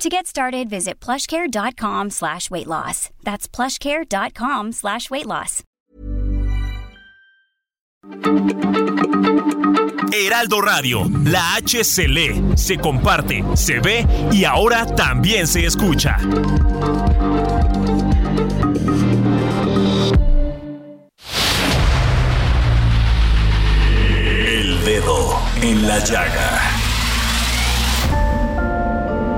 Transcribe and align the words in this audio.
To 0.00 0.08
get 0.08 0.26
started, 0.26 0.70
visit 0.70 0.98
plushcare.com 0.98 2.08
slash 2.08 2.50
weight 2.50 2.66
loss. 2.66 3.10
That's 3.22 3.46
plushcare.com 3.46 4.72
slash 4.72 5.10
weight 5.10 5.26
loss. 5.26 5.62
Heraldo 10.10 10.62
Radio, 10.62 11.04
la 11.24 11.56
H 11.56 11.84
se 11.84 12.08
lee, 12.08 12.56
se 12.56 12.78
comparte, 12.78 13.44
se 13.54 13.80
ve 13.80 14.06
y 14.32 14.44
ahora 14.44 14.86
también 14.86 15.46
se 15.46 15.66
escucha. 15.66 16.16
El 24.46 24.82
dedo 24.82 25.38
en 25.60 25.86
la 25.86 25.98
llaga. 25.98 26.79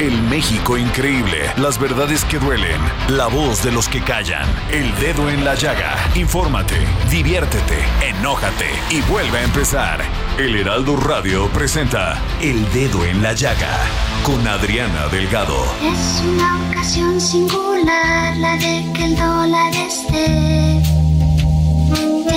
El 0.00 0.22
México 0.22 0.78
increíble, 0.78 1.52
las 1.58 1.78
verdades 1.78 2.24
que 2.24 2.38
duelen, 2.38 2.80
la 3.08 3.26
voz 3.26 3.62
de 3.62 3.70
los 3.70 3.86
que 3.86 4.00
callan, 4.00 4.48
el 4.70 4.94
dedo 4.98 5.28
en 5.28 5.44
la 5.44 5.54
llaga. 5.54 5.94
Infórmate, 6.14 6.86
diviértete, 7.10 7.84
enójate 8.00 8.70
y 8.88 9.02
vuelve 9.02 9.36
a 9.36 9.42
empezar. 9.42 10.00
El 10.38 10.56
Heraldo 10.56 10.96
Radio 10.96 11.48
presenta 11.48 12.18
El 12.40 12.64
Dedo 12.72 13.04
en 13.04 13.22
la 13.22 13.34
Llaga 13.34 13.76
con 14.22 14.48
Adriana 14.48 15.08
Delgado. 15.08 15.62
Es 15.82 16.22
una 16.24 16.58
ocasión 16.70 17.20
singular 17.20 18.34
la 18.38 18.56
de 18.56 18.90
que 18.94 19.04
el 19.04 19.16
dólar 19.16 19.70
esté 19.74 20.80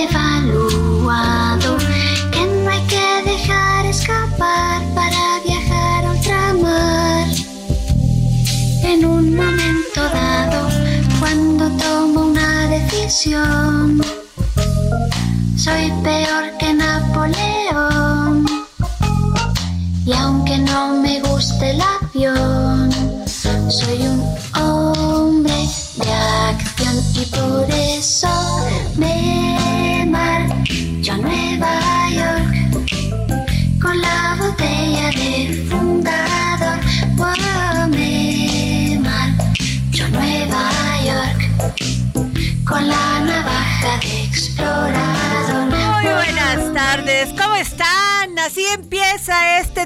devaluado, 0.02 1.77
que 2.30 2.45
no 2.45 2.70
hay 2.70 2.86
que 2.88 3.23
dejar 3.23 3.86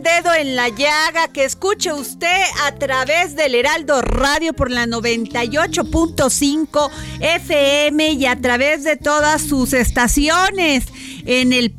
dedo 0.02 0.34
en 0.34 0.56
la 0.56 0.70
llaga 0.70 1.28
que 1.30 1.44
escuche 1.44 1.92
usted 1.92 2.42
a 2.66 2.76
través 2.76 3.36
del 3.36 3.56
Heraldo 3.56 4.02
Radio 4.02 4.54
por 4.54 4.70
la 4.70 4.86
98.5 4.86 6.90
FM 7.20 8.12
y 8.12 8.26
a 8.26 8.40
través 8.40 8.84
de 8.84 8.98
todas 8.98 9.42
sus 9.42 9.74
estaciones 9.74 10.86
en 11.26 11.54
el 11.54 11.74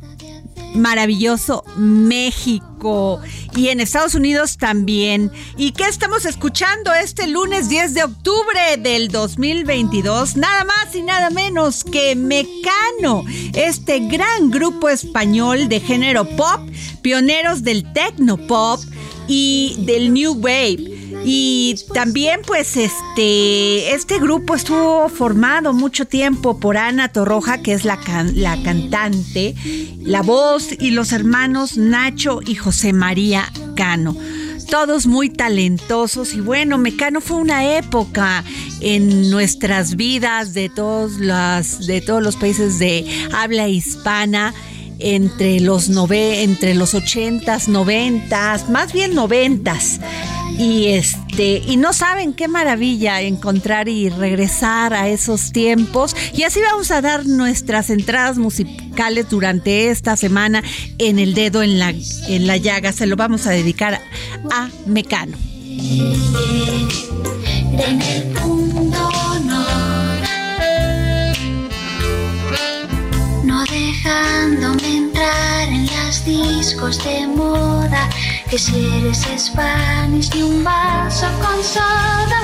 maravilloso 0.75 1.63
México 1.77 3.19
y 3.55 3.69
en 3.69 3.79
Estados 3.79 4.15
Unidos 4.15 4.57
también. 4.57 5.31
¿Y 5.57 5.71
qué 5.71 5.85
estamos 5.87 6.25
escuchando 6.25 6.93
este 6.93 7.27
lunes 7.27 7.69
10 7.69 7.93
de 7.93 8.03
octubre 8.03 8.77
del 8.79 9.09
2022? 9.09 10.37
Nada 10.37 10.63
más 10.63 10.95
y 10.95 11.01
nada 11.01 11.29
menos 11.29 11.83
que 11.83 12.15
Mecano, 12.15 13.23
este 13.53 13.99
gran 14.07 14.51
grupo 14.51 14.89
español 14.89 15.67
de 15.67 15.79
género 15.79 16.25
pop, 16.35 16.61
pioneros 17.01 17.63
del 17.63 17.91
techno 17.93 18.37
pop 18.37 18.79
y 19.27 19.75
del 19.79 20.13
new 20.13 20.33
wave. 20.33 21.08
Y 21.23 21.75
también 21.93 22.41
pues 22.45 22.77
este, 22.77 23.93
este 23.93 24.19
grupo 24.19 24.55
estuvo 24.55 25.09
formado 25.09 25.73
mucho 25.73 26.05
tiempo 26.05 26.59
por 26.59 26.77
Ana 26.77 27.09
Torroja, 27.09 27.61
que 27.61 27.73
es 27.73 27.85
la, 27.85 27.99
la 28.33 28.61
cantante, 28.63 29.55
la 30.01 30.21
voz 30.21 30.69
y 30.79 30.91
los 30.91 31.11
hermanos 31.11 31.77
Nacho 31.77 32.39
y 32.45 32.55
José 32.55 32.93
María 32.93 33.51
Cano 33.75 34.15
todos 34.69 35.07
muy 35.07 35.29
talentosos 35.29 36.35
y 36.35 36.41
bueno, 36.41 36.77
Mecano 36.77 37.21
fue 37.21 37.37
una 37.37 37.77
época 37.77 38.43
en 38.81 39.31
nuestras 39.31 39.95
vidas 39.95 40.53
de 40.53 40.69
todos 40.69 41.19
las 41.19 41.87
de 41.87 42.01
todos 42.01 42.21
los 42.21 42.35
países 42.35 42.77
de 42.77 43.03
habla 43.33 43.67
hispana 43.67 44.53
entre 44.99 45.59
los 45.59 45.89
nove, 45.89 46.43
entre 46.43 46.75
los 46.75 46.93
ochentas, 46.93 47.67
noventas, 47.67 48.69
más 48.69 48.93
bien 48.93 49.15
noventas. 49.15 49.99
Y 50.59 50.87
este, 50.87 51.61
y 51.65 51.77
no 51.77 51.93
saben 51.93 52.33
qué 52.33 52.49
maravilla 52.49 53.21
encontrar 53.21 53.87
y 53.87 54.09
regresar 54.09 54.93
a 54.93 55.07
esos 55.07 55.53
tiempos. 55.53 56.13
Y 56.33 56.43
así 56.43 56.59
vamos 56.59 56.91
a 56.91 56.99
dar 57.01 57.25
nuestras 57.25 57.89
entradas 57.89 58.37
musicales 58.37 59.29
durante 59.29 59.89
esta 59.89 60.17
semana 60.17 60.61
en 60.97 61.17
el 61.17 61.33
dedo 61.33 61.63
en 61.63 61.79
la, 61.79 61.93
en 62.27 62.45
la 62.45 62.57
llaga. 62.57 62.91
Se 62.91 63.07
lo 63.07 63.15
vamos 63.15 63.47
a 63.47 63.51
dedicar 63.51 64.01
a 64.51 64.69
Mecano. 64.85 65.37
No 73.45 73.63
dejándome 73.63 74.97
entrar 74.97 75.69
en 75.69 75.88
las 76.09 76.25
discos 76.25 77.03
de 77.03 77.27
moda. 77.27 78.09
Que 78.49 78.57
si 78.57 78.73
eres 78.97 79.27
Spanish 79.37 80.33
ni 80.33 80.41
un 80.41 80.63
vaso 80.63 81.27
con 81.39 81.63
soda. 81.63 82.39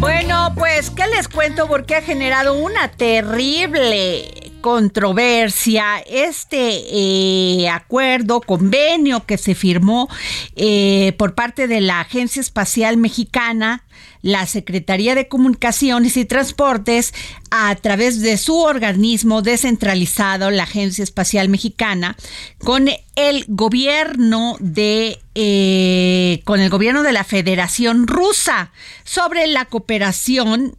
Bueno, 0.00 0.52
pues, 0.56 0.90
¿qué 0.90 1.06
les 1.06 1.28
cuento? 1.28 1.68
Porque 1.68 1.94
ha 1.94 2.02
generado 2.02 2.54
una 2.54 2.88
terrible 2.88 4.45
controversia 4.66 6.00
este 6.00 6.82
eh, 6.90 7.68
acuerdo, 7.68 8.40
convenio 8.40 9.24
que 9.24 9.38
se 9.38 9.54
firmó 9.54 10.08
eh, 10.56 11.14
por 11.18 11.36
parte 11.36 11.68
de 11.68 11.80
la 11.80 12.00
Agencia 12.00 12.40
Espacial 12.40 12.96
Mexicana, 12.96 13.84
la 14.22 14.44
Secretaría 14.44 15.14
de 15.14 15.28
Comunicaciones 15.28 16.16
y 16.16 16.24
Transportes, 16.24 17.14
a 17.52 17.76
través 17.76 18.20
de 18.22 18.36
su 18.38 18.58
organismo 18.58 19.40
descentralizado, 19.40 20.50
la 20.50 20.64
Agencia 20.64 21.04
Espacial 21.04 21.48
Mexicana, 21.48 22.16
con 22.58 22.88
el 23.14 23.44
gobierno 23.46 24.56
de 24.58 25.20
eh, 25.36 26.42
con 26.44 26.58
el 26.58 26.70
gobierno 26.70 27.04
de 27.04 27.12
la 27.12 27.22
Federación 27.22 28.08
Rusa 28.08 28.72
sobre 29.04 29.46
la 29.46 29.66
cooperación 29.66 30.76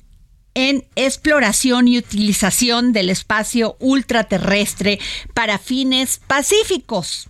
en 0.57 0.85
exploración 0.95 1.87
y 1.87 1.99
utilización 1.99 2.91
del 2.91 3.11
espacio 3.11 3.77
ultraterrestre 3.79 4.97
para 5.35 5.59
fines 5.59 6.19
pacíficos. 6.25 7.29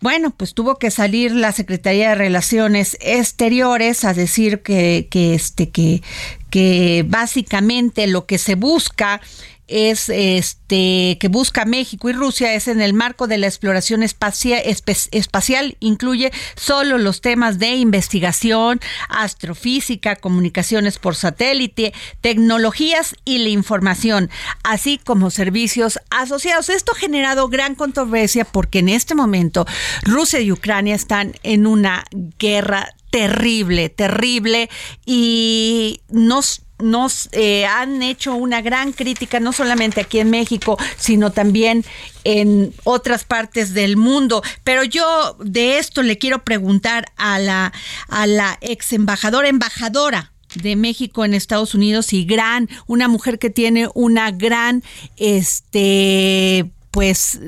Bueno, 0.00 0.34
pues 0.36 0.52
tuvo 0.52 0.80
que 0.80 0.90
salir 0.90 1.30
la 1.30 1.52
Secretaría 1.52 2.08
de 2.08 2.14
Relaciones 2.16 2.96
Exteriores 3.00 4.04
a 4.04 4.14
decir 4.14 4.62
que, 4.62 5.06
que, 5.12 5.34
este, 5.34 5.70
que, 5.70 6.02
que 6.50 7.04
básicamente 7.06 8.08
lo 8.08 8.26
que 8.26 8.38
se 8.38 8.56
busca 8.56 9.20
es 9.68 10.08
este 10.08 11.18
que 11.20 11.28
busca 11.28 11.64
México 11.64 12.08
y 12.10 12.12
Rusia 12.12 12.54
es 12.54 12.68
en 12.68 12.80
el 12.80 12.94
marco 12.94 13.26
de 13.26 13.38
la 13.38 13.46
exploración 13.46 14.02
espacial, 14.02 15.76
incluye 15.80 16.32
solo 16.56 16.98
los 16.98 17.20
temas 17.20 17.58
de 17.58 17.74
investigación, 17.74 18.80
astrofísica, 19.08 20.16
comunicaciones 20.16 20.98
por 20.98 21.14
satélite, 21.14 21.92
tecnologías 22.20 23.16
y 23.24 23.38
la 23.38 23.48
información, 23.50 24.30
así 24.62 24.98
como 24.98 25.30
servicios 25.30 25.98
asociados. 26.10 26.68
Esto 26.68 26.92
ha 26.92 26.98
generado 26.98 27.48
gran 27.48 27.74
controversia 27.74 28.44
porque 28.44 28.80
en 28.80 28.88
este 28.88 29.14
momento 29.14 29.66
Rusia 30.02 30.40
y 30.40 30.52
Ucrania 30.52 30.94
están 30.94 31.34
en 31.42 31.66
una 31.66 32.04
guerra 32.38 32.94
terrible, 33.10 33.90
terrible 33.90 34.70
y 35.04 36.00
nos 36.08 36.61
nos 36.82 37.28
eh, 37.32 37.64
han 37.64 38.02
hecho 38.02 38.34
una 38.34 38.60
gran 38.60 38.92
crítica, 38.92 39.40
no 39.40 39.52
solamente 39.52 40.00
aquí 40.00 40.18
en 40.18 40.30
México, 40.30 40.78
sino 40.96 41.32
también 41.32 41.84
en 42.24 42.74
otras 42.84 43.24
partes 43.24 43.74
del 43.74 43.96
mundo. 43.96 44.42
Pero 44.64 44.84
yo 44.84 45.36
de 45.40 45.78
esto 45.78 46.02
le 46.02 46.18
quiero 46.18 46.44
preguntar 46.44 47.06
a 47.16 47.38
la, 47.38 47.72
a 48.08 48.26
la 48.26 48.58
ex 48.60 48.92
embajadora, 48.92 49.48
embajadora 49.48 50.32
de 50.54 50.76
México 50.76 51.24
en 51.24 51.34
Estados 51.34 51.74
Unidos 51.74 52.12
y 52.12 52.24
gran, 52.24 52.68
una 52.86 53.08
mujer 53.08 53.38
que 53.38 53.50
tiene 53.50 53.88
una 53.94 54.30
gran, 54.30 54.82
este, 55.16 56.70
pues 56.90 57.40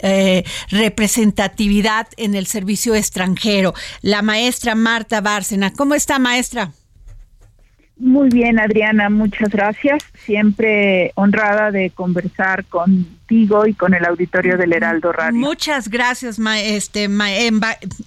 eh, 0.00 0.42
representatividad 0.70 2.08
en 2.16 2.34
el 2.34 2.46
servicio 2.48 2.96
extranjero, 2.96 3.74
la 4.02 4.22
maestra 4.22 4.74
Marta 4.74 5.20
Bárcena. 5.20 5.72
¿Cómo 5.72 5.94
está, 5.94 6.18
maestra? 6.18 6.72
Muy 7.98 8.28
bien, 8.28 8.60
Adriana, 8.60 9.10
muchas 9.10 9.50
gracias. 9.50 10.04
Siempre 10.24 11.10
honrada 11.16 11.72
de 11.72 11.90
conversar 11.90 12.64
contigo 12.66 13.66
y 13.66 13.74
con 13.74 13.92
el 13.92 14.04
auditorio 14.04 14.56
del 14.56 14.72
Heraldo 14.72 15.10
Radio. 15.12 15.38
Muchas 15.38 15.88
gracias, 15.88 16.38
este, 16.62 17.08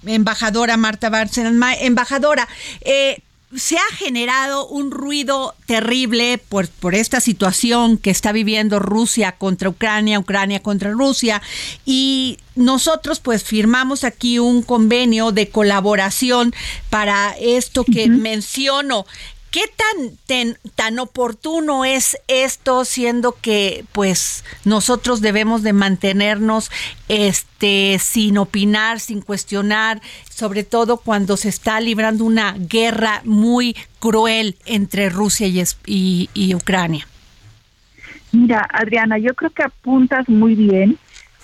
embajadora 0.06 0.78
Marta 0.78 1.10
Bárcena. 1.10 1.74
embajadora, 1.74 2.48
eh, 2.80 3.18
se 3.54 3.76
ha 3.76 3.94
generado 3.96 4.66
un 4.66 4.90
ruido 4.90 5.54
terrible 5.66 6.38
por, 6.38 6.68
por, 6.68 6.94
esta 6.94 7.20
situación 7.20 7.98
que 7.98 8.08
está 8.08 8.32
viviendo 8.32 8.78
Rusia 8.78 9.32
contra 9.32 9.68
Ucrania, 9.68 10.18
Ucrania 10.18 10.62
contra 10.62 10.90
Rusia, 10.90 11.42
y 11.84 12.38
nosotros 12.54 13.20
pues 13.20 13.44
firmamos 13.44 14.04
aquí 14.04 14.38
un 14.38 14.62
convenio 14.62 15.32
de 15.32 15.50
colaboración 15.50 16.54
para 16.88 17.34
esto 17.38 17.84
que 17.84 18.08
menciono. 18.08 19.04
¿Qué 19.52 19.60
tan, 19.76 20.56
tan 20.76 20.98
oportuno 20.98 21.84
es 21.84 22.16
esto, 22.26 22.86
siendo 22.86 23.36
que 23.38 23.84
pues 23.92 24.46
nosotros 24.64 25.20
debemos 25.20 25.62
de 25.62 25.74
mantenernos 25.74 26.70
este, 27.08 27.98
sin 27.98 28.38
opinar, 28.38 28.98
sin 28.98 29.20
cuestionar, 29.20 30.00
sobre 30.30 30.64
todo 30.64 30.96
cuando 30.96 31.36
se 31.36 31.50
está 31.50 31.80
librando 31.80 32.24
una 32.24 32.54
guerra 32.58 33.20
muy 33.24 33.76
cruel 33.98 34.56
entre 34.64 35.10
Rusia 35.10 35.46
y, 35.46 36.30
y 36.32 36.54
Ucrania? 36.54 37.06
Mira, 38.32 38.66
Adriana, 38.72 39.18
yo 39.18 39.34
creo 39.34 39.50
que 39.50 39.64
apuntas 39.64 40.30
muy 40.30 40.54
bien 40.54 40.96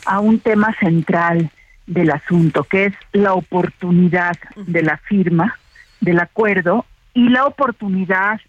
a 0.06 0.20
un 0.20 0.40
tema 0.40 0.75
central 0.81 1.50
del 1.87 2.11
asunto, 2.11 2.64
que 2.64 2.87
es 2.87 2.94
la 3.12 3.34
oportunidad 3.34 4.38
de 4.56 4.82
la 4.82 4.96
firma 4.96 5.58
del 6.00 6.20
acuerdo 6.20 6.87
y 7.14 7.28
la 7.28 7.46
oportunidad 7.46 8.40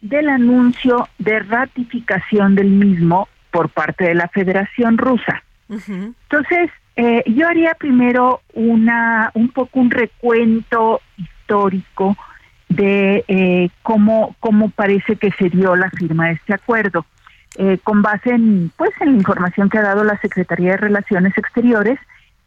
del 0.00 0.28
anuncio 0.28 1.08
de 1.18 1.40
ratificación 1.40 2.54
del 2.54 2.70
mismo 2.70 3.28
por 3.50 3.70
parte 3.70 4.04
de 4.04 4.14
la 4.14 4.28
Federación 4.28 4.98
Rusa. 4.98 5.42
Entonces, 5.68 6.70
eh, 6.96 7.24
yo 7.26 7.48
haría 7.48 7.74
primero 7.74 8.42
una 8.52 9.30
un 9.34 9.48
poco 9.48 9.80
un 9.80 9.90
recuento 9.90 11.00
histórico 11.16 12.16
de 12.68 13.24
eh, 13.28 13.70
cómo 13.82 14.36
cómo 14.40 14.70
parece 14.70 15.16
que 15.16 15.32
se 15.32 15.48
dio 15.48 15.74
la 15.74 15.90
firma 15.90 16.26
de 16.26 16.32
este 16.34 16.54
acuerdo, 16.54 17.06
eh, 17.56 17.78
con 17.82 18.02
base 18.02 18.30
en 18.30 18.70
pues 18.76 18.90
en 19.00 19.12
la 19.12 19.16
información 19.16 19.70
que 19.70 19.78
ha 19.78 19.82
dado 19.82 20.04
la 20.04 20.18
Secretaría 20.20 20.72
de 20.72 20.76
Relaciones 20.76 21.36
Exteriores, 21.36 21.98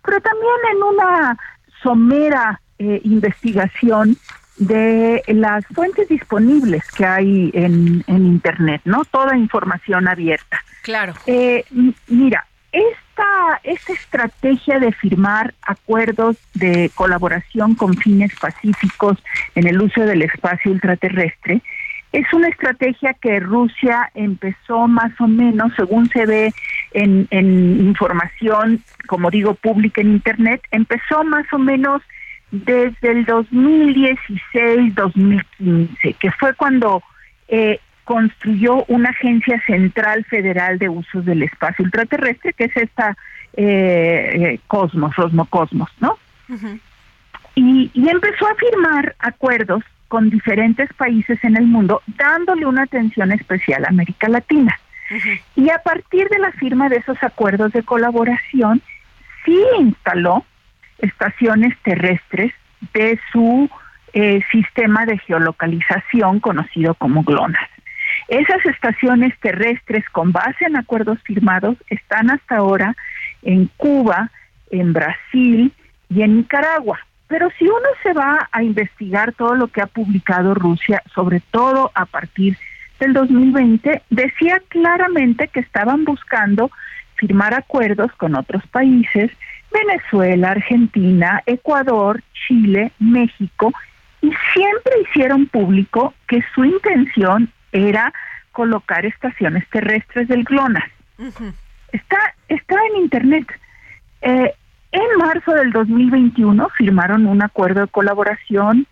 pero 0.05 0.21
también 0.21 0.55
en 0.73 0.83
una 0.83 1.37
somera 1.81 2.61
investigación 2.79 4.15
de 4.57 5.23
las 5.27 5.65
fuentes 5.67 6.09
disponibles 6.09 6.83
que 6.91 7.05
hay 7.05 7.51
en, 7.53 8.03
en 8.07 8.25
Internet, 8.25 8.81
¿no? 8.85 9.05
Toda 9.05 9.37
información 9.37 10.07
abierta. 10.07 10.61
Claro. 10.83 11.13
Eh, 11.25 11.63
mira, 12.07 12.45
esta, 12.71 13.61
esta 13.63 13.93
estrategia 13.93 14.79
de 14.79 14.91
firmar 14.91 15.53
acuerdos 15.61 16.37
de 16.53 16.91
colaboración 16.95 17.75
con 17.75 17.95
fines 17.95 18.33
pacíficos 18.39 19.17
en 19.55 19.67
el 19.67 19.81
uso 19.81 20.01
del 20.01 20.23
espacio 20.23 20.71
ultraterrestre 20.71 21.61
es 22.13 22.31
una 22.33 22.47
estrategia 22.47 23.13
que 23.13 23.39
Rusia 23.39 24.09
empezó 24.15 24.87
más 24.87 25.11
o 25.19 25.27
menos, 25.27 25.73
según 25.75 26.09
se 26.09 26.25
ve 26.25 26.53
en, 26.93 27.27
en 27.31 27.79
información, 27.81 28.81
como 29.07 29.29
digo, 29.29 29.55
pública 29.55 30.01
en 30.01 30.13
Internet, 30.13 30.61
empezó 30.71 31.23
más 31.23 31.45
o 31.51 31.57
menos 31.57 32.01
desde 32.51 33.11
el 33.11 33.25
2016-2015, 33.25 36.15
que 36.15 36.31
fue 36.31 36.53
cuando 36.53 37.03
eh, 37.47 37.79
construyó 38.03 38.83
una 38.87 39.09
agencia 39.09 39.59
central 39.65 40.25
federal 40.25 40.77
de 40.79 40.89
usos 40.89 41.23
del 41.25 41.43
espacio 41.43 41.85
ultraterrestre, 41.85 42.53
que 42.53 42.65
es 42.65 42.77
esta 42.77 43.15
eh, 43.53 44.31
eh 44.35 44.59
Cosmos, 44.67 45.15
Rosmocosmos, 45.15 45.89
¿no? 45.99 46.17
y, 47.55 47.89
y 47.93 48.09
empezó 48.09 48.47
a 48.47 48.55
firmar 48.55 49.15
acuerdos 49.19 49.83
con 50.07 50.29
diferentes 50.29 50.91
países 50.93 51.43
en 51.43 51.57
el 51.57 51.65
mundo, 51.65 52.01
dándole 52.05 52.65
una 52.65 52.83
atención 52.83 53.31
especial 53.31 53.85
a 53.85 53.89
América 53.89 54.29
Latina. 54.29 54.79
Y 55.55 55.69
a 55.69 55.79
partir 55.79 56.27
de 56.29 56.39
la 56.39 56.51
firma 56.51 56.89
de 56.89 56.97
esos 56.97 57.21
acuerdos 57.23 57.71
de 57.71 57.83
colaboración, 57.83 58.81
sí 59.45 59.57
instaló 59.79 60.45
estaciones 60.99 61.77
terrestres 61.83 62.53
de 62.93 63.19
su 63.31 63.69
eh, 64.13 64.41
sistema 64.51 65.05
de 65.05 65.17
geolocalización 65.19 66.39
conocido 66.39 66.93
como 66.95 67.23
GLONASS. 67.23 67.69
Esas 68.27 68.65
estaciones 68.65 69.37
terrestres 69.39 70.07
con 70.09 70.31
base 70.31 70.65
en 70.65 70.75
acuerdos 70.75 71.19
firmados 71.23 71.77
están 71.89 72.29
hasta 72.29 72.57
ahora 72.57 72.95
en 73.41 73.69
Cuba, 73.77 74.31
en 74.71 74.93
Brasil 74.93 75.73
y 76.09 76.21
en 76.21 76.37
Nicaragua. 76.37 76.99
Pero 77.27 77.49
si 77.57 77.65
uno 77.65 77.87
se 78.03 78.13
va 78.13 78.47
a 78.51 78.63
investigar 78.63 79.33
todo 79.33 79.55
lo 79.55 79.67
que 79.67 79.81
ha 79.81 79.87
publicado 79.87 80.53
Rusia, 80.53 81.03
sobre 81.13 81.41
todo 81.51 81.91
a 81.93 82.05
partir 82.05 82.57
del 82.99 83.13
2020, 83.13 84.01
decía 84.09 84.61
claramente 84.69 85.49
que 85.49 85.59
estaban 85.59 86.05
buscando 86.05 86.71
firmar 87.15 87.53
acuerdos 87.53 88.11
con 88.13 88.35
otros 88.35 88.65
países 88.67 89.31
Venezuela, 89.85 90.51
Argentina, 90.51 91.43
Ecuador, 91.45 92.21
Chile, 92.33 92.91
México, 92.99 93.73
y 94.21 94.31
siempre 94.53 94.93
hicieron 95.03 95.45
público 95.47 96.13
que 96.27 96.43
su 96.53 96.65
intención 96.65 97.51
era 97.71 98.13
colocar 98.51 99.05
estaciones 99.05 99.67
terrestres 99.69 100.27
del 100.27 100.43
GLONASS. 100.43 100.89
Está 101.91 102.17
está 102.47 102.75
en 102.91 103.01
internet. 103.03 103.47
Eh, 104.21 104.53
en 104.91 105.17
marzo 105.17 105.51
del 105.53 105.71
2021 105.71 106.69
firmaron 106.69 107.27
un 107.27 107.43
acuerdo 107.43 107.81
de 107.81 107.87
colaboración 107.87 108.87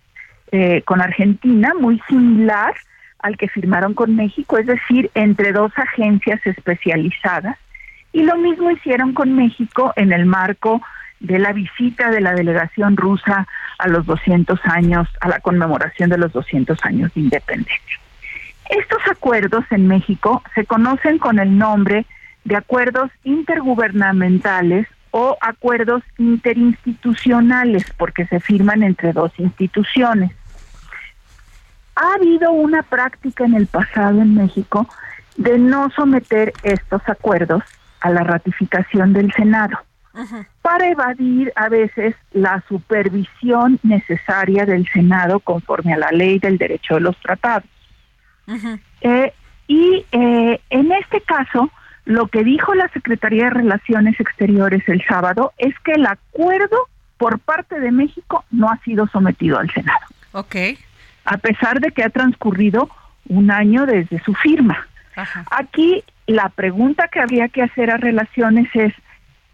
eh, 0.52 0.82
con 0.84 1.02
Argentina 1.02 1.74
muy 1.80 2.00
similar 2.08 2.76
al 3.20 3.38
que 3.38 3.48
firmaron 3.48 3.96
con 3.96 4.16
México, 4.16 4.58
es 4.58 4.68
decir, 4.68 5.10
entre 5.16 5.52
dos 5.52 5.72
agencias 5.78 6.46
especializadas 6.46 7.58
y 8.16 8.24
lo 8.24 8.38
mismo 8.38 8.72
hicieron 8.72 9.14
con 9.14 9.36
México 9.36 9.92
en 9.98 10.14
el 10.14 10.26
marco 10.26 10.82
de 11.20 11.38
la 11.38 11.52
visita 11.52 12.12
de 12.12 12.22
la 12.22 12.34
delegación 12.34 12.96
rusa 12.96 13.46
a 13.78 13.88
los 13.90 14.06
200 14.06 14.58
años, 14.64 15.10
a 15.20 15.28
la 15.28 15.42
conmemoración 15.42 16.10
de 16.10 16.18
los 16.18 16.32
200 16.32 16.80
años 16.86 17.14
de 17.14 17.20
independencia. 17.20 18.00
Estos 18.70 19.00
acuerdos 19.12 19.66
en 19.70 19.90
México 19.90 20.42
se 20.56 20.64
conocen 20.66 21.18
con 21.18 21.40
el 21.40 21.58
nombre 21.58 22.06
de 22.46 22.56
acuerdos 22.56 23.12
intergubernamentales 23.26 24.88
o 25.12 25.38
acuerdos 25.42 26.02
interinstitucionales 26.18 27.84
porque 27.98 28.26
se 28.28 28.40
firman 28.40 28.82
entre 28.84 29.12
dos 29.12 29.34
instituciones. 29.40 30.32
Ha 31.98 32.14
habido 32.14 32.54
una 32.54 32.82
práctica 32.82 33.44
en 33.44 33.56
el 33.56 33.68
pasado 33.68 34.22
en 34.22 34.36
México 34.36 34.88
de 35.36 35.60
no 35.60 35.90
someter 35.90 36.54
estos 36.64 37.02
acuerdos 37.10 37.62
a 38.06 38.10
la 38.12 38.22
ratificación 38.22 39.14
del 39.14 39.32
Senado 39.34 39.78
para 40.62 40.88
evadir 40.90 41.52
a 41.58 41.68
veces 41.68 42.16
la 42.32 42.64
supervisión 42.70 43.80
necesaria 43.84 44.66
del 44.66 44.88
Senado 44.94 45.42
conforme 45.42 45.94
a 45.94 45.98
la 45.98 46.12
ley 46.12 46.40
del 46.40 46.58
derecho 46.58 46.94
de 46.94 47.02
los 47.02 47.18
tratados. 47.18 47.68
Eh, 49.02 49.34
Y 49.68 50.06
eh, 50.12 50.62
en 50.70 50.92
este 50.92 51.22
caso, 51.22 51.72
lo 52.06 52.28
que 52.28 52.44
dijo 52.44 52.76
la 52.76 52.88
Secretaría 52.90 53.46
de 53.46 53.50
Relaciones 53.50 54.20
Exteriores 54.20 54.88
el 54.88 55.04
sábado 55.08 55.54
es 55.58 55.74
que 55.80 55.94
el 55.94 56.06
acuerdo 56.06 56.78
por 57.18 57.40
parte 57.40 57.80
de 57.80 57.92
México 57.92 58.46
no 58.52 58.70
ha 58.70 58.78
sido 58.84 59.08
sometido 59.08 59.58
al 59.58 59.72
Senado. 59.72 60.06
Ok. 60.34 60.56
A 61.26 61.38
pesar 61.38 61.80
de 61.80 61.92
que 61.92 62.04
ha 62.04 62.10
transcurrido 62.10 62.90
un 63.28 63.50
año 63.50 63.86
desde 63.88 64.24
su 64.24 64.34
firma. 64.36 64.88
Aquí 65.52 66.04
la 66.28 66.50
pregunta 66.50 67.08
que 67.08 67.20
habría 67.20 67.50
que 67.50 67.64
hacer 67.64 67.92
a 67.92 67.98
Relaciones 67.98 68.68
es, 68.74 68.94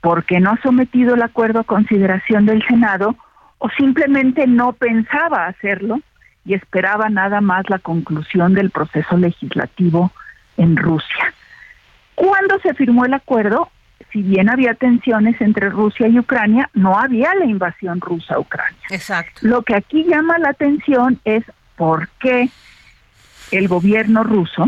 ¿por 0.02 0.26
qué 0.26 0.40
no 0.40 0.52
ha 0.52 0.62
sometido 0.62 1.16
el 1.16 1.22
acuerdo 1.22 1.60
a 1.60 1.64
consideración 1.64 2.46
del 2.46 2.66
Senado 2.66 3.16
o 3.58 3.70
simplemente 3.70 4.48
no 4.48 4.74
pensaba 4.74 5.48
hacerlo 5.48 6.02
y 6.46 6.54
esperaba 6.54 7.10
nada 7.10 7.42
más 7.42 7.70
la 7.70 7.80
conclusión 7.80 8.54
del 8.54 8.72
proceso 8.72 9.18
legislativo 9.18 10.12
en 10.58 10.78
Rusia? 10.78 11.34
Cuando 12.16 12.60
se 12.60 12.74
firmó 12.74 13.06
el 13.06 13.14
acuerdo, 13.14 13.70
si 14.12 14.22
bien 14.22 14.50
había 14.50 14.74
tensiones 14.74 15.40
entre 15.42 15.70
Rusia 15.70 16.08
y 16.08 16.20
Ucrania, 16.20 16.70
no 16.74 16.98
había 16.98 17.34
la 17.36 17.46
invasión 17.46 18.02
rusa 18.02 18.36
a 18.36 18.40
Ucrania. 18.40 18.80
Exacto. 18.90 19.40
Lo 19.42 19.62
que 19.62 19.76
aquí 19.76 20.04
llama 20.04 20.38
la 20.38 20.50
atención 20.50 21.20
es 21.24 21.44
por 21.76 22.10
qué 22.20 22.50
el 23.52 23.68
gobierno 23.68 24.24
ruso, 24.24 24.66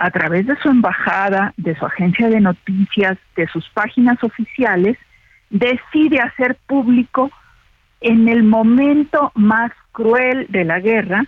a 0.00 0.10
través 0.10 0.46
de 0.46 0.56
su 0.56 0.70
embajada, 0.70 1.52
de 1.58 1.76
su 1.76 1.84
agencia 1.84 2.30
de 2.30 2.40
noticias, 2.40 3.18
de 3.36 3.46
sus 3.48 3.68
páginas 3.68 4.16
oficiales, 4.24 4.96
decide 5.50 6.20
hacer 6.20 6.56
público 6.66 7.30
en 8.00 8.26
el 8.28 8.42
momento 8.42 9.30
más 9.34 9.72
cruel 9.92 10.46
de 10.48 10.64
la 10.64 10.80
guerra 10.80 11.26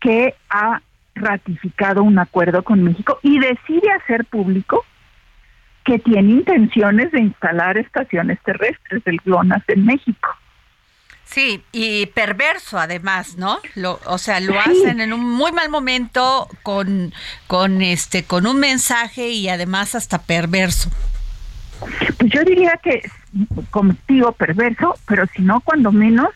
que 0.00 0.34
ha 0.50 0.82
ratificado 1.14 2.02
un 2.02 2.18
acuerdo 2.18 2.64
con 2.64 2.82
México 2.82 3.20
y 3.22 3.38
decide 3.38 3.92
hacer 3.92 4.24
público 4.24 4.84
que 5.84 6.00
tiene 6.00 6.32
intenciones 6.32 7.12
de 7.12 7.20
instalar 7.20 7.78
estaciones 7.78 8.40
terrestres 8.42 9.04
del 9.04 9.18
GLONASS 9.24 9.62
en 9.68 9.86
México. 9.86 10.28
Sí, 11.24 11.62
y 11.72 12.06
perverso 12.06 12.78
además, 12.78 13.36
¿no? 13.36 13.58
Lo, 13.74 14.00
o 14.04 14.18
sea, 14.18 14.40
lo 14.40 14.58
hacen 14.58 15.00
en 15.00 15.12
un 15.12 15.24
muy 15.24 15.50
mal 15.52 15.70
momento 15.70 16.48
con, 16.62 17.14
con 17.46 17.80
este, 17.80 18.24
con 18.24 18.46
un 18.46 18.60
mensaje 18.60 19.30
y 19.30 19.48
además 19.48 19.94
hasta 19.94 20.20
perverso. 20.22 20.90
Pues 22.18 22.30
yo 22.30 22.44
diría 22.44 22.78
que 22.82 23.02
contigo 23.70 24.32
perverso, 24.32 24.98
pero 25.06 25.24
si 25.34 25.42
no, 25.42 25.60
cuando 25.60 25.90
menos, 25.90 26.28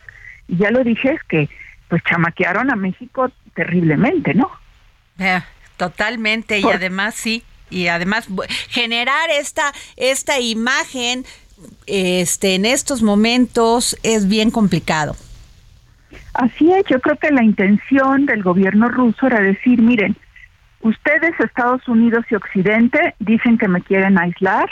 ya 0.47 0.71
lo 0.71 0.83
dije, 0.83 1.13
es 1.13 1.23
que 1.23 1.49
pues 1.87 2.03
chamaquearon 2.03 2.71
a 2.71 2.75
México 2.75 3.31
terriblemente, 3.53 4.33
¿no? 4.33 4.51
totalmente, 5.77 6.59
y 6.59 6.65
además 6.65 7.15
sí, 7.15 7.43
y 7.69 7.87
además 7.87 8.27
generar 8.69 9.29
esta, 9.29 9.73
esta 9.95 10.39
imagen 10.39 11.25
este, 11.85 12.55
en 12.55 12.65
estos 12.65 13.01
momentos 13.01 13.97
es 14.03 14.27
bien 14.27 14.51
complicado. 14.51 15.15
Así 16.33 16.71
es, 16.71 16.85
yo 16.87 16.99
creo 17.01 17.17
que 17.17 17.31
la 17.31 17.43
intención 17.43 18.25
del 18.25 18.43
gobierno 18.43 18.89
ruso 18.89 19.27
era 19.27 19.41
decir, 19.41 19.81
miren, 19.81 20.15
ustedes 20.81 21.33
Estados 21.39 21.87
Unidos 21.87 22.25
y 22.29 22.35
Occidente 22.35 23.15
dicen 23.19 23.57
que 23.57 23.67
me 23.67 23.81
quieren 23.81 24.19
aislar, 24.19 24.69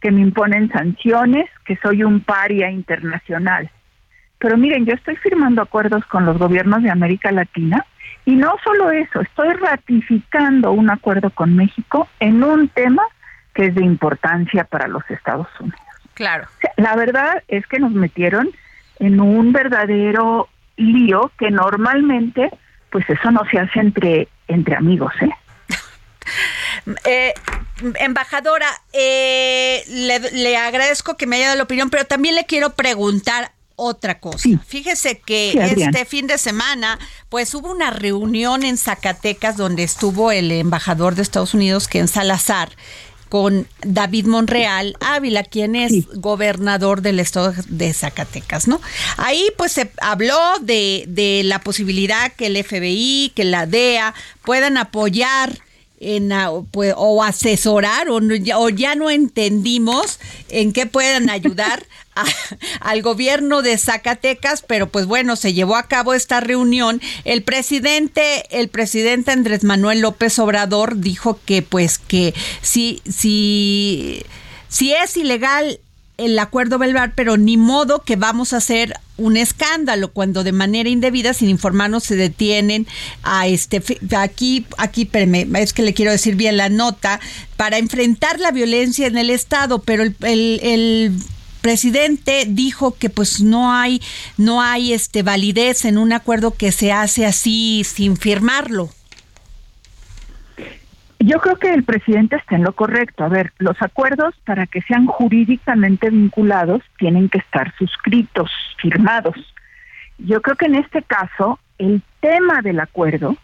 que 0.00 0.10
me 0.10 0.20
imponen 0.20 0.70
sanciones, 0.70 1.46
que 1.64 1.76
soy 1.82 2.04
un 2.04 2.20
paria 2.20 2.70
internacional. 2.70 3.70
Pero 4.38 4.56
miren, 4.56 4.86
yo 4.86 4.94
estoy 4.94 5.16
firmando 5.16 5.60
acuerdos 5.60 6.04
con 6.06 6.24
los 6.24 6.38
gobiernos 6.38 6.82
de 6.82 6.90
América 6.90 7.32
Latina 7.32 7.84
y 8.24 8.36
no 8.36 8.54
solo 8.62 8.90
eso, 8.92 9.20
estoy 9.20 9.54
ratificando 9.54 10.70
un 10.70 10.90
acuerdo 10.90 11.30
con 11.30 11.56
México 11.56 12.08
en 12.20 12.44
un 12.44 12.68
tema 12.68 13.02
que 13.54 13.66
es 13.66 13.74
de 13.74 13.84
importancia 13.84 14.64
para 14.64 14.86
los 14.86 15.02
Estados 15.10 15.48
Unidos. 15.58 15.87
Claro. 16.18 16.48
La 16.76 16.96
verdad 16.96 17.44
es 17.46 17.64
que 17.68 17.78
nos 17.78 17.92
metieron 17.92 18.50
en 18.98 19.20
un 19.20 19.52
verdadero 19.52 20.48
lío 20.76 21.30
que 21.38 21.48
normalmente, 21.52 22.50
pues 22.90 23.08
eso 23.08 23.30
no 23.30 23.42
se 23.48 23.60
hace 23.60 23.78
entre, 23.78 24.26
entre 24.48 24.74
amigos, 24.74 25.12
¿eh? 25.20 25.30
eh 27.04 27.34
embajadora, 28.00 28.66
eh, 28.92 29.84
le, 29.86 30.56
agradezco 30.56 31.16
que 31.16 31.28
me 31.28 31.36
haya 31.36 31.46
dado 31.46 31.58
la 31.58 31.62
opinión, 31.62 31.88
pero 31.88 32.04
también 32.04 32.34
le 32.34 32.46
quiero 32.46 32.74
preguntar 32.74 33.52
otra 33.76 34.18
cosa. 34.18 34.48
Fíjese 34.66 35.20
que 35.20 35.52
este 35.52 36.04
fin 36.04 36.26
de 36.26 36.36
semana, 36.36 36.98
pues 37.28 37.54
hubo 37.54 37.70
una 37.70 37.90
reunión 37.90 38.64
en 38.64 38.76
Zacatecas 38.76 39.56
donde 39.56 39.84
estuvo 39.84 40.32
el 40.32 40.50
embajador 40.50 41.14
de 41.14 41.22
Estados 41.22 41.54
Unidos, 41.54 41.86
que 41.86 42.00
en 42.00 42.08
Salazar, 42.08 42.70
con 43.28 43.66
David 43.82 44.26
Monreal 44.26 44.96
Ávila, 45.00 45.44
quien 45.44 45.76
es 45.76 46.06
gobernador 46.14 47.02
del 47.02 47.20
estado 47.20 47.52
de 47.68 47.92
Zacatecas, 47.92 48.68
¿no? 48.68 48.80
Ahí 49.16 49.48
pues 49.56 49.72
se 49.72 49.90
habló 50.00 50.38
de, 50.60 51.04
de 51.08 51.42
la 51.44 51.60
posibilidad 51.60 52.32
que 52.32 52.46
el 52.46 52.62
FBI, 52.62 53.32
que 53.34 53.44
la 53.44 53.66
DEA 53.66 54.14
puedan 54.44 54.76
apoyar 54.76 55.58
en, 56.00 56.32
pues, 56.70 56.94
o 56.96 57.22
asesorar 57.22 58.08
o, 58.10 58.68
ya 58.68 58.94
no 58.94 59.10
entendimos 59.10 60.18
en 60.48 60.72
qué 60.72 60.86
puedan 60.86 61.30
ayudar 61.30 61.86
al 62.80 63.02
gobierno 63.02 63.62
de 63.62 63.78
Zacatecas, 63.78 64.62
pero 64.62 64.88
pues 64.88 65.06
bueno, 65.06 65.36
se 65.36 65.54
llevó 65.54 65.76
a 65.76 65.88
cabo 65.88 66.14
esta 66.14 66.40
reunión. 66.40 67.00
El 67.24 67.42
presidente, 67.42 68.44
el 68.58 68.68
presidente 68.68 69.30
Andrés 69.30 69.64
Manuel 69.64 70.00
López 70.00 70.38
Obrador 70.38 70.98
dijo 70.98 71.40
que 71.44 71.62
pues 71.62 71.98
que 71.98 72.34
si, 72.62 73.02
si, 73.08 74.22
si 74.68 74.92
es 74.92 75.16
ilegal 75.16 75.80
el 76.16 76.38
acuerdo 76.38 76.78
verbal, 76.78 77.12
pero 77.14 77.36
ni 77.36 77.56
modo 77.56 78.02
que 78.02 78.16
vamos 78.16 78.52
a 78.52 78.58
hacer 78.58 78.94
un 79.18 79.36
escándalo 79.36 80.08
cuando 80.08 80.44
de 80.44 80.52
manera 80.52 80.88
indebida, 80.88 81.34
sin 81.34 81.50
informarnos, 81.50 82.04
se 82.04 82.16
detienen 82.16 82.86
a 83.22 83.46
este 83.46 83.82
aquí, 84.16 84.66
aquí, 84.78 85.10
es 85.56 85.72
que 85.72 85.82
le 85.82 85.92
quiero 85.92 86.12
decir 86.12 86.36
bien 86.36 86.56
la 86.56 86.70
nota, 86.70 87.20
para 87.56 87.78
enfrentar 87.78 88.40
la 88.40 88.52
violencia 88.52 89.06
en 89.06 89.18
el 89.18 89.30
Estado, 89.30 89.80
pero 89.82 90.04
el, 90.04 90.14
el 90.22 91.12
presidente 91.60 92.44
dijo 92.48 92.96
que 92.96 93.10
pues 93.10 93.40
no 93.40 93.72
hay 93.72 94.00
no 94.36 94.62
hay 94.62 94.92
este 94.92 95.22
validez 95.22 95.84
en 95.84 95.98
un 95.98 96.12
acuerdo 96.12 96.54
que 96.54 96.72
se 96.72 96.92
hace 96.92 97.26
así 97.26 97.82
sin 97.84 98.16
firmarlo. 98.16 98.90
Yo 101.20 101.40
creo 101.40 101.56
que 101.56 101.74
el 101.74 101.82
presidente 101.82 102.36
está 102.36 102.54
en 102.54 102.62
lo 102.62 102.72
correcto. 102.72 103.24
A 103.24 103.28
ver, 103.28 103.52
los 103.58 103.76
acuerdos 103.82 104.34
para 104.44 104.66
que 104.66 104.82
sean 104.82 105.06
jurídicamente 105.06 106.10
vinculados 106.10 106.80
tienen 106.96 107.28
que 107.28 107.38
estar 107.38 107.74
suscritos, 107.76 108.50
firmados. 108.80 109.36
Yo 110.18 110.42
creo 110.42 110.56
que 110.56 110.66
en 110.66 110.76
este 110.76 111.02
caso 111.02 111.58
el 111.78 112.02
tema 112.20 112.62
del 112.62 112.80
acuerdo, 112.80 113.36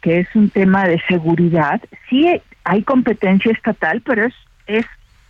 que 0.00 0.20
es 0.20 0.28
un 0.34 0.50
tema 0.50 0.84
de 0.84 1.00
seguridad, 1.08 1.80
sí 2.08 2.28
hay 2.64 2.82
competencia 2.82 3.50
estatal, 3.52 4.00
pero 4.02 4.24
es 4.24 4.34
es 4.66 4.86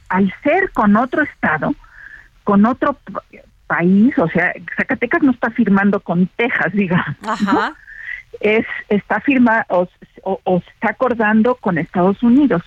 al 0.09 0.33
ser 0.43 0.71
con 0.73 0.97
otro 0.97 1.23
estado, 1.23 1.75
con 2.45 2.67
otro 2.67 2.99
país, 3.67 4.17
o 4.19 4.29
sea, 4.29 4.53
Zacatecas 4.77 5.23
no 5.23 5.31
está 5.33 5.51
firmando 5.51 6.01
con 6.01 6.27
Texas, 6.37 6.73
digamos. 6.73 7.17
Es, 8.41 8.67
está 8.89 9.21
firma 9.21 9.67
o, 9.69 9.89
está 10.47 10.91
acordando 10.91 11.55
con 11.57 11.79
Estados 11.79 12.23
Unidos. 12.23 12.63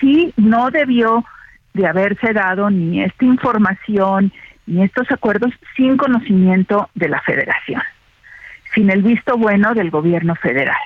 Sí, 0.00 0.32
no 0.36 0.70
debió 0.70 1.24
de 1.74 1.86
haberse 1.86 2.32
dado 2.32 2.68
ni 2.70 3.02
esta 3.02 3.24
información 3.24 4.32
ni 4.66 4.82
estos 4.82 5.10
acuerdos 5.10 5.52
sin 5.76 5.96
conocimiento 5.96 6.88
de 6.94 7.08
la 7.08 7.20
federación, 7.20 7.82
sin 8.74 8.90
el 8.90 9.02
visto 9.02 9.36
bueno 9.36 9.74
del 9.74 9.90
gobierno 9.90 10.34
federal. 10.34 10.76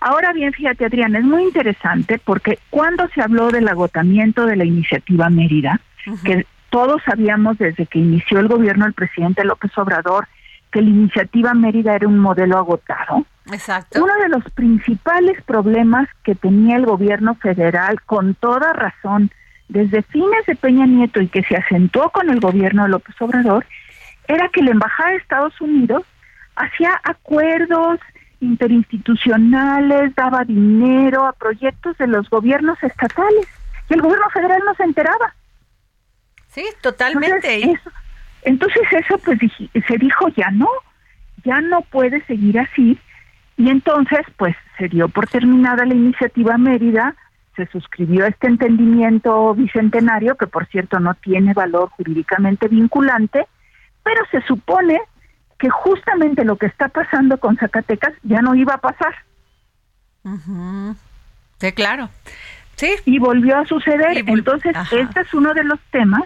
Ahora 0.00 0.32
bien, 0.32 0.52
fíjate 0.52 0.84
Adrián, 0.84 1.14
es 1.14 1.24
muy 1.24 1.44
interesante 1.44 2.18
porque 2.18 2.58
cuando 2.70 3.08
se 3.14 3.22
habló 3.22 3.50
del 3.50 3.68
agotamiento 3.68 4.46
de 4.46 4.56
la 4.56 4.64
iniciativa 4.64 5.30
Mérida, 5.30 5.80
que 6.24 6.44
todos 6.70 7.00
sabíamos 7.04 7.58
desde 7.58 7.86
que 7.86 8.00
inició 8.00 8.40
el 8.40 8.48
gobierno 8.48 8.84
del 8.84 8.94
presidente 8.94 9.44
López 9.44 9.76
Obrador 9.78 10.26
que 10.72 10.80
la 10.80 10.88
iniciativa 10.88 11.54
Mérida 11.54 11.94
era 11.94 12.08
un 12.08 12.18
modelo 12.18 12.58
agotado. 12.58 13.26
Exacto. 13.52 14.02
Uno 14.02 14.14
de 14.16 14.28
los 14.30 14.42
principales 14.54 15.40
problemas 15.42 16.08
que 16.24 16.34
tenía 16.34 16.76
el 16.76 16.86
gobierno 16.86 17.34
federal, 17.34 18.00
con 18.02 18.34
toda 18.34 18.72
razón, 18.72 19.30
desde 19.72 20.02
fines 20.02 20.44
de 20.46 20.54
Peña 20.54 20.86
Nieto 20.86 21.20
y 21.20 21.28
que 21.28 21.42
se 21.44 21.56
acentuó 21.56 22.10
con 22.10 22.28
el 22.28 22.40
gobierno 22.40 22.82
de 22.82 22.90
López 22.90 23.14
Obrador, 23.20 23.66
era 24.28 24.48
que 24.50 24.62
la 24.62 24.70
Embajada 24.70 25.10
de 25.10 25.16
Estados 25.16 25.58
Unidos 25.60 26.04
hacía 26.56 27.00
acuerdos 27.02 27.98
interinstitucionales, 28.40 30.14
daba 30.14 30.44
dinero 30.44 31.24
a 31.24 31.32
proyectos 31.32 31.96
de 31.96 32.06
los 32.06 32.28
gobiernos 32.28 32.80
estatales 32.82 33.46
y 33.88 33.94
el 33.94 34.02
gobierno 34.02 34.28
federal 34.30 34.60
no 34.66 34.74
se 34.74 34.84
enteraba. 34.84 35.34
Sí, 36.48 36.64
totalmente. 36.82 37.80
Entonces 38.42 38.82
eso, 38.90 39.16
pues 39.18 39.38
se 39.86 39.98
dijo 39.98 40.28
ya 40.36 40.50
no, 40.50 40.68
ya 41.44 41.60
no 41.60 41.80
puede 41.82 42.24
seguir 42.26 42.58
así 42.58 42.98
Y 43.56 43.70
entonces, 43.70 44.20
pues 44.36 44.54
se 44.76 44.88
dio 44.88 45.08
por 45.08 45.28
terminada 45.28 45.86
la 45.86 45.94
iniciativa 45.94 46.58
Mérida, 46.58 47.14
se 47.56 47.66
suscribió 47.66 48.26
este 48.26 48.46
entendimiento 48.46 49.54
bicentenario, 49.54 50.36
que 50.36 50.46
por 50.46 50.66
cierto 50.66 51.00
no 51.00 51.14
tiene 51.14 51.52
valor 51.52 51.90
jurídicamente 51.90 52.68
vinculante, 52.68 53.46
pero 54.02 54.22
se 54.30 54.40
supone 54.42 55.00
que 55.58 55.68
justamente 55.70 56.44
lo 56.44 56.56
que 56.56 56.66
está 56.66 56.88
pasando 56.88 57.38
con 57.38 57.56
Zacatecas 57.56 58.14
ya 58.22 58.40
no 58.40 58.54
iba 58.54 58.74
a 58.74 58.78
pasar. 58.78 59.14
Sí, 61.58 61.72
claro. 61.72 62.10
Sí. 62.76 62.94
Y 63.04 63.18
volvió 63.18 63.58
a 63.58 63.66
suceder. 63.66 64.24
Entonces, 64.26 64.74
este 64.90 65.20
es 65.20 65.34
uno 65.34 65.54
de 65.54 65.64
los 65.64 65.78
temas 65.90 66.24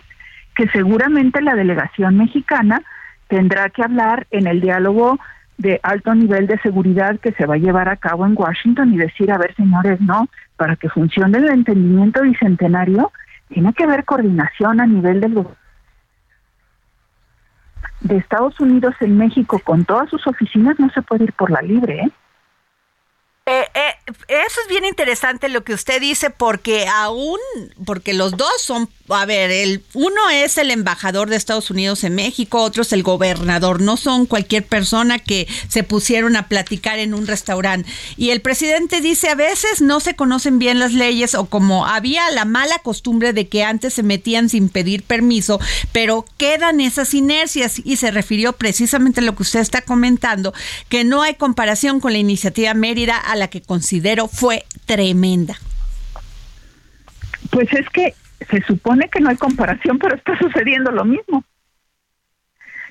que 0.55 0.69
seguramente 0.69 1.43
la 1.43 1.55
delegación 1.55 2.17
mexicana 2.17 2.83
tendrá 3.29 3.69
que 3.69 3.83
hablar 3.83 4.27
en 4.31 4.47
el 4.47 4.61
diálogo 4.61 5.19
de 5.59 5.81
alto 5.83 6.15
nivel 6.15 6.47
de 6.47 6.59
seguridad 6.61 7.19
que 7.21 7.33
se 7.33 7.47
va 7.47 7.55
a 7.55 7.59
llevar 7.59 7.89
a 7.89 7.97
cabo 7.97 8.27
en 8.27 8.35
Washington 8.37 8.95
y 8.95 8.99
decir, 8.99 9.31
a 9.33 9.39
ver, 9.39 9.55
señores, 9.55 10.01
no, 10.01 10.29
para 10.57 10.77
que 10.77 10.89
funcione 10.89 11.39
el 11.39 11.49
entendimiento 11.49 12.23
bicentenario, 12.23 13.13
tiene 13.49 13.73
que 13.73 13.85
haber 13.85 14.05
coordinación 14.05 14.81
a 14.81 14.87
nivel 14.87 15.21
de 15.21 15.29
los 15.29 15.47
de 18.01 18.17
Estados 18.19 18.59
Unidos 18.61 18.95
en 19.01 19.17
México 19.17 19.59
con 19.59 19.85
todas 19.85 20.11
sus 20.11 20.27
oficinas 20.27 20.79
no 20.79 20.91
se 20.91 21.03
puede 21.03 21.25
ir 21.25 21.33
por 21.33 21.51
la 21.51 21.63
libre, 21.63 22.03
¿eh? 22.03 22.11
Eh, 23.49 23.65
eh, 23.75 23.95
eso 24.27 24.61
es 24.61 24.69
bien 24.69 24.85
interesante 24.85 25.49
lo 25.49 25.63
que 25.63 25.73
usted 25.73 26.01
dice 26.01 26.31
porque 26.31 26.87
aún, 26.89 27.39
porque 27.87 28.13
los 28.13 28.37
dos 28.37 28.61
son, 28.61 28.89
a 29.09 29.25
ver, 29.25 29.51
el 29.51 29.83
uno 29.95 30.29
es 30.31 30.59
el 30.59 30.71
embajador 30.71 31.31
de 31.31 31.37
Estados 31.37 31.71
Unidos 31.71 32.03
en 32.03 32.17
México, 32.17 32.63
otro 32.63 32.83
es 32.83 32.93
el 32.93 33.03
gobernador, 33.03 33.81
no 33.81 33.97
son 33.97 34.27
cualquier 34.27 34.67
persona 34.67 35.19
que 35.21 35.47
se 35.69 35.85
pusieron 35.85 36.35
a 36.35 36.49
platicar 36.49 36.99
en 36.99 37.15
un 37.15 37.27
restaurante. 37.27 37.89
Y 38.17 38.31
el 38.31 38.41
presidente 38.41 39.01
dice 39.01 39.29
a 39.29 39.35
veces 39.37 39.81
no 39.81 40.01
se 40.01 40.17
conocen 40.17 40.59
bien 40.59 40.81
las 40.81 40.93
leyes 40.93 41.35
o 41.35 41.47
como 41.47 41.87
había 41.87 42.31
la 42.33 42.45
mala 42.45 42.79
costumbre 42.81 43.33
de 43.33 43.49
que 43.49 43.63
antes 43.63 43.95
se 43.95 44.03
metían 44.03 44.49
sin 44.49 44.69
pedir 44.69 45.05
permiso, 45.05 45.61
pero 45.93 46.25
quedan 46.37 46.81
esas 46.81 47.15
inercias 47.15 47.81
y 47.85 47.97
se 47.97 48.11
refirió 48.11 48.55
precisamente 48.55 49.21
a 49.21 49.25
lo 49.25 49.37
que 49.37 49.43
usted 49.43 49.61
está 49.61 49.83
comentando, 49.83 50.53
que 50.89 51.05
no 51.05 51.23
hay 51.23 51.35
comparación 51.35 52.01
con 52.01 52.13
la 52.13 52.19
iniciativa 52.19 52.75
Mérida 52.75 53.23
la 53.37 53.49
que 53.49 53.63
considero 53.63 54.29
fue 54.29 54.65
tremenda. 54.87 55.61
Pues 57.51 57.73
es 57.73 57.89
que 57.91 58.15
se 58.41 58.63
supone 58.63 59.09
que 59.09 59.21
no 59.21 59.31
hay 59.31 59.37
comparación, 59.37 59.99
pero 59.99 60.15
está 60.15 60.37
sucediendo 60.39 60.91
lo 60.91 61.05
mismo. 61.05 61.45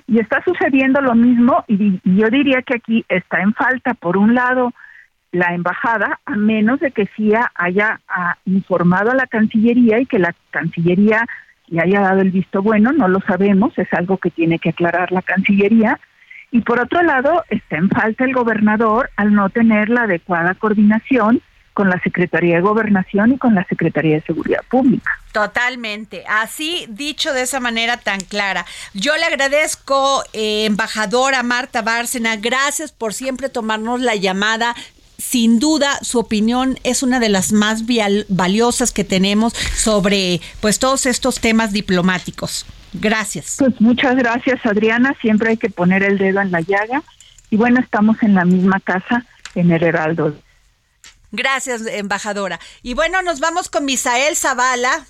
Y 0.08 0.20
está 0.20 0.44
sucediendo 0.44 1.02
lo 1.02 1.16
mismo 1.16 1.64
y, 1.68 2.00
yo 2.04 2.30
diría 2.30 2.62
que 2.62 2.75
aquí 2.75 3.06
está 3.10 3.42
en 3.42 3.54
falta, 3.54 3.94
por 3.96 4.18
un 4.18 4.36
lado, 4.36 4.72
la 5.32 5.54
embajada, 5.54 6.20
a 6.25 6.36
menos 6.36 6.80
de 6.80 6.92
que 6.92 7.08
CIA 7.08 7.52
haya 7.56 8.00
ah, 8.08 8.38
informado 8.46 9.12
a 9.12 9.16
la 9.16 9.28
Cancillería 9.28 10.00
y 10.00 10.06
que 10.06 10.20
la 10.20 10.34
Cancillería 10.52 11.25
le 11.68 11.82
haya 11.82 12.02
dado 12.02 12.22
el 12.22 12.32
visto 12.32 12.62
bueno, 12.62 12.92
no 12.94 13.08
lo 13.08 13.20
sabemos, 13.22 13.78
es 13.78 13.92
algo 13.94 14.18
que 14.18 14.30
tiene 14.30 14.60
que 14.60 14.70
aclarar 14.70 15.12
la 15.12 15.24
Cancillería, 15.24 16.00
y 16.52 16.62
por 16.62 16.80
otro 16.80 17.02
lado, 17.02 17.44
está 17.50 17.75
en 17.75 17.90
falta 17.90 18.24
el 18.24 18.34
gobernador 18.34 19.10
al 19.18 19.34
no 19.34 19.50
tener 19.50 19.90
la 19.90 20.04
adecuada 20.04 20.54
coordinación 20.54 21.42
con 21.75 21.89
la 21.89 22.00
Secretaría 22.00 22.55
de 22.55 22.62
Gobernación 22.62 23.34
y 23.34 23.38
con 23.38 23.53
la 23.53 23.65
Secretaría 23.65 24.15
de 24.15 24.22
Seguridad 24.22 24.63
Pública. 24.70 25.12
Totalmente, 25.34 26.24
así 26.27 26.86
dicho 26.89 27.34
de 27.34 27.41
esa 27.41 27.60
manera 27.60 27.98
tan 27.98 28.22
clara. 28.22 28.65
Yo 28.94 29.15
le 29.17 29.25
agradezco, 29.25 30.24
eh, 30.32 30.65
embajadora 30.65 31.44
Marta 31.44 31.82
Bárcena, 31.82 32.38
gracias 32.38 32.94
por 32.94 33.13
siempre 33.13 33.50
tomarnos 33.50 34.00
la 34.00 34.15
llamada. 34.15 34.74
Sin 35.17 35.60
duda, 35.60 36.00
su 36.01 36.20
opinión 36.20 36.79
es 36.84 37.03
una 37.03 37.20
de 37.20 37.27
las 37.27 37.51
más 37.51 37.84
valiosas 38.29 38.94
que 38.94 39.03
tenemos 39.03 39.53
sobre 39.53 40.39
pues 40.62 40.79
todos 40.79 41.05
estos 41.05 41.41
temas 41.41 41.74
diplomáticos. 41.74 42.65
Gracias. 42.94 43.58
Pues 43.60 43.79
muchas 43.82 44.15
gracias, 44.15 44.65
Adriana. 44.65 45.13
Siempre 45.20 45.50
hay 45.50 45.58
que 45.58 45.70
poner 45.70 46.03
el 46.03 46.17
dedo 46.17 46.39
en 46.39 46.51
la 46.51 46.62
llaga. 46.62 47.03
Y 47.50 47.58
bueno, 47.58 47.82
estamos 47.82 48.24
en 48.24 48.34
la 48.34 48.46
misma 48.46 48.79
casa, 48.79 49.25
en 49.55 49.72
el 49.72 49.84
Heraldo. 49.84 50.36
Gracias, 51.36 51.82
embajadora. 51.86 52.60
Y 52.81 52.94
bueno, 52.94 53.22
nos 53.22 53.40
vamos 53.40 53.70
con 53.70 53.86
Misael 53.86 54.36
Zavala. 54.36 55.05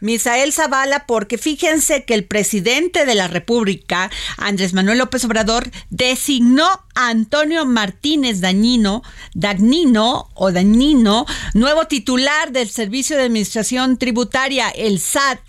Misael 0.00 0.52
Zavala, 0.52 1.06
porque 1.06 1.38
fíjense 1.38 2.04
que 2.04 2.14
el 2.14 2.24
presidente 2.24 3.04
de 3.06 3.14
la 3.14 3.28
República, 3.28 4.10
Andrés 4.36 4.72
Manuel 4.72 4.98
López 4.98 5.24
Obrador, 5.24 5.70
designó 5.90 6.66
a 6.94 7.08
Antonio 7.08 7.64
Martínez 7.66 8.40
Dañino, 8.40 9.02
Dagnino 9.34 10.30
o 10.34 10.52
Dañino, 10.52 11.26
nuevo 11.54 11.86
titular 11.86 12.52
del 12.52 12.68
Servicio 12.68 13.16
de 13.16 13.24
Administración 13.24 13.98
Tributaria, 13.98 14.68
el 14.70 15.00
SAT 15.00 15.40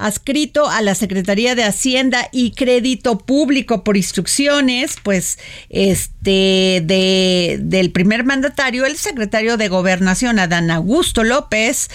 adscrito 0.00 0.68
a 0.68 0.80
la 0.80 0.94
Secretaría 0.94 1.54
de 1.54 1.64
Hacienda 1.64 2.28
y 2.32 2.52
Crédito 2.52 3.18
Público 3.18 3.84
por 3.84 3.96
instrucciones, 3.96 4.96
pues, 5.02 5.38
este, 5.68 6.82
de, 6.84 7.58
del 7.60 7.92
primer 7.92 8.24
mandatario, 8.24 8.86
el 8.86 8.96
secretario 8.96 9.56
de 9.58 9.68
Gobernación, 9.68 10.38
Adán 10.38 10.70
Augusto 10.70 11.22
López 11.22 11.90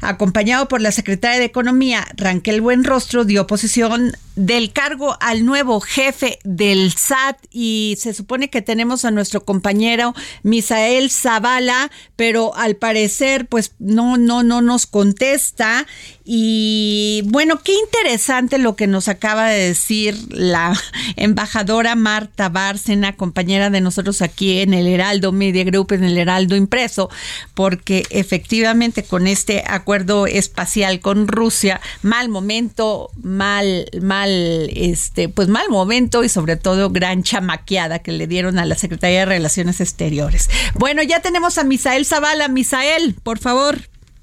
acompañado 0.00 0.68
por 0.68 0.80
la 0.80 0.92
secretaria 0.92 1.38
de 1.38 1.44
Economía, 1.44 2.06
Ranquel 2.16 2.60
Buenrostro, 2.60 3.24
dio 3.24 3.46
posesión 3.46 4.12
del 4.38 4.72
cargo 4.72 5.16
al 5.20 5.44
nuevo 5.44 5.80
jefe 5.80 6.38
del 6.44 6.92
SAT 6.92 7.38
y 7.50 7.96
se 7.98 8.14
supone 8.14 8.50
que 8.50 8.62
tenemos 8.62 9.04
a 9.04 9.10
nuestro 9.10 9.44
compañero 9.44 10.14
Misael 10.44 11.10
Zavala, 11.10 11.90
pero 12.14 12.54
al 12.54 12.76
parecer 12.76 13.46
pues 13.46 13.72
no 13.80 14.16
no 14.16 14.44
no 14.44 14.62
nos 14.62 14.86
contesta. 14.86 15.86
Y 16.30 17.22
bueno, 17.24 17.62
qué 17.64 17.72
interesante 17.72 18.58
lo 18.58 18.76
que 18.76 18.86
nos 18.86 19.08
acaba 19.08 19.48
de 19.48 19.68
decir 19.68 20.14
la 20.28 20.78
embajadora 21.16 21.96
Marta 21.96 22.48
Bárcena, 22.48 23.16
compañera 23.16 23.70
de 23.70 23.80
nosotros 23.80 24.22
aquí 24.22 24.60
en 24.60 24.74
el 24.74 24.86
Heraldo 24.86 25.32
Media 25.32 25.64
Group, 25.64 25.92
en 25.92 26.04
el 26.04 26.18
Heraldo 26.18 26.54
Impreso, 26.54 27.08
porque 27.54 28.04
efectivamente 28.10 29.02
con 29.02 29.26
este 29.26 29.64
acuerdo 29.66 30.26
espacial 30.26 31.00
con 31.00 31.26
Rusia, 31.26 31.80
mal 32.02 32.28
momento, 32.28 33.10
mal, 33.16 33.88
mal, 34.00 34.27
este, 34.28 35.28
pues 35.28 35.48
mal 35.48 35.68
momento 35.68 36.24
y 36.24 36.28
sobre 36.28 36.56
todo 36.56 36.90
gran 36.90 37.22
chamaqueada 37.22 38.00
que 38.00 38.12
le 38.12 38.26
dieron 38.26 38.58
a 38.58 38.64
la 38.64 38.76
Secretaría 38.76 39.20
de 39.20 39.26
Relaciones 39.26 39.80
Exteriores. 39.80 40.48
Bueno, 40.74 41.02
ya 41.02 41.20
tenemos 41.20 41.58
a 41.58 41.64
Misael 41.64 42.04
Zavala. 42.04 42.48
Misael, 42.48 43.14
por 43.22 43.38
favor. 43.38 43.78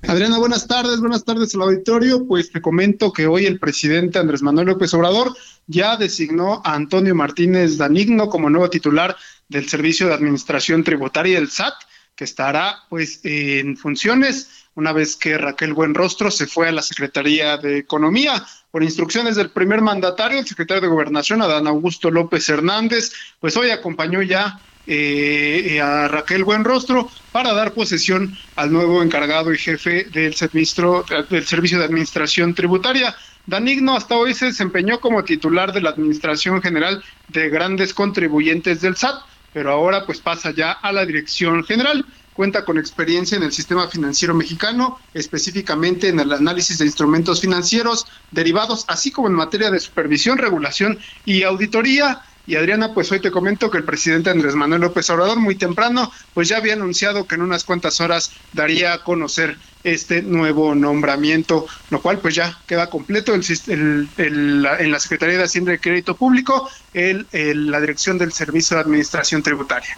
Adriana, 0.07 0.37
buenas 0.37 0.67
tardes, 0.67 0.99
buenas 0.99 1.23
tardes 1.25 1.55
al 1.55 1.63
auditorio. 1.63 2.27
Pues 2.27 2.51
te 2.51 2.61
comento 2.61 3.11
que 3.11 3.25
hoy 3.25 3.45
el 3.45 3.59
presidente 3.59 4.19
Andrés 4.19 4.43
Manuel 4.43 4.67
López 4.67 4.93
Obrador 4.93 5.35
ya 5.67 5.97
designó 5.97 6.61
a 6.63 6.75
Antonio 6.75 7.15
Martínez 7.15 7.77
Danigno 7.77 8.29
como 8.29 8.49
nuevo 8.49 8.69
titular 8.69 9.15
del 9.49 9.67
Servicio 9.67 10.07
de 10.07 10.13
Administración 10.13 10.83
Tributaria 10.83 11.39
del 11.39 11.49
SAT, 11.49 11.73
que 12.15 12.23
estará 12.23 12.83
pues 12.89 13.19
en 13.23 13.77
funciones 13.77 14.49
una 14.75 14.91
vez 14.93 15.15
que 15.15 15.37
Raquel 15.37 15.73
Buenrostro 15.73 16.29
se 16.29 16.47
fue 16.47 16.67
a 16.67 16.71
la 16.71 16.81
Secretaría 16.81 17.57
de 17.57 17.79
Economía. 17.79 18.45
Por 18.75 18.83
instrucciones 18.83 19.37
del 19.37 19.51
primer 19.51 19.79
mandatario, 19.79 20.37
el 20.37 20.45
secretario 20.45 20.81
de 20.81 20.89
Gobernación, 20.89 21.41
Adán 21.41 21.65
Augusto 21.65 22.11
López 22.11 22.49
Hernández, 22.49 23.13
pues 23.39 23.55
hoy 23.55 23.69
acompañó 23.69 24.21
ya 24.21 24.59
eh, 24.85 25.79
a 25.81 26.09
Raquel 26.09 26.43
Buenrostro 26.43 27.09
para 27.31 27.53
dar 27.53 27.71
posesión 27.71 28.37
al 28.57 28.73
nuevo 28.73 29.01
encargado 29.01 29.53
y 29.53 29.57
jefe 29.57 30.03
del, 30.11 30.33
servicio, 30.35 31.05
del 31.29 31.45
Servicio 31.45 31.79
de 31.79 31.85
Administración 31.85 32.53
Tributaria. 32.53 33.15
Danigno 33.45 33.95
hasta 33.95 34.17
hoy 34.17 34.33
se 34.33 34.47
desempeñó 34.47 34.99
como 34.99 35.23
titular 35.23 35.71
de 35.71 35.79
la 35.79 35.91
Administración 35.91 36.61
General 36.61 37.01
de 37.29 37.47
Grandes 37.47 37.93
Contribuyentes 37.93 38.81
del 38.81 38.97
SAT, 38.97 39.21
pero 39.53 39.71
ahora 39.71 40.05
pues 40.05 40.19
pasa 40.19 40.51
ya 40.51 40.73
a 40.73 40.91
la 40.91 41.05
Dirección 41.05 41.63
General. 41.63 42.05
Cuenta 42.35 42.65
con 42.65 42.77
experiencia 42.77 43.37
en 43.37 43.43
el 43.43 43.53
sistema 43.53 43.87
financiero 43.87 44.33
mexicano, 44.33 44.99
específicamente 45.13 46.09
en 46.09 46.19
el 46.19 46.33
análisis 46.33 46.77
de 46.77 46.85
instrumentos 46.85 47.39
financieros 47.39 48.07
derivados, 48.31 48.83
así 48.89 49.09
como 49.09 49.29
en 49.29 49.35
materia 49.35 49.71
de 49.71 49.79
supervisión, 49.79 50.37
regulación 50.37 50.99
y 51.23 51.43
auditoría. 51.43 52.21
Y 52.45 52.57
Adriana, 52.57 52.93
pues 52.93 53.09
hoy 53.11 53.21
te 53.21 53.31
comento 53.31 53.71
que 53.71 53.77
el 53.77 53.85
presidente 53.85 54.29
Andrés 54.29 54.53
Manuel 54.53 54.81
López 54.81 55.09
Obrador 55.09 55.39
muy 55.39 55.55
temprano, 55.55 56.11
pues 56.33 56.49
ya 56.49 56.57
había 56.57 56.73
anunciado 56.73 57.25
que 57.25 57.35
en 57.35 57.41
unas 57.41 57.63
cuantas 57.63 58.01
horas 58.01 58.33
daría 58.51 58.91
a 58.91 59.03
conocer 59.03 59.57
este 59.85 60.21
nuevo 60.21 60.75
nombramiento, 60.75 61.65
lo 61.89 62.01
cual 62.01 62.19
pues 62.19 62.35
ya 62.35 62.59
queda 62.67 62.89
completo 62.89 63.33
el, 63.33 64.09
en 64.17 64.91
la 64.91 64.99
Secretaría 64.99 65.37
de 65.37 65.43
Hacienda 65.45 65.73
y 65.73 65.77
Crédito 65.77 66.17
Público, 66.17 66.69
el, 66.93 67.27
la 67.31 67.79
dirección 67.79 68.17
del 68.17 68.33
Servicio 68.33 68.75
de 68.75 68.81
Administración 68.81 69.41
Tributaria. 69.41 69.97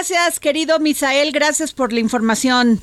Gracias, 0.00 0.40
querido 0.40 0.78
Misael, 0.78 1.30
gracias 1.30 1.74
por 1.74 1.92
la 1.92 2.00
información. 2.00 2.80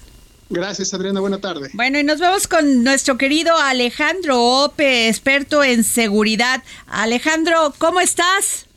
Gracias, 0.51 0.93
Adriana. 0.93 1.19
Buena 1.19 1.41
tarde. 1.41 1.71
Bueno, 1.73 1.97
y 1.97 2.03
nos 2.03 2.19
vemos 2.19 2.47
con 2.47 2.83
nuestro 2.83 3.17
querido 3.17 3.57
Alejandro 3.57 4.39
Ope, 4.39 5.07
experto 5.07 5.63
en 5.63 5.83
seguridad. 5.83 6.61
Alejandro, 6.85 7.73
¿cómo 7.79 8.01
estás? 8.01 8.67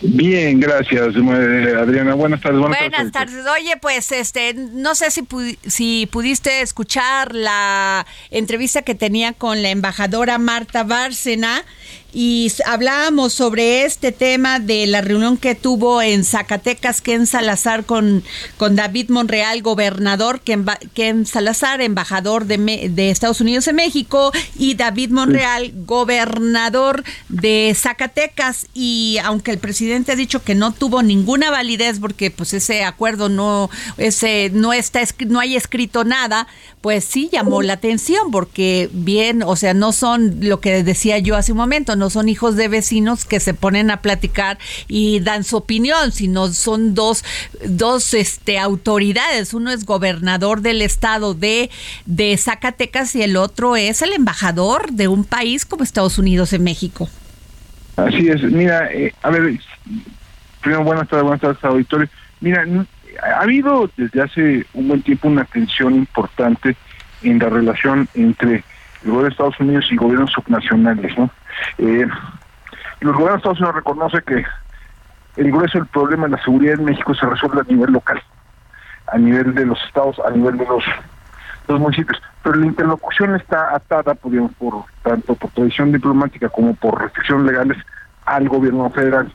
Bien, 0.00 0.58
gracias, 0.58 1.02
Adriana. 1.02 2.14
Buenas 2.14 2.40
tardes. 2.40 2.58
Buenas, 2.58 3.12
tardes. 3.12 3.44
Oye, 3.46 3.76
pues, 3.76 4.10
este, 4.12 4.54
no 4.54 4.94
sé 4.94 5.10
si, 5.10 5.26
si 5.66 6.08
pudiste 6.10 6.62
escuchar 6.62 7.34
la 7.34 8.06
entrevista 8.30 8.80
que 8.80 8.94
tenía 8.94 9.34
con 9.34 9.62
la 9.62 9.68
embajadora 9.68 10.38
Marta 10.38 10.84
Bárcena 10.84 11.66
y 12.18 12.50
hablábamos 12.64 13.34
sobre 13.34 13.84
este 13.84 14.10
tema 14.10 14.58
de 14.58 14.86
la 14.86 15.02
reunión 15.02 15.36
que 15.36 15.54
tuvo 15.54 16.00
en 16.00 16.24
Zacatecas 16.24 17.02
Ken 17.02 17.26
Salazar 17.26 17.84
con, 17.84 18.24
con 18.56 18.74
David 18.74 19.10
Monreal, 19.10 19.60
gobernador, 19.60 20.40
Ken, 20.40 21.26
Salazar, 21.26 21.82
embajador 21.82 22.46
de, 22.46 22.88
de, 22.88 23.10
Estados 23.10 23.42
Unidos 23.42 23.68
en 23.68 23.76
México, 23.76 24.32
y 24.58 24.76
David 24.76 25.10
Monreal, 25.10 25.72
gobernador 25.84 27.04
de 27.28 27.76
Zacatecas. 27.76 28.66
Y 28.72 29.18
aunque 29.22 29.50
el 29.50 29.58
presidente 29.58 30.12
ha 30.12 30.16
dicho 30.16 30.42
que 30.42 30.54
no 30.54 30.72
tuvo 30.72 31.02
ninguna 31.02 31.50
validez 31.50 31.98
porque 32.00 32.30
pues 32.30 32.54
ese 32.54 32.82
acuerdo 32.82 33.28
no, 33.28 33.68
ese, 33.98 34.48
no, 34.54 34.72
está, 34.72 35.02
no 35.26 35.38
hay 35.38 35.54
escrito 35.54 36.02
nada, 36.04 36.46
pues 36.80 37.04
sí 37.04 37.28
llamó 37.30 37.60
la 37.60 37.74
atención 37.74 38.30
porque 38.30 38.88
bien, 38.92 39.42
o 39.42 39.54
sea, 39.54 39.74
no 39.74 39.92
son 39.92 40.38
lo 40.40 40.60
que 40.60 40.82
decía 40.82 41.18
yo 41.18 41.36
hace 41.36 41.52
un 41.52 41.58
momento, 41.58 41.94
no 41.94 42.05
son 42.10 42.28
hijos 42.28 42.56
de 42.56 42.68
vecinos 42.68 43.24
que 43.24 43.40
se 43.40 43.54
ponen 43.54 43.90
a 43.90 44.02
platicar 44.02 44.58
y 44.88 45.20
dan 45.20 45.44
su 45.44 45.56
opinión, 45.56 46.12
sino 46.12 46.48
son 46.48 46.94
dos, 46.94 47.24
dos 47.66 48.14
este, 48.14 48.58
autoridades. 48.58 49.54
Uno 49.54 49.70
es 49.70 49.84
gobernador 49.84 50.60
del 50.60 50.82
estado 50.82 51.34
de, 51.34 51.70
de 52.04 52.36
Zacatecas 52.36 53.14
y 53.14 53.22
el 53.22 53.36
otro 53.36 53.76
es 53.76 54.02
el 54.02 54.12
embajador 54.12 54.90
de 54.92 55.08
un 55.08 55.24
país 55.24 55.64
como 55.64 55.82
Estados 55.82 56.18
Unidos 56.18 56.52
en 56.52 56.64
México. 56.64 57.08
Así 57.96 58.28
es, 58.28 58.42
mira, 58.42 58.92
eh, 58.92 59.14
a 59.22 59.30
ver, 59.30 59.58
primero 60.60 60.84
buenas 60.84 61.08
tardes, 61.08 61.24
buenas 61.24 61.40
tardes, 61.40 61.64
auditorio. 61.64 62.08
Mira, 62.40 62.66
ha 63.22 63.40
habido 63.40 63.90
desde 63.96 64.22
hace 64.22 64.66
un 64.74 64.88
buen 64.88 65.02
tiempo 65.02 65.28
una 65.28 65.44
tensión 65.44 65.94
importante 65.94 66.76
en 67.22 67.38
la 67.38 67.48
relación 67.48 68.08
entre 68.14 68.64
el 69.02 69.10
gobierno 69.10 69.22
de 69.22 69.28
Estados 69.30 69.60
Unidos 69.60 69.86
y 69.90 69.96
gobiernos 69.96 70.32
subnacionales. 70.32 71.18
¿no? 71.18 71.30
Eh, 71.78 72.06
los 73.00 73.14
gobiernos 73.14 73.34
de 73.34 73.38
Estados 73.38 73.60
Unidos 73.60 73.76
reconoce 73.76 74.22
que 74.22 74.44
el 75.36 75.52
grueso 75.52 75.78
del 75.78 75.86
problema 75.86 76.24
de 76.24 76.30
la 76.30 76.42
seguridad 76.42 76.74
en 76.74 76.84
México 76.84 77.14
se 77.14 77.26
resuelve 77.26 77.60
a 77.60 77.72
nivel 77.72 77.92
local, 77.92 78.22
a 79.08 79.18
nivel 79.18 79.54
de 79.54 79.66
los 79.66 79.82
estados, 79.84 80.18
a 80.26 80.30
nivel 80.30 80.56
de 80.56 80.66
los, 80.66 80.84
los 81.68 81.80
municipios. 81.80 82.20
Pero 82.42 82.56
la 82.56 82.66
interlocución 82.66 83.36
está 83.36 83.74
atada, 83.74 84.14
por, 84.14 84.32
tanto 85.02 85.34
por 85.34 85.50
tradición 85.50 85.92
diplomática 85.92 86.48
como 86.48 86.74
por 86.74 87.00
restricciones 87.00 87.46
legales 87.46 87.78
al 88.24 88.48
gobierno 88.48 88.88
federal. 88.90 89.32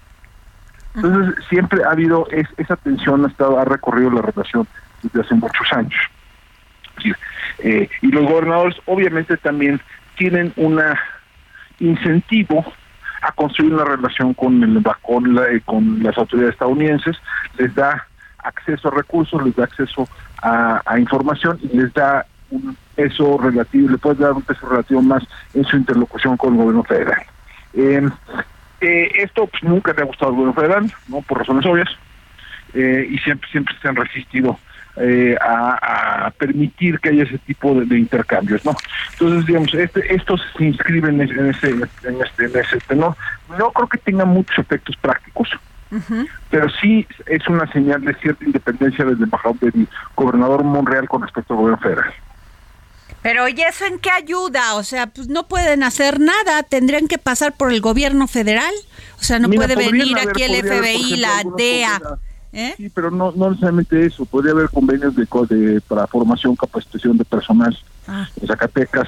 Entonces, 0.96 1.46
siempre 1.48 1.84
ha 1.84 1.92
habido 1.92 2.28
esa 2.32 2.76
tensión, 2.78 3.24
ha, 3.24 3.28
estado, 3.28 3.60
ha 3.60 3.66
recorrido 3.66 4.12
la 4.12 4.22
relación 4.22 4.68
desde 5.04 5.22
hace 5.22 5.36
muchos 5.36 5.72
años. 5.72 6.00
Eh, 7.60 7.90
y 8.02 8.08
los 8.08 8.26
gobernadores 8.26 8.76
obviamente 8.86 9.38
también 9.38 9.80
tienen 10.18 10.54
un 10.56 10.80
incentivo 11.80 12.66
a 13.22 13.32
construir 13.34 13.74
una 13.74 13.86
relación 13.86 14.34
con, 14.34 14.64
el, 14.64 14.84
con, 15.02 15.38
eh, 15.38 15.62
con 15.64 16.02
las 16.04 16.18
autoridades 16.18 16.54
estadounidenses, 16.54 17.18
les 17.58 17.74
da 17.76 18.08
acceso 18.40 18.88
a 18.88 18.96
recursos, 18.96 19.44
les 19.44 19.56
da 19.56 19.66
acceso 19.66 20.08
a, 20.42 20.98
información 20.98 21.60
y 21.62 21.78
les 21.78 21.94
da 21.94 22.26
un 22.50 22.76
peso 22.96 23.38
relativo, 23.38 23.90
le 23.90 23.98
puede 23.98 24.24
dar 24.24 24.34
un 24.34 24.42
peso 24.42 24.68
relativo 24.68 25.02
más 25.02 25.24
en 25.54 25.64
su 25.66 25.78
interlocución 25.78 26.36
con 26.36 26.54
el 26.54 26.60
gobierno 26.60 26.84
federal. 26.84 27.22
Eh, 27.74 28.10
eh, 28.82 29.12
esto 29.16 29.46
pues, 29.46 29.64
nunca 29.64 29.94
le 29.94 30.02
ha 30.02 30.06
gustado 30.06 30.32
al 30.32 30.38
gobierno 30.38 30.60
federal, 30.60 30.94
no 31.08 31.22
por 31.22 31.38
razones 31.40 31.66
obvias, 31.66 31.90
y 32.74 33.18
siempre 33.20 33.50
siempre 33.52 33.76
se 33.82 33.88
han 33.90 33.98
resistido 33.98 34.58
eh, 34.98 35.36
a, 35.42 36.32
permitir 36.38 37.00
que 37.00 37.10
haya 37.10 37.24
ese 37.24 37.38
tipo 37.40 37.74
de, 37.76 37.98
intercambios, 37.98 38.66
¿no? 38.66 38.76
Entonces, 39.14 39.46
digamos, 39.46 39.74
este, 39.74 40.14
estos 40.14 40.42
se 40.58 40.66
inscriben 40.66 41.22
en 41.22 41.50
ese, 41.50 41.70
en 41.70 41.84
este, 41.84 42.46
en 42.46 42.58
ese 42.58 42.96
¿no? 42.96 43.16
No 43.58 43.72
creo 43.72 43.88
que 43.88 43.98
tenga 44.00 44.26
muchos 44.26 44.58
efectos 44.58 44.96
prácticos, 44.98 45.50
pero 46.50 46.68
sí 46.82 47.06
es 47.26 47.46
una 47.48 47.70
señal 47.72 48.02
de 48.02 48.14
cierta 48.16 48.46
independencia 48.46 49.06
del 49.06 49.22
embajador 49.22 49.60
del 49.60 49.88
gobernador 50.16 50.64
Monreal 50.64 51.08
con 51.08 51.22
respecto 51.22 51.54
al 51.54 51.60
gobierno 51.60 51.82
federal. 51.82 52.14
Pero 53.22 53.48
¿y 53.48 53.62
eso 53.62 53.86
en 53.86 54.00
qué 54.00 54.10
ayuda? 54.10 54.76
O 54.76 54.84
sea, 54.84 55.08
pues 55.08 55.28
no 55.28 55.48
pueden 55.48 55.84
hacer 55.84 56.20
nada, 56.20 56.64
tendrían 56.64 57.08
que 57.08 57.18
pasar 57.18 57.54
por 57.54 57.72
el 57.72 57.80
gobierno 57.80 58.28
federal. 58.28 58.74
O 59.20 59.24
sea, 59.24 59.38
no 59.38 59.50
puede 59.50 59.76
venir 59.76 60.18
aquí 60.18 60.44
el 60.44 60.56
FBI, 60.56 61.18
la 61.18 61.44
DEA. 61.56 62.02
¿Eh? 62.54 62.74
Sí, 62.78 62.90
pero 62.94 63.12
no, 63.12 63.32
no 63.32 63.50
necesariamente 63.50 64.06
eso. 64.06 64.26
Podría 64.26 64.54
haber 64.54 64.70
convenios 64.70 65.16
de, 65.16 65.28
de 65.50 65.82
para 65.82 66.08
formación, 66.08 66.56
capacitación 66.56 67.18
de 67.18 67.26
personal 67.26 67.78
ah. 68.08 68.28
en 68.42 68.48
Zacatecas. 68.48 69.08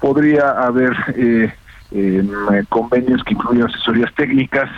Podría 0.00 0.50
haber 0.50 0.92
eh, 1.16 1.52
em, 1.92 2.28
convenios 2.68 3.22
que 3.24 3.34
incluyan 3.34 3.68
asesorías 3.68 4.12
técnicas. 4.14 4.70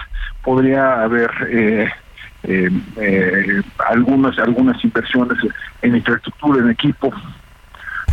Podría 0.43 1.03
haber 1.03 1.31
eh, 1.49 1.91
em, 2.45 2.83
algunas 3.89 4.39
algunas 4.39 4.83
inversiones 4.85 5.39
en 5.83 5.97
infraestructura, 5.97 6.63
en 6.63 6.71
equipo 6.71 7.13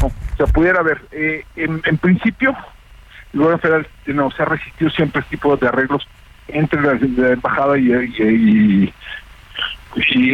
o 0.03 0.37
sea, 0.37 0.47
pudiera 0.47 0.79
haber, 0.79 1.01
eh, 1.11 1.45
en, 1.55 1.97
principio, 1.97 2.55
el 3.33 3.39
gobierno 3.39 3.59
federal 3.59 3.87
no, 4.07 4.31
se 4.31 4.41
ha 4.41 4.45
resistido 4.45 4.89
siempre 4.91 5.19
a 5.19 5.21
este 5.23 5.37
tipo 5.37 5.55
de 5.55 5.67
arreglos 5.67 6.07
entre 6.47 6.81
la, 6.81 7.31
embajada 7.31 7.77
y, 7.77 7.91
y, 7.91 8.23
y, 8.23 8.93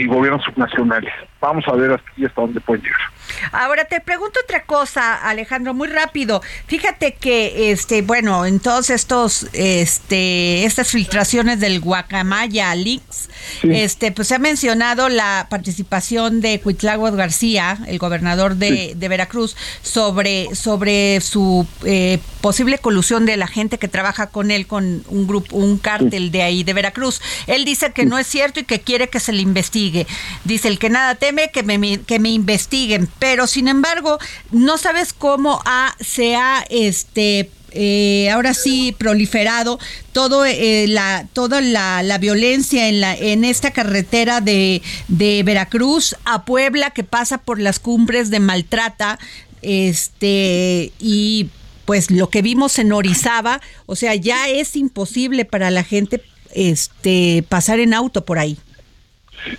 gobiernos 0.08 0.44
subnacionales. 0.44 1.14
Vamos 1.42 1.66
a 1.68 1.76
ver 1.76 1.92
hasta, 1.92 2.12
hasta 2.26 2.42
dónde 2.42 2.62
pueden 2.62 2.84
llegar. 2.84 3.19
Ahora 3.52 3.86
te 3.86 4.00
pregunto 4.02 4.40
otra 4.44 4.64
cosa, 4.64 5.16
Alejandro, 5.16 5.74
muy 5.74 5.88
rápido. 5.88 6.42
Fíjate 6.68 7.14
que 7.14 7.72
este, 7.72 8.02
bueno, 8.02 8.46
en 8.46 8.60
todos 8.60 8.90
estos 8.90 9.48
este 9.54 10.66
estas 10.66 10.90
filtraciones 10.90 11.60
del 11.60 11.80
Guacamaya 11.80 12.74
Leaks, 12.76 13.30
este 13.64 14.12
pues 14.12 14.28
se 14.28 14.36
ha 14.36 14.40
mencionado 14.40 15.10
la 15.10 15.48
participación 15.50 16.42
de 16.42 16.60
Cuitláhuac 16.60 17.16
García, 17.16 17.80
el 17.88 17.98
gobernador 18.00 18.56
de, 18.56 18.96
Veracruz, 19.10 19.56
sobre 19.82 20.54
sobre 20.56 21.22
su 21.22 21.66
eh, 21.84 22.20
posible 22.42 22.78
colusión 22.78 23.26
de 23.26 23.38
la 23.38 23.48
gente 23.48 23.78
que 23.78 23.88
trabaja 23.88 24.28
con 24.28 24.52
él 24.52 24.68
con 24.68 25.04
un 25.08 25.28
grupo 25.28 25.58
un 25.58 25.78
cártel 25.78 26.32
de 26.32 26.44
ahí 26.44 26.64
de 26.64 26.74
Veracruz. 26.74 27.22
Él 27.48 27.66
dice 27.66 27.92
que 27.92 28.06
no 28.06 28.18
es 28.18 28.28
cierto 28.28 28.60
y 28.60 28.64
que 28.64 28.82
quiere 28.82 29.10
que 29.10 29.20
se 29.20 29.34
le 29.34 29.42
investigue. 29.42 30.06
Dice 30.44 30.68
el 30.68 30.80
que 30.80 30.90
nada 30.90 31.16
teme 31.16 31.50
que 31.52 31.64
me 31.64 32.00
que 32.02 32.20
me 32.20 32.30
investiguen 32.30 33.08
pero 33.20 33.48
sin 33.48 33.68
embargo 33.68 34.18
no 34.52 34.78
sabes 34.78 35.14
cómo 35.14 35.62
ha, 35.66 35.96
se 36.00 36.36
ha 36.36 36.66
este 36.70 37.52
eh, 37.72 38.30
ahora 38.32 38.56
sí 38.56 38.96
proliferado 38.98 39.80
todo 40.12 40.44
eh, 40.46 40.88
la 40.88 41.28
toda 41.34 41.62
la, 41.62 42.02
la, 42.02 42.18
violencia 42.18 42.88
en 42.90 43.00
la 43.00 43.16
en 43.16 43.46
esta 43.46 43.72
carretera 43.72 44.42
de, 44.42 44.82
de 45.08 45.44
Veracruz 45.44 46.16
a 46.26 46.46
Puebla 46.46 46.90
que 46.92 47.04
pasa 47.04 47.38
por 47.38 47.60
las 47.60 47.78
cumbres 47.78 48.32
de 48.32 48.40
Maltrata 48.40 49.20
este 49.62 50.92
y 51.00 51.50
pues 51.86 52.10
lo 52.10 52.30
que 52.32 52.42
vimos 52.42 52.80
en 52.80 52.92
Orizaba 52.92 53.62
o 53.86 53.96
sea 53.96 54.16
ya 54.16 54.50
es 54.50 54.76
imposible 54.76 55.46
para 55.46 55.70
la 55.70 55.84
gente 55.84 56.24
este 56.56 57.44
pasar 57.48 57.80
en 57.80 57.94
auto 57.94 58.26
por 58.26 58.40
ahí 58.40 58.58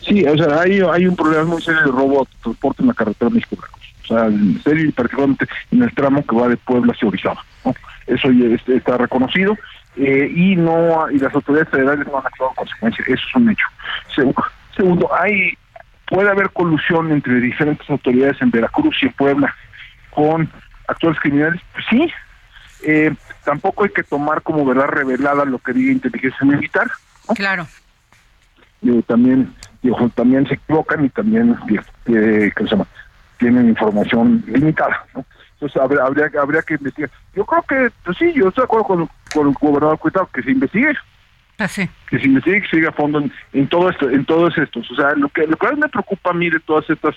Sí, 0.03 0.25
o 0.25 0.37
sea, 0.37 0.61
hay, 0.61 0.81
hay 0.81 1.07
un 1.07 1.17
problema 1.17 1.45
muy 1.45 1.63
serio 1.63 1.81
de 1.81 1.93
robo 1.93 2.25
de 2.25 2.43
transporte 2.43 2.83
en 2.83 2.89
la 2.89 2.95
carretera 2.95 3.31
México 3.31 3.65
O 4.05 4.07
sea, 4.07 4.27
en 4.27 4.63
serio 4.63 4.87
y 4.87 4.93
particularmente 4.93 5.47
en 5.71 5.83
el 5.83 5.95
tramo 5.95 6.25
que 6.25 6.37
va 6.37 6.49
de 6.49 6.57
Puebla 6.57 6.93
hacia 6.93 7.09
Orizaba. 7.09 7.45
Eso 8.07 8.29
está 8.67 8.97
reconocido 8.99 9.57
eh, 9.97 10.31
y 10.35 10.57
no 10.57 11.11
y 11.11 11.19
las 11.19 11.35
autoridades 11.35 11.69
federales 11.69 12.07
no 12.07 12.19
han 12.19 12.27
actuado 12.27 12.51
en 12.51 12.57
consecuencia. 12.57 13.05
Eso 13.07 13.23
es 13.29 13.35
un 13.35 13.51
hecho. 13.51 13.67
Segundo, 14.77 15.11
hay 15.15 15.57
puede 16.07 16.29
haber 16.29 16.51
colusión 16.51 17.13
entre 17.13 17.41
diferentes 17.41 17.89
autoridades 17.89 18.41
en 18.43 18.51
Veracruz 18.51 18.97
y 19.03 19.07
en 19.07 19.13
Puebla 19.13 19.55
con 20.11 20.51
actores 20.89 21.19
criminales. 21.21 21.61
Pues 21.73 21.85
sí, 21.89 22.13
eh, 22.83 23.15
tampoco 23.45 23.85
hay 23.85 23.91
que 23.91 24.03
tomar 24.03 24.43
como 24.43 24.65
verdad 24.65 24.89
revelada 24.89 25.45
lo 25.45 25.59
que 25.59 25.73
diga 25.73 25.93
inteligencia 25.93 26.45
militar. 26.45 26.91
Claro. 27.35 27.67
También 29.07 29.55
también 30.15 30.47
se 30.47 30.55
equivocan 30.55 31.05
y 31.05 31.09
también 31.09 31.57
eh, 32.07 32.51
se 32.57 32.65
llama? 32.65 32.87
tienen 33.39 33.69
información 33.69 34.45
limitada. 34.47 35.07
Entonces 35.55 35.81
habría, 35.81 36.05
habría, 36.05 36.31
habría 36.41 36.63
que 36.63 36.75
investigar. 36.75 37.11
Yo 37.35 37.45
creo 37.45 37.63
que, 37.63 37.91
pues 38.05 38.17
sí, 38.19 38.33
yo 38.35 38.49
estoy 38.49 38.63
de 38.63 38.67
acuerdo 38.67 38.87
con, 38.87 39.11
con 39.35 39.49
el 39.49 39.55
gobernador 39.55 39.99
Cuitado, 39.99 40.29
que 40.33 40.43
se 40.43 40.51
investigue. 40.51 40.95
Ah, 41.59 41.69
sí. 41.69 41.89
Que 42.09 42.19
se 42.19 42.27
investigue, 42.27 42.63
que 42.63 42.69
se 42.69 42.77
siga 42.77 42.91
a 42.91 42.93
fondo 42.93 43.23
en, 43.53 43.69
todo 43.69 43.91
esto, 43.91 44.09
en 44.09 44.25
todos 44.25 44.57
estos. 44.57 44.91
O 44.91 44.95
sea, 44.95 45.15
lo 45.15 45.29
que, 45.31 45.47
lo 45.47 45.57
que 45.57 45.77
me 45.77 45.89
preocupa 45.89 46.31
a 46.31 46.35
mí 46.35 46.49
de 46.51 46.61
todas 46.61 46.89
estas 46.89 47.17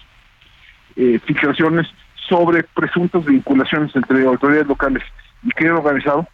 eh, 0.96 1.20
filtraciones 1.26 1.88
sobre 2.28 2.64
presuntas 2.64 3.24
vinculaciones 3.26 3.94
entre 3.96 4.26
autoridades 4.26 4.68
locales 4.68 5.04
y 5.44 5.52
crimen 5.52 5.76
organizado 5.76 6.28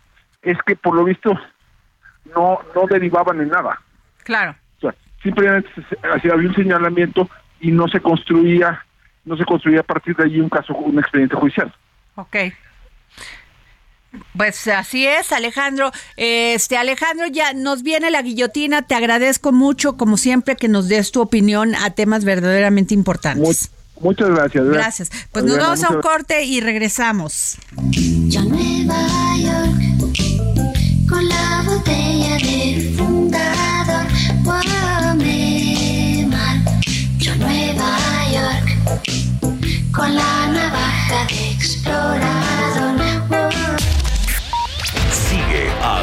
es 0.44 0.58
que 0.66 0.76
por 0.76 0.96
lo 0.96 1.04
visto 1.04 1.34
no 2.36 2.60
no 2.76 2.86
derivaban 2.88 3.42
en 3.42 3.50
nada. 3.50 3.80
Claro. 4.24 4.56
Simplemente 5.22 5.70
había 6.04 6.36
un 6.36 6.56
señalamiento 6.56 7.30
y 7.60 7.72
no 7.72 7.88
se 7.88 8.00
construía, 8.00 8.86
no 9.26 9.36
se 9.38 9.46
construía 9.46 9.82
a 9.82 9.84
partir 9.84 10.16
de 10.16 10.24
allí 10.24 10.40
un 10.40 10.50
caso, 10.50 10.74
un 10.74 11.00
expediente 11.00 11.36
judicial. 11.36 11.74
Ok. 12.16 12.36
Pues 14.36 14.68
así 14.68 15.06
es, 15.06 15.32
Alejandro. 15.32 15.92
Este, 16.18 16.78
Alejandro, 16.78 17.28
ya 17.28 17.54
nos 17.54 17.84
viene 17.84 18.10
la 18.10 18.22
guillotina. 18.22 18.82
Te 18.82 18.96
agradezco 18.96 19.52
mucho, 19.52 19.98
como 19.98 20.18
siempre, 20.18 20.56
que 20.56 20.68
nos 20.68 20.88
des 20.88 21.12
tu 21.12 21.22
opinión 21.22 21.76
a 21.76 21.92
temas 21.92 22.26
verdaderamente 22.26 22.94
importantes. 22.94 23.72
muchas 24.00 24.30
gracias. 24.30 24.66
Gracias. 24.66 25.12
Pues 25.32 25.46
nos 25.46 25.58
vamos 25.58 25.84
a 25.84 25.90
un 25.90 26.02
corte 26.02 26.44
y 26.44 26.60
regresamos. 26.62 27.58
Yo 27.92 28.42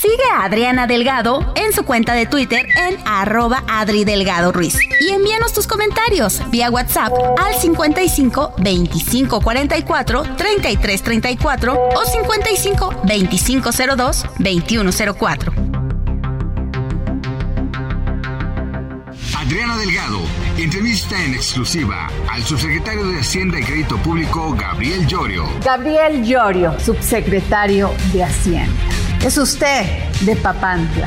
Sigue 0.00 0.24
a 0.34 0.44
Adriana 0.44 0.86
Delgado 0.86 1.52
en 1.56 1.74
su 1.74 1.84
cuenta 1.84 2.14
de 2.14 2.24
Twitter 2.24 2.66
en 2.88 2.96
arroba 3.04 3.64
Adri 3.68 4.04
Delgado 4.04 4.50
Ruiz. 4.50 4.78
Y 4.98 5.10
envíanos 5.10 5.52
tus 5.52 5.66
comentarios 5.66 6.40
vía 6.50 6.70
WhatsApp 6.70 7.12
al 7.38 7.54
55 7.54 8.54
25 8.56 9.42
44 9.42 10.22
33 10.38 11.02
34 11.02 11.88
o 11.94 12.04
55 12.06 12.94
25 13.04 13.70
02 13.96 14.26
21 14.38 14.90
04. 15.18 15.52
Adriana 19.36 19.76
Delgado 19.76 20.20
entrevista 20.56 21.22
en 21.22 21.34
exclusiva 21.34 22.08
al 22.30 22.42
subsecretario 22.42 23.06
de 23.06 23.20
Hacienda 23.20 23.60
y 23.60 23.64
Crédito 23.64 23.98
Público, 23.98 24.54
Gabriel 24.58 25.06
Llorio. 25.06 25.44
Gabriel 25.62 26.24
Llorio, 26.24 26.78
subsecretario 26.80 27.90
de 28.14 28.24
Hacienda. 28.24 28.99
Es 29.24 29.36
usted 29.36 29.84
de 30.22 30.34
Papantla, 30.34 31.06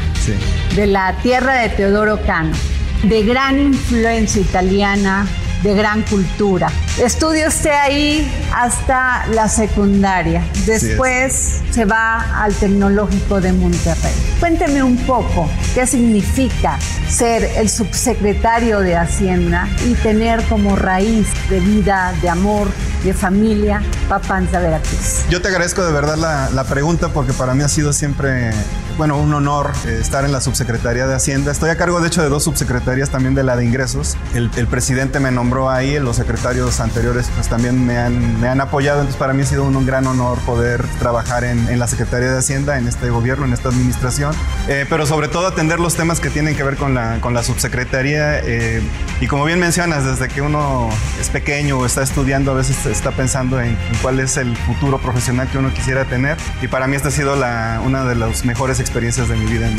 de 0.75 0.85
la 0.85 1.17
tierra 1.23 1.55
de 1.55 1.69
Teodoro 1.69 2.21
Cano, 2.21 2.55
de 3.01 3.23
gran 3.23 3.59
influencia 3.59 4.39
italiana, 4.39 5.25
de 5.63 5.73
gran 5.73 6.03
cultura. 6.03 6.67
Estudia 6.99 7.47
usted 7.47 7.71
ahí 7.71 8.29
hasta 8.53 9.25
la 9.27 9.47
secundaria. 9.47 10.43
Después 10.65 11.61
se 11.71 11.85
va 11.85 12.43
al 12.43 12.53
Tecnológico 12.53 13.41
de 13.41 13.53
Monterrey. 13.53 14.13
Cuénteme 14.39 14.83
un 14.83 14.97
poco 14.97 15.49
qué 15.73 15.87
significa 15.87 16.77
ser 17.09 17.43
el 17.55 17.69
subsecretario 17.69 18.79
de 18.79 18.95
Hacienda 18.95 19.67
y 19.85 19.93
tener 19.95 20.43
como 20.43 20.75
raíz 20.75 21.27
de 21.49 21.59
vida, 21.59 22.13
de 22.21 22.29
amor, 22.29 22.67
de 23.03 23.13
familia, 23.13 23.81
Papantla, 24.09 24.59
Veracruz. 24.59 25.23
Yo 25.29 25.41
te 25.41 25.47
agradezco 25.47 25.85
de 25.85 25.91
verdad 25.91 26.17
la, 26.17 26.49
la 26.49 26.63
pregunta 26.65 27.09
porque 27.09 27.33
para 27.33 27.53
mí 27.53 27.63
ha 27.63 27.69
sido 27.69 27.93
siempre 27.93 28.51
bueno, 28.97 29.17
un 29.17 29.33
honor 29.33 29.71
eh, 29.85 29.97
estar 29.99 30.25
en 30.25 30.31
la 30.31 30.41
subsecretaría 30.41 31.07
de 31.07 31.15
Hacienda. 31.15 31.51
Estoy 31.51 31.69
a 31.69 31.77
cargo, 31.77 32.01
de 32.01 32.07
hecho, 32.07 32.21
de 32.21 32.29
dos 32.29 32.43
subsecretarías 32.43 33.09
también 33.09 33.35
de 33.35 33.43
la 33.43 33.55
de 33.55 33.65
ingresos. 33.65 34.17
El, 34.33 34.49
presidente 34.67 35.19
me 35.19 35.31
nombró 35.31 35.69
ahí, 35.69 35.99
los 35.99 36.15
secretarios 36.15 36.79
anteriores 36.79 37.29
pues 37.35 37.47
también 37.47 37.85
me 37.85 37.97
han, 37.97 38.39
me 38.39 38.47
han 38.47 38.61
apoyado. 38.61 38.99
Entonces, 38.99 39.19
para 39.19 39.33
mí 39.33 39.43
ha 39.43 39.45
sido 39.45 39.63
un, 39.63 39.83
gran 39.85 40.07
honor 40.07 40.37
poder 40.39 40.85
trabajar 40.99 41.43
en, 41.43 41.67
en, 41.67 41.77
la 41.77 41.87
Secretaría 41.87 42.31
de 42.31 42.37
Hacienda, 42.37 42.77
en 42.77 42.87
este 42.87 43.09
gobierno, 43.09 43.45
en 43.45 43.53
esta 43.53 43.69
administración. 43.69 44.33
Eh, 44.67 44.85
pero 44.89 45.05
sobre 45.05 45.27
todo 45.27 45.47
atender 45.47 45.79
los 45.79 45.95
temas 45.95 46.19
que 46.19 46.29
tienen 46.29 46.55
que 46.55 46.63
ver 46.63 46.77
con 46.77 46.93
la, 46.93 47.19
con 47.19 47.33
la 47.33 47.43
subsecretaría. 47.43 48.39
Eh, 48.39 48.81
y 49.19 49.27
como 49.27 49.45
bien 49.45 49.59
mencionas, 49.59 50.05
desde 50.05 50.27
que 50.27 50.41
uno 50.41 50.89
es 51.19 51.29
pequeño 51.29 51.79
o 51.79 51.85
está 51.85 52.01
estudiando, 52.01 52.51
a 52.51 52.55
veces 52.55 52.85
está 52.85 53.11
pensando 53.11 53.61
en, 53.61 53.77
cuál 54.01 54.19
es 54.19 54.37
el 54.37 54.55
futuro 54.57 54.99
profesional 54.99 55.49
que 55.49 55.57
uno 55.57 55.73
quisiera 55.73 56.05
tener. 56.05 56.37
Y 56.61 56.67
para 56.67 56.87
mí 56.87 56.95
esta 56.95 57.09
ha 57.09 57.11
sido 57.11 57.35
la, 57.35 57.81
una 57.85 58.05
de 58.05 58.15
las 58.15 58.45
mejores 58.45 58.79
experiencias 58.83 59.29
de 59.29 59.37
mi 59.37 59.45
vida 59.45 59.69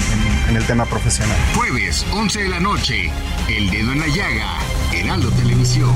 en, 0.48 0.56
el 0.56 0.66
tema 0.66 0.86
profesional. 0.86 1.36
Jueves, 1.54 2.06
11 2.14 2.42
de 2.42 2.48
la 2.48 2.58
noche, 2.58 3.10
El 3.48 3.68
Dedo 3.70 3.92
en 3.92 4.00
la 4.00 4.08
Llaga, 4.08 4.58
Heraldo 4.94 5.30
Televisión. 5.32 5.92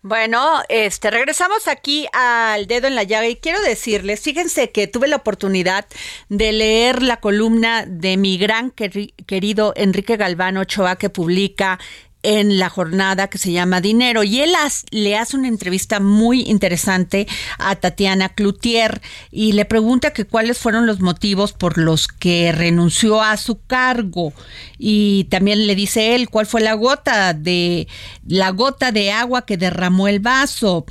Bueno, 0.00 0.62
este, 0.68 1.10
regresamos 1.10 1.66
aquí 1.66 2.06
al 2.12 2.66
dedo 2.66 2.88
en 2.88 2.96
la 2.96 3.04
llaga 3.04 3.28
y 3.28 3.36
quiero 3.36 3.62
decirles, 3.62 4.20
fíjense 4.20 4.72
que 4.72 4.88
tuve 4.88 5.06
la 5.06 5.16
oportunidad 5.16 5.86
de 6.28 6.52
leer 6.52 7.02
la 7.02 7.18
columna 7.18 7.84
de 7.86 8.16
mi 8.16 8.36
gran 8.36 8.72
querido 8.72 9.72
Enrique 9.76 10.16
Galván 10.16 10.56
Ochoa 10.56 10.96
que 10.96 11.08
publica 11.08 11.78
en 12.22 12.58
la 12.58 12.68
jornada 12.68 13.28
que 13.28 13.38
se 13.38 13.52
llama 13.52 13.80
Dinero. 13.80 14.22
Y 14.22 14.40
él 14.40 14.52
le 14.90 15.16
hace 15.16 15.36
una 15.36 15.48
entrevista 15.48 16.00
muy 16.00 16.42
interesante 16.42 17.26
a 17.58 17.76
Tatiana 17.76 18.28
Cloutier 18.30 19.00
y 19.30 19.52
le 19.52 19.64
pregunta 19.64 20.12
que 20.12 20.24
cuáles 20.24 20.58
fueron 20.58 20.86
los 20.86 21.00
motivos 21.00 21.52
por 21.52 21.78
los 21.78 22.08
que 22.08 22.52
renunció 22.52 23.22
a 23.22 23.36
su 23.36 23.60
cargo. 23.64 24.32
Y 24.78 25.24
también 25.24 25.66
le 25.66 25.74
dice 25.74 26.14
él 26.14 26.28
cuál 26.28 26.46
fue 26.46 26.60
la 26.60 26.74
gota 26.74 27.34
de 27.34 27.88
la 28.26 28.50
gota 28.50 28.92
de 28.92 29.10
agua 29.12 29.44
que 29.44 29.56
derramó 29.56 30.08
el 30.08 30.20
vaso. 30.20 30.84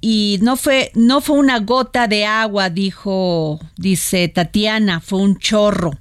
Y 0.00 0.38
no 0.42 0.56
fue 0.56 0.92
no 0.94 1.20
fue 1.20 1.36
una 1.36 1.58
gota 1.58 2.06
de 2.06 2.24
agua 2.24 2.70
dijo 2.70 3.58
dice 3.76 4.28
Tatiana 4.28 5.00
fue 5.00 5.18
un 5.20 5.38
chorro. 5.38 5.98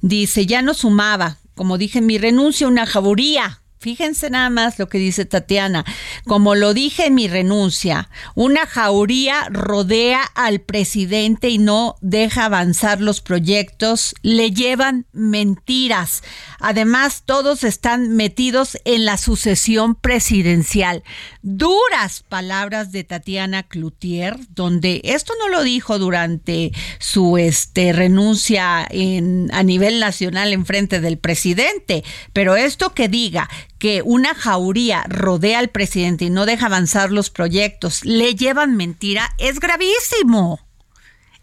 Dice 0.00 0.46
ya 0.46 0.62
no 0.62 0.72
sumaba. 0.72 1.38
Como 1.56 1.76
dije 1.76 2.00
mi 2.00 2.16
renuncia 2.16 2.68
una 2.68 2.86
jaburía 2.86 3.59
Fíjense 3.82 4.28
nada 4.28 4.50
más 4.50 4.78
lo 4.78 4.90
que 4.90 4.98
dice 4.98 5.24
Tatiana. 5.24 5.86
Como 6.26 6.54
lo 6.54 6.74
dije 6.74 7.06
en 7.06 7.14
mi 7.14 7.28
renuncia, 7.28 8.10
una 8.34 8.66
jauría 8.66 9.46
rodea 9.48 10.22
al 10.34 10.60
presidente 10.60 11.48
y 11.48 11.56
no 11.56 11.96
deja 12.02 12.44
avanzar 12.44 13.00
los 13.00 13.22
proyectos, 13.22 14.14
le 14.20 14.50
llevan 14.50 15.06
mentiras. 15.12 16.22
Además, 16.58 17.22
todos 17.24 17.64
están 17.64 18.16
metidos 18.16 18.76
en 18.84 19.06
la 19.06 19.16
sucesión 19.16 19.94
presidencial. 19.94 21.02
Duras 21.40 22.22
palabras 22.28 22.92
de 22.92 23.04
Tatiana 23.04 23.62
Cloutier, 23.62 24.36
donde 24.50 25.00
esto 25.04 25.32
no 25.38 25.48
lo 25.48 25.62
dijo 25.62 25.98
durante 25.98 26.72
su 26.98 27.38
este, 27.38 27.94
renuncia 27.94 28.86
en, 28.90 29.48
a 29.54 29.62
nivel 29.62 30.00
nacional 30.00 30.52
en 30.52 30.66
frente 30.66 31.00
del 31.00 31.16
presidente, 31.16 32.04
pero 32.34 32.56
esto 32.56 32.92
que 32.92 33.08
diga 33.08 33.48
que 33.80 34.02
una 34.04 34.34
jauría 34.34 35.04
rodea 35.08 35.58
al 35.58 35.70
presidente 35.70 36.26
y 36.26 36.30
no 36.30 36.46
deja 36.46 36.66
avanzar 36.66 37.10
los 37.10 37.30
proyectos, 37.30 38.04
le 38.04 38.36
llevan 38.36 38.76
mentira, 38.76 39.34
es 39.38 39.58
gravísimo. 39.58 40.60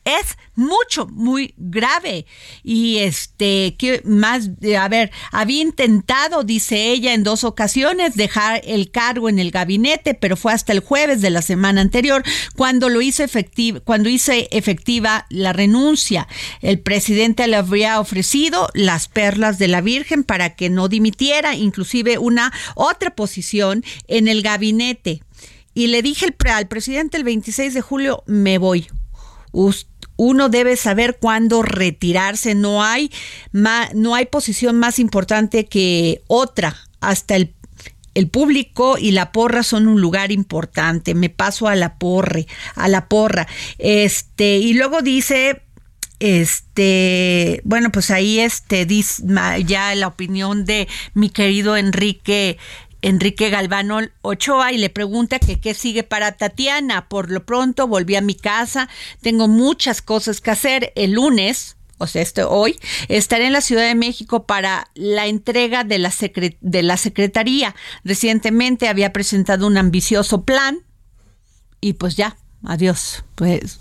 Es 0.07 0.37
mucho, 0.55 1.05
muy 1.07 1.53
grave. 1.57 2.25
Y 2.63 2.99
este, 2.99 3.75
que 3.77 4.01
más, 4.05 4.49
a 4.79 4.87
ver, 4.87 5.11
había 5.33 5.61
intentado, 5.61 6.43
dice 6.43 6.91
ella, 6.91 7.13
en 7.13 7.23
dos 7.23 7.43
ocasiones 7.43 8.15
dejar 8.15 8.61
el 8.63 8.89
cargo 8.89 9.27
en 9.27 9.37
el 9.37 9.51
gabinete, 9.51 10.13
pero 10.13 10.37
fue 10.37 10.53
hasta 10.53 10.71
el 10.71 10.79
jueves 10.79 11.21
de 11.21 11.29
la 11.29 11.41
semana 11.41 11.81
anterior 11.81 12.23
cuando 12.55 12.87
lo 12.87 13.01
hizo 13.01 13.21
efectiva, 13.21 13.81
cuando 13.81 14.07
hice 14.07 14.47
efectiva 14.51 15.25
la 15.29 15.51
renuncia. 15.51 16.29
El 16.61 16.79
presidente 16.79 17.45
le 17.47 17.57
habría 17.57 17.99
ofrecido 17.99 18.69
las 18.73 19.09
perlas 19.09 19.59
de 19.59 19.67
la 19.67 19.81
Virgen 19.81 20.23
para 20.23 20.55
que 20.55 20.69
no 20.69 20.87
dimitiera, 20.87 21.55
inclusive 21.55 22.17
una 22.17 22.53
otra 22.75 23.13
posición 23.13 23.83
en 24.07 24.29
el 24.29 24.41
gabinete. 24.41 25.21
Y 25.73 25.87
le 25.87 26.01
dije 26.01 26.33
al 26.45 26.67
presidente 26.69 27.17
el 27.17 27.25
26 27.25 27.73
de 27.73 27.81
julio, 27.81 28.23
me 28.25 28.57
voy. 28.57 28.87
Usted 29.51 29.96
uno 30.17 30.49
debe 30.49 30.75
saber 30.75 31.17
cuándo 31.19 31.61
retirarse. 31.61 32.55
No 32.55 32.83
hay, 32.83 33.11
no 33.51 34.15
hay 34.15 34.25
posición 34.25 34.77
más 34.77 34.99
importante 34.99 35.65
que 35.65 36.21
otra. 36.27 36.75
Hasta 36.99 37.35
el, 37.35 37.53
el 38.15 38.27
público 38.27 38.97
y 38.97 39.11
la 39.11 39.31
porra 39.31 39.63
son 39.63 39.87
un 39.87 40.01
lugar 40.01 40.31
importante. 40.31 41.13
Me 41.13 41.29
paso 41.29 41.67
a 41.67 41.75
la 41.75 41.97
porre, 41.97 42.47
a 42.75 42.87
la 42.87 43.07
porra. 43.07 43.47
Este, 43.77 44.57
y 44.57 44.73
luego 44.73 45.01
dice, 45.01 45.61
este, 46.19 47.61
bueno, 47.63 47.91
pues 47.91 48.09
ahí 48.09 48.39
este, 48.39 48.87
ya 49.65 49.93
la 49.93 50.07
opinión 50.07 50.65
de 50.65 50.87
mi 51.13 51.29
querido 51.29 51.77
Enrique 51.77 52.57
Enrique 53.01 53.49
Galvano 53.49 53.99
Ochoa 54.21 54.71
y 54.71 54.77
le 54.77 54.89
pregunta 54.89 55.39
que 55.39 55.59
qué 55.59 55.73
sigue 55.73 56.03
para 56.03 56.33
Tatiana. 56.33 57.07
Por 57.07 57.31
lo 57.31 57.45
pronto 57.45 57.87
volví 57.87 58.15
a 58.15 58.21
mi 58.21 58.35
casa, 58.35 58.89
tengo 59.21 59.47
muchas 59.47 60.01
cosas 60.01 60.41
que 60.41 60.51
hacer. 60.51 60.93
El 60.95 61.11
lunes, 61.11 61.77
o 61.97 62.07
sea, 62.07 62.21
este, 62.21 62.43
hoy, 62.43 62.79
estaré 63.07 63.47
en 63.47 63.53
la 63.53 63.61
Ciudad 63.61 63.83
de 63.83 63.95
México 63.95 64.45
para 64.45 64.89
la 64.95 65.27
entrega 65.27 65.83
de 65.83 65.99
la, 65.99 66.13
de 66.61 66.83
la 66.83 66.97
Secretaría. 66.97 67.75
Recientemente 68.03 68.87
había 68.87 69.13
presentado 69.13 69.67
un 69.67 69.77
ambicioso 69.77 70.43
plan 70.43 70.79
y 71.81 71.93
pues 71.93 72.15
ya, 72.15 72.37
adiós. 72.63 73.23
Pues 73.35 73.79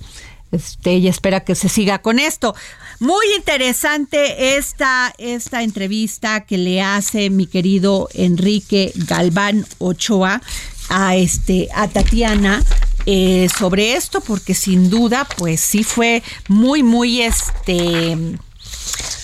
este, 0.53 0.93
ella 0.93 1.11
espera 1.11 1.41
que 1.41 1.55
se 1.55 1.69
siga 1.69 2.01
con 2.01 2.19
esto. 2.19 2.55
Muy 2.99 3.27
interesante 3.37 4.57
esta, 4.57 5.13
esta 5.19 5.63
entrevista 5.63 6.47
que 6.47 6.57
le 6.57 6.81
hace 6.81 7.29
mi 7.29 7.47
querido 7.47 8.09
Enrique 8.15 8.91
Galván 8.95 9.67
Ochoa 9.79 10.41
a 10.89 11.15
este 11.17 11.69
a 11.75 11.89
Tatiana 11.89 12.65
eh, 13.05 13.49
sobre 13.57 13.97
esto 13.97 14.23
porque 14.23 14.55
sin 14.55 14.89
duda 14.89 15.29
pues 15.37 15.61
sí 15.61 15.85
fue 15.85 16.23
muy 16.49 16.83
muy 16.83 17.21
este 17.21 18.17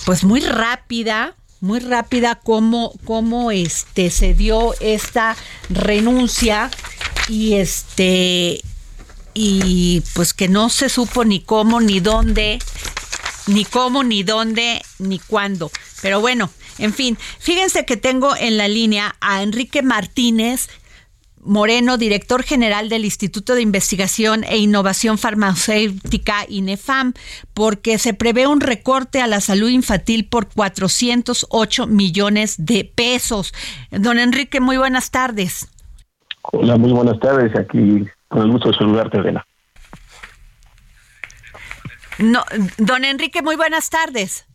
pues 0.05 0.23
muy 0.23 0.41
rápida 0.41 1.35
muy 1.59 1.79
rápida 1.79 2.35
como 2.35 2.93
cómo 3.05 3.49
este 3.49 4.11
se 4.11 4.35
dio 4.35 4.75
esta 4.81 5.35
renuncia 5.69 6.69
y 7.27 7.53
este 7.53 8.61
y 9.33 10.03
pues 10.13 10.33
que 10.33 10.47
no 10.47 10.69
se 10.69 10.89
supo 10.89 11.25
ni 11.25 11.39
cómo 11.39 11.81
ni 11.81 12.01
dónde 12.01 12.59
ni 13.47 13.65
cómo, 13.65 14.03
ni 14.03 14.23
dónde, 14.23 14.81
ni 14.99 15.19
cuándo. 15.19 15.71
Pero 16.01 16.21
bueno, 16.21 16.49
en 16.77 16.93
fin, 16.93 17.17
fíjense 17.39 17.85
que 17.85 17.97
tengo 17.97 18.35
en 18.35 18.57
la 18.57 18.67
línea 18.67 19.15
a 19.21 19.43
Enrique 19.43 19.81
Martínez, 19.81 20.69
Moreno, 21.45 21.97
director 21.97 22.43
general 22.43 22.87
del 22.89 23.03
Instituto 23.05 23.53
de 23.55 23.61
Investigación 23.61 24.43
e 24.45 24.57
Innovación 24.57 25.17
Farmacéutica 25.17 26.45
INEFAM, 26.47 27.13
porque 27.53 27.97
se 27.97 28.13
prevé 28.13 28.47
un 28.47 28.61
recorte 28.61 29.21
a 29.21 29.27
la 29.27 29.41
salud 29.41 29.69
infantil 29.69 30.25
por 30.25 30.47
408 30.47 31.87
millones 31.87 32.65
de 32.65 32.89
pesos. 32.95 33.53
Don 33.91 34.19
Enrique, 34.19 34.61
muy 34.61 34.77
buenas 34.77 35.11
tardes. 35.11 35.67
Hola, 36.43 36.77
muy 36.77 36.91
buenas 36.91 37.19
tardes. 37.19 37.55
Aquí 37.57 38.05
con 38.29 38.43
el 38.43 38.51
gusto 38.51 38.69
de 38.69 38.77
saludarte, 38.77 39.17
Elena. 39.17 39.45
No, 42.19 42.43
don 42.77 43.05
Enrique, 43.05 43.41
muy 43.41 43.55
buenas 43.55 43.89
tardes. 43.89 44.45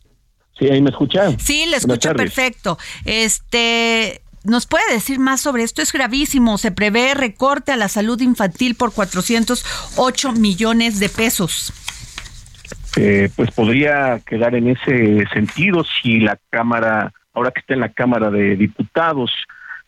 Sí, 0.57 0.67
ahí 0.67 0.81
me 0.81 0.89
escucha. 0.89 1.31
Sí, 1.39 1.65
le 1.69 1.77
escucho 1.77 2.13
perfecto. 2.13 2.77
Este, 3.05 4.21
¿nos 4.43 4.67
puede 4.67 4.91
decir 4.91 5.19
más 5.19 5.41
sobre 5.41 5.63
esto? 5.63 5.81
Es 5.81 5.93
gravísimo. 5.93 6.57
Se 6.57 6.71
prevé 6.71 7.13
recorte 7.13 7.71
a 7.71 7.77
la 7.77 7.87
salud 7.87 8.19
infantil 8.21 8.75
por 8.75 8.93
408 8.93 10.33
millones 10.33 10.99
de 10.99 11.09
pesos. 11.09 11.73
Eh, 12.97 13.29
pues 13.35 13.51
podría 13.51 14.19
quedar 14.25 14.55
en 14.55 14.69
ese 14.69 15.25
sentido 15.33 15.85
si 16.01 16.19
la 16.19 16.37
Cámara, 16.49 17.13
ahora 17.33 17.51
que 17.51 17.61
está 17.61 17.73
en 17.75 17.81
la 17.81 17.93
Cámara 17.93 18.29
de 18.29 18.57
Diputados, 18.57 19.31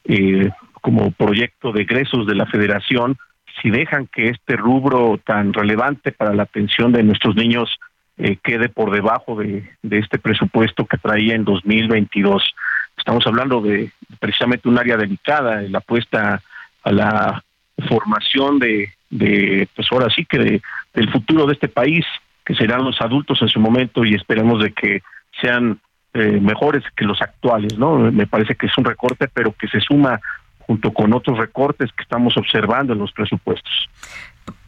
eh, 0.06 0.50
como 0.82 1.12
proyecto 1.12 1.72
de 1.72 1.82
egresos 1.82 2.26
de 2.28 2.36
la 2.36 2.46
Federación, 2.46 3.18
si 3.62 3.70
dejan 3.70 4.08
que 4.08 4.30
este 4.30 4.56
rubro 4.56 5.20
tan 5.24 5.54
relevante 5.54 6.12
para 6.12 6.34
la 6.34 6.44
atención 6.44 6.92
de 6.92 7.04
nuestros 7.04 7.36
niños 7.36 7.80
eh, 8.18 8.38
quede 8.44 8.70
por 8.70 8.92
debajo 8.92 9.36
de, 9.36 9.64
este 9.90 10.20
presupuesto 10.20 10.86
que 10.86 10.98
traía 10.98 11.36
en 11.36 11.46
2022. 11.46 12.54
Estamos 12.98 13.26
hablando 13.26 13.62
de 13.62 13.92
precisamente 14.20 14.68
un 14.68 14.78
área 14.78 14.98
delicada, 14.98 15.62
la 15.62 15.80
apuesta 15.80 16.42
a 16.84 16.92
la 16.92 17.44
formación 17.88 18.60
de, 18.60 18.94
de 19.10 19.68
pues 19.76 19.88
ahora 19.92 20.08
sí 20.14 20.26
que 20.26 20.62
del 20.94 21.12
futuro 21.12 21.46
de 21.46 21.54
este 21.54 21.68
país, 21.68 22.06
que 22.46 22.56
serán 22.56 22.84
los 22.84 23.00
adultos 23.02 23.42
en 23.42 23.48
su 23.48 23.60
momento 23.60 24.04
y 24.04 24.14
esperemos 24.14 24.62
de 24.62 24.72
que 24.72 25.02
sean 25.40 25.80
eh, 26.14 26.40
mejores 26.42 26.84
que 26.96 27.06
los 27.06 27.22
actuales, 27.22 27.78
¿no? 27.78 27.98
Me 27.98 28.28
parece 28.28 28.56
que 28.56 28.66
es 28.66 28.78
un 28.78 28.84
recorte, 28.84 29.30
pero 29.34 29.54
que 29.54 29.68
se 29.68 29.80
suma 29.80 30.20
junto 30.72 30.94
con 30.94 31.12
otros 31.12 31.38
recortes 31.38 31.90
que 31.92 32.02
estamos 32.02 32.38
observando 32.38 32.94
en 32.94 33.00
los 33.00 33.12
presupuestos. 33.12 33.90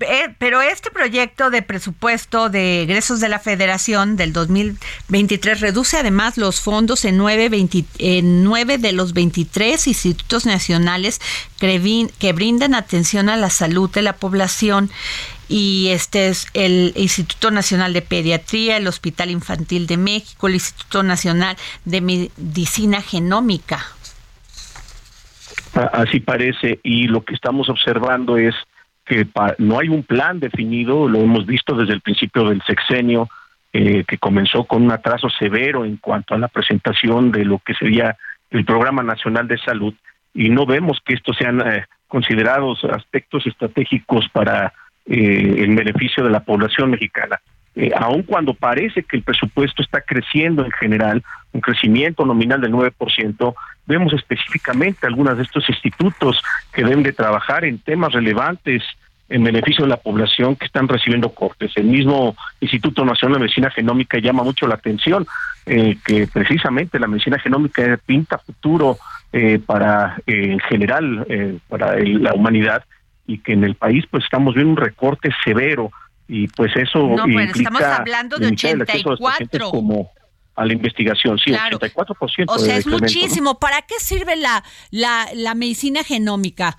Eh, 0.01 0.35
pero 0.37 0.61
este 0.61 0.91
proyecto 0.91 1.49
de 1.49 1.61
presupuesto 1.61 2.49
de 2.49 2.81
egresos 2.81 3.21
de 3.21 3.29
la 3.29 3.39
Federación 3.39 4.17
del 4.17 4.33
2023 4.33 5.61
reduce 5.61 5.95
además 5.95 6.37
los 6.37 6.59
fondos 6.59 7.05
en 7.05 7.15
nueve, 7.15 7.49
en 7.99 8.43
nueve 8.43 8.77
de 8.77 8.91
los 8.91 9.13
23 9.13 9.87
institutos 9.87 10.45
nacionales 10.45 11.21
que 11.57 12.33
brindan 12.33 12.75
atención 12.75 13.29
a 13.29 13.37
la 13.37 13.49
salud 13.49 13.89
de 13.91 14.01
la 14.01 14.11
población 14.11 14.91
y 15.47 15.87
este 15.91 16.27
es 16.27 16.47
el 16.53 16.91
Instituto 16.97 17.49
Nacional 17.49 17.93
de 17.93 18.01
Pediatría, 18.01 18.75
el 18.75 18.87
Hospital 18.87 19.31
Infantil 19.31 19.87
de 19.87 19.95
México, 19.95 20.47
el 20.47 20.55
Instituto 20.55 21.01
Nacional 21.01 21.55
de 21.85 22.01
Medicina 22.01 23.01
Genómica. 23.01 23.85
Así 25.73 26.19
parece, 26.19 26.79
y 26.83 27.07
lo 27.07 27.23
que 27.23 27.33
estamos 27.33 27.69
observando 27.69 28.37
es 28.37 28.55
que 29.05 29.27
no 29.57 29.79
hay 29.79 29.89
un 29.89 30.03
plan 30.03 30.39
definido, 30.39 31.07
lo 31.07 31.19
hemos 31.19 31.45
visto 31.45 31.75
desde 31.75 31.93
el 31.93 32.01
principio 32.01 32.47
del 32.47 32.61
sexenio, 32.63 33.27
eh, 33.73 34.03
que 34.07 34.17
comenzó 34.17 34.65
con 34.65 34.83
un 34.83 34.91
atraso 34.91 35.29
severo 35.29 35.83
en 35.83 35.97
cuanto 35.97 36.35
a 36.35 36.37
la 36.37 36.47
presentación 36.47 37.31
de 37.31 37.43
lo 37.43 37.59
que 37.59 37.73
sería 37.73 38.15
el 38.51 38.65
Programa 38.65 39.01
Nacional 39.01 39.47
de 39.47 39.57
Salud, 39.57 39.93
y 40.33 40.49
no 40.49 40.65
vemos 40.65 40.99
que 41.03 41.15
estos 41.15 41.35
sean 41.37 41.59
eh, 41.61 41.85
considerados 42.07 42.83
aspectos 42.83 43.47
estratégicos 43.47 44.29
para 44.29 44.73
eh, 45.05 45.55
el 45.57 45.75
beneficio 45.75 46.23
de 46.23 46.29
la 46.29 46.41
población 46.41 46.91
mexicana. 46.91 47.41
Eh, 47.75 47.91
aun 47.95 48.21
cuando 48.23 48.53
parece 48.53 49.03
que 49.03 49.17
el 49.17 49.23
presupuesto 49.23 49.81
está 49.81 50.01
creciendo 50.01 50.63
en 50.63 50.71
general, 50.71 51.23
un 51.53 51.61
crecimiento 51.61 52.25
nominal 52.25 52.61
del 52.61 52.71
9%, 52.71 53.55
vemos 53.87 54.13
específicamente 54.13 55.07
algunos 55.07 55.37
de 55.37 55.43
estos 55.43 55.67
institutos 55.69 56.41
que 56.71 56.83
deben 56.83 57.03
de 57.03 57.13
trabajar 57.13 57.65
en 57.65 57.79
temas 57.79 58.13
relevantes 58.13 58.83
en 59.29 59.43
beneficio 59.43 59.85
de 59.85 59.89
la 59.89 59.97
población 59.97 60.55
que 60.55 60.65
están 60.65 60.87
recibiendo 60.87 61.29
cortes. 61.29 61.71
El 61.75 61.85
mismo 61.85 62.35
Instituto 62.59 63.03
Nacional 63.05 63.35
de 63.35 63.45
Medicina 63.45 63.71
Genómica 63.71 64.19
llama 64.19 64.43
mucho 64.43 64.67
la 64.67 64.75
atención 64.75 65.25
eh, 65.65 65.97
que 66.05 66.27
precisamente 66.27 66.99
la 66.99 67.07
medicina 67.07 67.39
genómica 67.39 67.97
pinta 68.05 68.37
futuro 68.37 68.97
eh, 69.31 69.59
para 69.65 70.17
en 70.27 70.59
general 70.59 71.61
para 71.69 71.97
la 71.97 72.33
humanidad 72.33 72.83
y 73.25 73.39
que 73.39 73.53
en 73.53 73.63
el 73.63 73.75
país 73.75 74.05
pues 74.11 74.25
estamos 74.25 74.53
viendo 74.53 74.73
un 74.73 74.77
recorte 74.77 75.31
severo 75.43 75.91
y 76.33 76.47
pues 76.47 76.75
eso 76.75 76.99
no, 76.99 77.25
pero 77.25 77.41
estamos 77.41 77.81
hablando 77.83 78.37
de 78.37 78.47
84 78.47 79.69
como 79.69 80.11
a 80.55 80.65
la 80.65 80.73
investigación, 80.73 81.37
sí, 81.37 81.51
claro. 81.51 81.79
84%. 81.79 82.45
O 82.47 82.57
sea, 82.57 82.77
es 82.77 82.87
muchísimo. 82.87 83.59
¿Para 83.59 83.83
qué 83.83 83.95
sirve 83.99 84.35
la, 84.35 84.63
la, 84.89 85.27
la 85.35 85.53
medicina 85.53 86.03
genómica? 86.03 86.77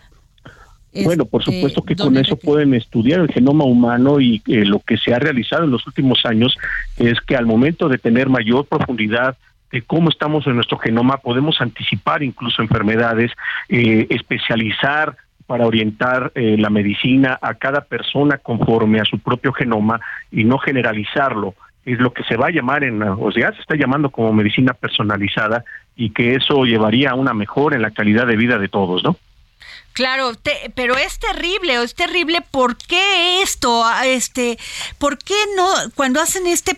Bueno, 1.05 1.25
por 1.25 1.43
este, 1.43 1.53
supuesto 1.53 1.83
que 1.83 1.97
con 1.97 2.17
eso 2.17 2.37
pueden 2.37 2.75
estudiar 2.75 3.21
el 3.21 3.29
genoma 3.29 3.65
humano 3.65 4.21
y 4.21 4.43
eh, 4.47 4.65
lo 4.65 4.81
que 4.81 4.97
se 4.97 5.15
ha 5.15 5.19
realizado 5.19 5.65
en 5.65 5.71
los 5.71 5.87
últimos 5.87 6.25
años 6.25 6.57
es 6.97 7.21
que 7.21 7.37
al 7.37 7.47
momento 7.47 7.89
de 7.89 7.99
tener 7.99 8.29
mayor 8.29 8.67
profundidad 8.67 9.37
de 9.71 9.83
cómo 9.83 10.09
estamos 10.09 10.47
en 10.47 10.55
nuestro 10.57 10.79
genoma, 10.79 11.19
podemos 11.19 11.61
anticipar 11.61 12.23
incluso 12.23 12.63
enfermedades, 12.63 13.33
eh, 13.69 14.07
especializar 14.11 15.17
para 15.47 15.67
orientar 15.67 16.33
eh, 16.35 16.57
la 16.59 16.71
medicina 16.71 17.39
a 17.41 17.55
cada 17.55 17.83
persona 17.83 18.39
conforme 18.39 19.01
a 19.01 19.05
su 19.05 19.19
propio 19.19 19.53
genoma 19.53 20.01
y 20.31 20.45
no 20.45 20.59
generalizarlo. 20.59 21.55
Es 21.85 21.99
lo 21.99 22.13
que 22.13 22.25
se 22.25 22.37
va 22.37 22.47
a 22.47 22.51
llamar 22.51 22.83
en, 22.83 23.03
o 23.03 23.31
sea, 23.31 23.53
se 23.53 23.61
está 23.61 23.77
llamando 23.77 24.11
como 24.11 24.33
medicina 24.33 24.73
personalizada 24.73 25.65
y 25.97 26.11
que 26.11 26.35
eso 26.35 26.65
llevaría 26.65 27.11
a 27.11 27.15
una 27.15 27.35
mejora 27.35 27.77
en 27.77 27.83
la 27.83 27.91
calidad 27.91 28.27
de 28.27 28.37
vida 28.37 28.59
de 28.59 28.69
todos, 28.69 29.05
¿no? 29.05 29.17
Claro, 29.95 30.33
pero 30.75 30.97
es 30.97 31.21
terrible, 31.21 31.81
es 31.81 31.95
terrible. 31.95 32.41
¿Por 32.51 32.77
qué 32.77 33.43
esto? 33.43 33.85
Ah, 33.85 34.05
este, 34.05 34.59
¿por 34.99 35.19
qué 35.19 35.37
no 35.57 35.69
cuando 35.95 36.21
hacen 36.21 36.49
este 36.49 36.77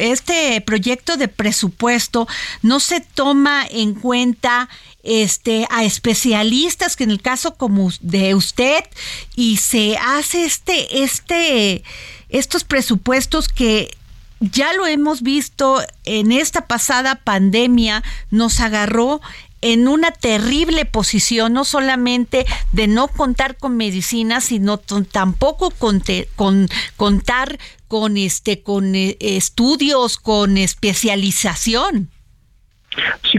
este 0.00 0.60
proyecto 0.62 1.16
de 1.16 1.28
presupuesto 1.28 2.26
no 2.62 2.80
se 2.80 3.00
toma 3.00 3.64
en 3.70 3.94
cuenta 3.94 4.68
este 5.04 5.68
a 5.70 5.84
especialistas 5.84 6.96
que 6.96 7.04
en 7.04 7.12
el 7.12 7.22
caso 7.22 7.54
como 7.54 7.92
de 8.00 8.34
usted 8.34 8.84
y 9.36 9.58
se 9.58 9.96
hace 9.96 10.44
este 10.44 11.04
este 11.04 11.84
estos 12.28 12.64
presupuestos 12.64 13.46
que 13.46 13.96
ya 14.40 14.72
lo 14.72 14.86
hemos 14.86 15.22
visto 15.22 15.80
en 16.04 16.32
esta 16.32 16.66
pasada 16.66 17.16
pandemia, 17.16 18.04
nos 18.30 18.60
agarró 18.60 19.20
en 19.60 19.88
una 19.88 20.10
terrible 20.10 20.84
posición, 20.84 21.52
no 21.52 21.64
solamente 21.64 22.46
de 22.72 22.86
no 22.86 23.08
contar 23.08 23.56
con 23.56 23.76
medicina, 23.76 24.40
sino 24.40 24.78
tampoco 24.78 25.70
con, 25.70 26.02
contar 26.96 27.58
con 27.88 28.16
este 28.16 28.62
con 28.62 28.94
eh, 28.94 29.16
estudios, 29.20 30.18
con 30.18 30.56
especialización. 30.58 32.08
Sí, 33.24 33.38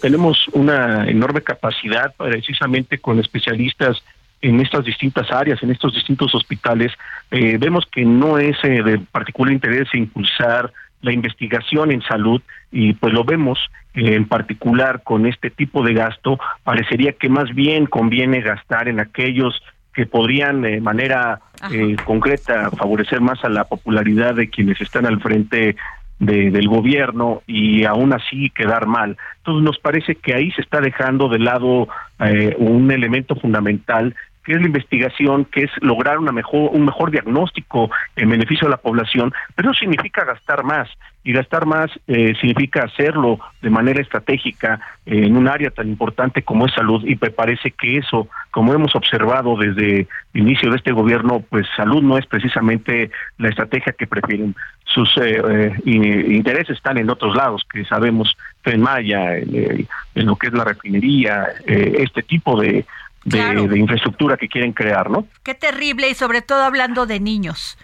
tenemos 0.00 0.46
una 0.52 1.08
enorme 1.08 1.42
capacidad 1.42 2.14
precisamente 2.16 2.98
con 2.98 3.18
especialistas 3.18 4.02
en 4.42 4.60
estas 4.60 4.84
distintas 4.84 5.30
áreas, 5.30 5.62
en 5.62 5.70
estos 5.70 5.94
distintos 5.94 6.34
hospitales. 6.34 6.92
Eh, 7.30 7.58
vemos 7.58 7.84
que 7.92 8.04
no 8.04 8.38
es 8.38 8.56
eh, 8.62 8.82
de 8.82 8.98
particular 8.98 9.52
interés 9.52 9.88
impulsar 9.92 10.72
la 11.02 11.12
investigación 11.12 11.90
en 11.90 12.02
salud 12.02 12.42
y 12.70 12.92
pues 12.94 13.12
lo 13.12 13.24
vemos 13.24 13.58
eh, 13.94 14.14
en 14.14 14.26
particular 14.26 15.02
con 15.02 15.26
este 15.26 15.50
tipo 15.50 15.82
de 15.82 15.94
gasto, 15.94 16.38
parecería 16.62 17.12
que 17.12 17.28
más 17.28 17.54
bien 17.54 17.86
conviene 17.86 18.40
gastar 18.40 18.88
en 18.88 19.00
aquellos 19.00 19.60
que 19.92 20.06
podrían 20.06 20.62
de 20.62 20.80
manera 20.80 21.40
eh, 21.72 21.96
concreta 22.04 22.70
favorecer 22.70 23.20
más 23.20 23.44
a 23.44 23.48
la 23.48 23.64
popularidad 23.64 24.34
de 24.34 24.48
quienes 24.48 24.80
están 24.80 25.06
al 25.06 25.20
frente 25.20 25.76
de, 26.20 26.50
del 26.50 26.68
gobierno 26.68 27.42
y 27.46 27.84
aún 27.84 28.12
así 28.12 28.50
quedar 28.50 28.86
mal. 28.86 29.16
Entonces 29.38 29.64
nos 29.64 29.78
parece 29.78 30.14
que 30.14 30.34
ahí 30.34 30.52
se 30.52 30.60
está 30.60 30.80
dejando 30.80 31.28
de 31.28 31.38
lado 31.40 31.88
eh, 32.20 32.54
un 32.58 32.90
elemento 32.92 33.34
fundamental 33.34 34.14
que 34.50 34.56
es 34.56 34.62
la 34.62 34.66
investigación, 34.66 35.44
que 35.44 35.62
es 35.62 35.70
lograr 35.80 36.18
una 36.18 36.32
mejor, 36.32 36.70
un 36.72 36.84
mejor 36.84 37.12
diagnóstico 37.12 37.88
en 38.16 38.30
beneficio 38.30 38.66
de 38.66 38.72
la 38.72 38.78
población, 38.78 39.32
pero 39.54 39.70
eso 39.70 39.78
significa 39.78 40.24
gastar 40.24 40.64
más, 40.64 40.88
y 41.22 41.32
gastar 41.32 41.66
más 41.66 41.88
eh, 42.08 42.34
significa 42.40 42.82
hacerlo 42.82 43.38
de 43.62 43.70
manera 43.70 44.00
estratégica 44.00 44.80
en 45.06 45.36
un 45.36 45.46
área 45.46 45.70
tan 45.70 45.88
importante 45.88 46.42
como 46.42 46.66
es 46.66 46.72
salud, 46.72 47.04
y 47.06 47.16
me 47.20 47.30
parece 47.30 47.70
que 47.70 47.98
eso, 47.98 48.26
como 48.50 48.74
hemos 48.74 48.96
observado 48.96 49.56
desde 49.56 50.08
el 50.34 50.40
inicio 50.40 50.70
de 50.70 50.78
este 50.78 50.90
gobierno, 50.90 51.44
pues 51.48 51.68
salud 51.76 52.02
no 52.02 52.18
es 52.18 52.26
precisamente 52.26 53.12
la 53.38 53.50
estrategia 53.50 53.92
que 53.92 54.08
prefieren. 54.08 54.56
Sus 54.84 55.16
eh, 55.18 55.40
eh, 55.46 56.26
intereses 56.30 56.76
están 56.76 56.98
en 56.98 57.08
otros 57.08 57.36
lados, 57.36 57.64
que 57.72 57.84
sabemos, 57.84 58.36
en 58.64 58.80
Maya, 58.80 59.36
en, 59.36 59.86
en 60.16 60.26
lo 60.26 60.34
que 60.34 60.48
es 60.48 60.52
la 60.52 60.64
refinería, 60.64 61.46
este 61.64 62.22
tipo 62.22 62.60
de 62.60 62.84
de, 63.24 63.78
infraestructura 63.78 64.36
que 64.36 64.48
quieren 64.48 64.72
crear, 64.72 65.10
¿no? 65.10 65.26
Qué 65.42 65.54
terrible 65.54 66.08
y 66.08 66.14
sobre 66.14 66.42
todo 66.42 66.62
hablando 66.62 67.06
de 67.06 67.20
niños. 67.20 67.78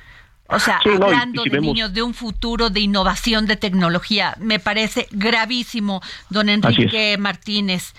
O 0.49 0.61
sea, 0.61 0.79
hablando 0.85 1.43
de 1.43 1.61
niños, 1.61 1.93
de 1.93 2.03
un 2.03 2.15
futuro 2.15 2.71
de 2.71 2.81
innovación 2.81 3.47
de 3.47 3.57
tecnología, 3.57 4.37
me 4.41 4.61
parece 4.61 5.09
gravísimo, 5.11 6.01
don 6.31 6.49
Enrique 6.49 7.17
Martínez. 7.19 7.95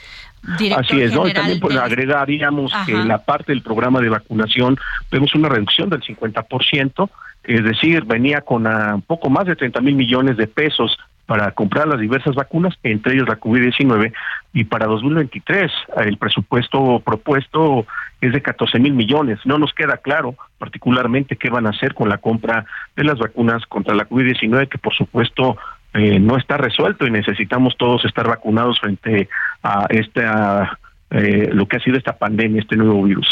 Director 0.57 0.85
Así 0.85 1.01
es, 1.01 1.11
¿no? 1.13 1.27
Y 1.27 1.33
también 1.33 1.59
pues, 1.59 1.75
agregaríamos 1.75 2.71
que 2.85 2.93
la 2.93 3.17
parte 3.17 3.51
del 3.51 3.61
programa 3.61 3.99
de 3.99 4.07
vacunación 4.07 4.77
vemos 5.11 5.35
una 5.35 5.49
reducción 5.49 5.89
del 5.89 6.01
50%, 6.01 7.09
es 7.43 7.63
decir, 7.63 8.05
venía 8.05 8.41
con 8.41 8.65
un 8.65 9.01
poco 9.01 9.29
más 9.29 9.45
de 9.45 9.55
30 9.55 9.81
mil 9.81 9.95
millones 9.95 10.37
de 10.37 10.47
pesos 10.47 10.97
para 11.27 11.51
comprar 11.51 11.87
las 11.87 11.99
diversas 11.99 12.33
vacunas, 12.35 12.73
entre 12.83 13.13
ellas 13.13 13.27
la 13.27 13.39
COVID-19, 13.39 14.13
y 14.53 14.63
para 14.63 14.87
2023 14.87 15.71
el 15.97 16.17
presupuesto 16.17 17.01
propuesto 17.01 17.85
es 18.21 18.33
de 18.33 18.41
14 18.41 18.79
mil 18.79 18.93
millones. 18.93 19.39
No 19.45 19.59
nos 19.59 19.73
queda 19.73 19.97
claro 19.97 20.35
particularmente 20.57 21.35
qué 21.35 21.49
van 21.49 21.67
a 21.67 21.71
hacer 21.71 21.93
con 21.93 22.09
la 22.09 22.17
compra 22.17 22.65
de 22.95 23.03
las 23.03 23.19
vacunas 23.19 23.65
contra 23.67 23.93
la 23.93 24.07
COVID-19, 24.07 24.69
que 24.69 24.77
por 24.77 24.95
supuesto 24.95 25.57
eh, 25.93 26.17
no 26.19 26.37
está 26.37 26.57
resuelto 26.57 27.05
y 27.05 27.11
necesitamos 27.11 27.75
todos 27.77 28.05
estar 28.05 28.27
vacunados 28.27 28.79
frente 28.79 29.27
a 29.63 29.85
esta 29.89 30.79
eh, 31.09 31.49
lo 31.51 31.67
que 31.67 31.77
ha 31.77 31.79
sido 31.79 31.97
esta 31.97 32.17
pandemia, 32.17 32.61
este 32.61 32.75
nuevo 32.75 33.03
virus. 33.03 33.27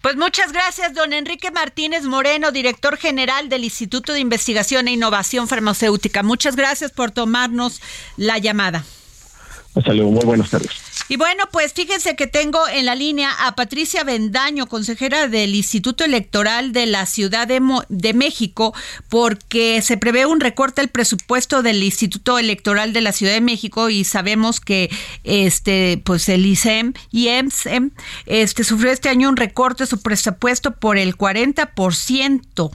Pues 0.00 0.16
muchas 0.16 0.52
gracias, 0.52 0.94
don 0.94 1.12
Enrique 1.12 1.50
Martínez 1.50 2.04
Moreno, 2.04 2.52
director 2.52 2.96
general 2.96 3.48
del 3.48 3.64
Instituto 3.64 4.12
de 4.12 4.20
Investigación 4.20 4.88
e 4.88 4.92
Innovación 4.92 5.48
Farmacéutica. 5.48 6.22
Muchas 6.22 6.56
gracias 6.56 6.92
por 6.92 7.10
tomarnos 7.10 7.82
la 8.16 8.38
llamada. 8.38 8.84
Hasta 9.74 9.92
luego, 9.92 10.10
muy 10.10 10.24
buenas 10.24 10.50
tardes. 10.50 10.70
Y 11.08 11.16
bueno, 11.16 11.44
pues 11.50 11.72
fíjense 11.72 12.14
que 12.14 12.26
tengo 12.26 12.68
en 12.68 12.86
la 12.86 12.94
línea 12.94 13.32
a 13.46 13.54
Patricia 13.56 14.04
Bendaño, 14.04 14.66
consejera 14.66 15.26
del 15.26 15.54
Instituto 15.54 16.04
Electoral 16.04 16.72
de 16.72 16.86
la 16.86 17.06
Ciudad 17.06 17.48
de, 17.48 17.60
de, 17.88 18.14
México, 18.14 18.74
porque 19.08 19.82
se 19.82 19.96
prevé 19.96 20.26
un 20.26 20.40
recorte 20.40 20.80
al 20.80 20.88
presupuesto 20.88 21.62
del 21.62 21.82
Instituto 21.82 22.38
Electoral 22.38 22.92
de 22.92 23.00
la 23.00 23.12
Ciudad 23.12 23.32
de 23.32 23.40
México 23.40 23.90
y 23.90 24.04
sabemos 24.04 24.60
que 24.60 24.90
este 25.24 26.00
pues 26.04 26.28
el 26.28 26.46
ICEM 26.46 26.92
y 27.10 27.28
EMSEM 27.28 27.90
este 28.26 28.62
sufrió 28.62 28.92
este 28.92 29.08
año 29.08 29.28
un 29.28 29.36
recorte 29.36 29.84
de 29.84 29.88
su 29.88 30.00
presupuesto 30.00 30.76
por 30.76 30.96
el 30.96 31.16
40%. 31.16 32.70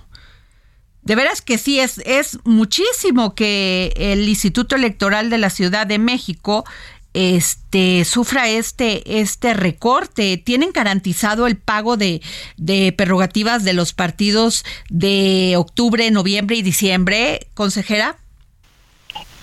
De 1.06 1.16
veras 1.16 1.41
que 1.41 1.60
sí, 1.60 1.80
es, 1.80 1.99
es 2.06 2.39
muchísimo 2.43 3.36
que 3.36 3.93
el 3.95 4.28
Instituto 4.28 4.76
Electoral 4.76 5.30
de 5.30 5.38
la 5.38 5.51
Ciudad 5.51 5.86
de 5.86 5.99
México 5.99 6.66
este 7.14 8.03
sufra 8.03 8.49
este 8.49 9.22
este 9.22 9.53
recorte. 9.53 10.36
Tienen 10.38 10.72
garantizado 10.74 11.47
el 11.47 11.58
pago 11.58 11.95
de, 11.95 12.22
de 12.58 12.91
prerrogativas 12.91 13.64
de 13.64 13.74
los 13.74 13.93
partidos 13.93 14.66
de 14.89 15.53
octubre 15.58 16.10
noviembre 16.12 16.58
y 16.58 16.64
diciembre. 16.64 17.47
Consejera 17.53 18.18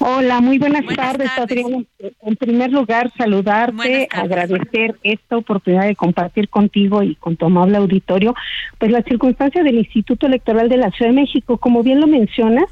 Hola, 0.05 0.40
muy 0.40 0.59
buenas, 0.59 0.84
tardes, 0.96 1.30
Adriana. 1.38 1.84
En 2.22 2.34
primer 2.36 2.72
lugar, 2.72 3.12
saludarte, 3.16 4.09
agradecer 4.11 4.96
esta 5.05 5.36
oportunidad 5.36 5.86
de 5.86 5.94
compartir 5.94 6.48
contigo 6.48 7.05
y 7.05 7.14
con 7.14 7.36
tu 7.36 7.46
amable 7.46 7.76
auditorio, 7.76 8.34
pues 8.78 8.90
la 8.90 9.03
circunstancia 9.03 9.62
del 9.62 9.78
Instituto 9.78 10.26
Electoral 10.26 10.68
de 10.68 10.78
la 10.78 10.90
Ciudad 10.90 11.12
de 11.12 11.20
México, 11.20 11.57
como 11.59 11.84
bien 11.84 12.00
lo 12.00 12.09
mencionas, 12.09 12.66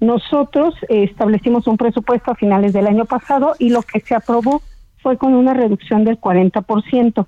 nosotros 0.00 0.74
eh, 0.88 1.04
establecimos 1.04 1.68
un 1.68 1.76
presupuesto 1.76 2.32
a 2.32 2.34
finales 2.34 2.72
del 2.72 2.88
año 2.88 3.04
pasado 3.04 3.54
y 3.60 3.70
lo 3.70 3.82
que 3.82 4.00
se 4.00 4.16
aprobó 4.16 4.60
fue 5.02 5.16
con 5.18 5.34
una 5.34 5.54
reducción 5.54 6.04
del 6.04 6.20
40%. 6.20 7.26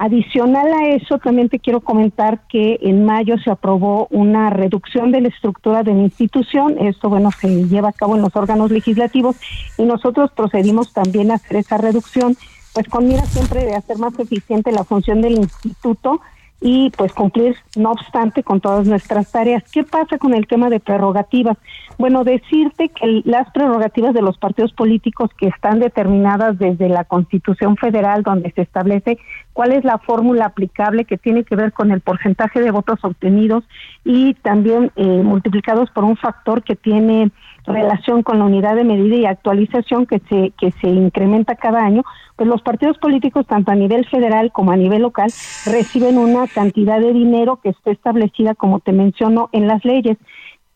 Adicional 0.00 0.72
a 0.72 0.90
eso, 0.90 1.18
también 1.18 1.48
te 1.48 1.58
quiero 1.58 1.80
comentar 1.80 2.46
que 2.48 2.78
en 2.82 3.04
mayo 3.04 3.36
se 3.38 3.50
aprobó 3.50 4.06
una 4.12 4.48
reducción 4.48 5.10
de 5.10 5.20
la 5.20 5.26
estructura 5.26 5.82
de 5.82 5.92
la 5.92 6.02
institución. 6.02 6.76
Esto, 6.78 7.08
bueno, 7.08 7.30
se 7.32 7.64
lleva 7.64 7.88
a 7.88 7.92
cabo 7.92 8.14
en 8.14 8.22
los 8.22 8.36
órganos 8.36 8.70
legislativos 8.70 9.34
y 9.76 9.82
nosotros 9.82 10.30
procedimos 10.30 10.92
también 10.92 11.32
a 11.32 11.34
hacer 11.34 11.56
esa 11.56 11.78
reducción, 11.78 12.36
pues 12.74 12.86
con 12.86 13.08
mira 13.08 13.24
siempre 13.24 13.64
de 13.64 13.74
hacer 13.74 13.98
más 13.98 14.16
eficiente 14.20 14.70
la 14.70 14.84
función 14.84 15.20
del 15.20 15.32
instituto 15.32 16.20
y 16.60 16.90
pues 16.96 17.12
cumplir, 17.12 17.56
no 17.76 17.92
obstante, 17.92 18.42
con 18.42 18.60
todas 18.60 18.86
nuestras 18.86 19.30
tareas. 19.30 19.62
¿Qué 19.70 19.84
pasa 19.84 20.18
con 20.18 20.34
el 20.34 20.46
tema 20.46 20.70
de 20.70 20.80
prerrogativas? 20.80 21.56
Bueno, 21.98 22.24
decirte 22.24 22.88
que 22.88 23.22
las 23.24 23.50
prerrogativas 23.52 24.12
de 24.12 24.22
los 24.22 24.38
partidos 24.38 24.72
políticos 24.72 25.30
que 25.38 25.48
están 25.48 25.78
determinadas 25.78 26.58
desde 26.58 26.88
la 26.88 27.04
Constitución 27.04 27.76
Federal, 27.76 28.22
donde 28.22 28.50
se 28.52 28.62
establece 28.62 29.18
cuál 29.58 29.72
es 29.72 29.82
la 29.82 29.98
fórmula 29.98 30.44
aplicable 30.44 31.04
que 31.04 31.18
tiene 31.18 31.42
que 31.42 31.56
ver 31.56 31.72
con 31.72 31.90
el 31.90 32.00
porcentaje 32.00 32.60
de 32.60 32.70
votos 32.70 33.00
obtenidos 33.02 33.64
y 34.04 34.34
también 34.34 34.92
eh, 34.94 35.04
multiplicados 35.04 35.90
por 35.90 36.04
un 36.04 36.16
factor 36.16 36.62
que 36.62 36.76
tiene 36.76 37.32
relación 37.66 38.22
con 38.22 38.38
la 38.38 38.44
unidad 38.44 38.76
de 38.76 38.84
medida 38.84 39.16
y 39.16 39.26
actualización 39.26 40.06
que 40.06 40.20
se 40.28 40.52
que 40.56 40.70
se 40.80 40.86
incrementa 40.86 41.56
cada 41.56 41.84
año, 41.84 42.04
pues 42.36 42.48
los 42.48 42.62
partidos 42.62 42.98
políticos 42.98 43.48
tanto 43.48 43.72
a 43.72 43.74
nivel 43.74 44.06
federal 44.06 44.52
como 44.52 44.70
a 44.70 44.76
nivel 44.76 45.02
local 45.02 45.32
reciben 45.66 46.18
una 46.18 46.46
cantidad 46.46 47.00
de 47.00 47.12
dinero 47.12 47.58
que 47.60 47.70
está 47.70 47.90
establecida 47.90 48.54
como 48.54 48.78
te 48.78 48.92
menciono 48.92 49.48
en 49.50 49.66
las 49.66 49.84
leyes. 49.84 50.18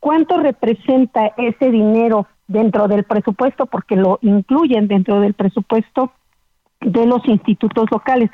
¿Cuánto 0.00 0.38
representa 0.38 1.30
ese 1.36 1.70
dinero 1.70 2.26
dentro 2.48 2.88
del 2.88 3.04
presupuesto 3.04 3.66
porque 3.66 3.94
lo 3.94 4.18
incluyen 4.22 4.88
dentro 4.88 5.20
del 5.20 5.34
presupuesto 5.34 6.10
de 6.80 7.06
los 7.06 7.24
institutos 7.28 7.86
locales 7.92 8.28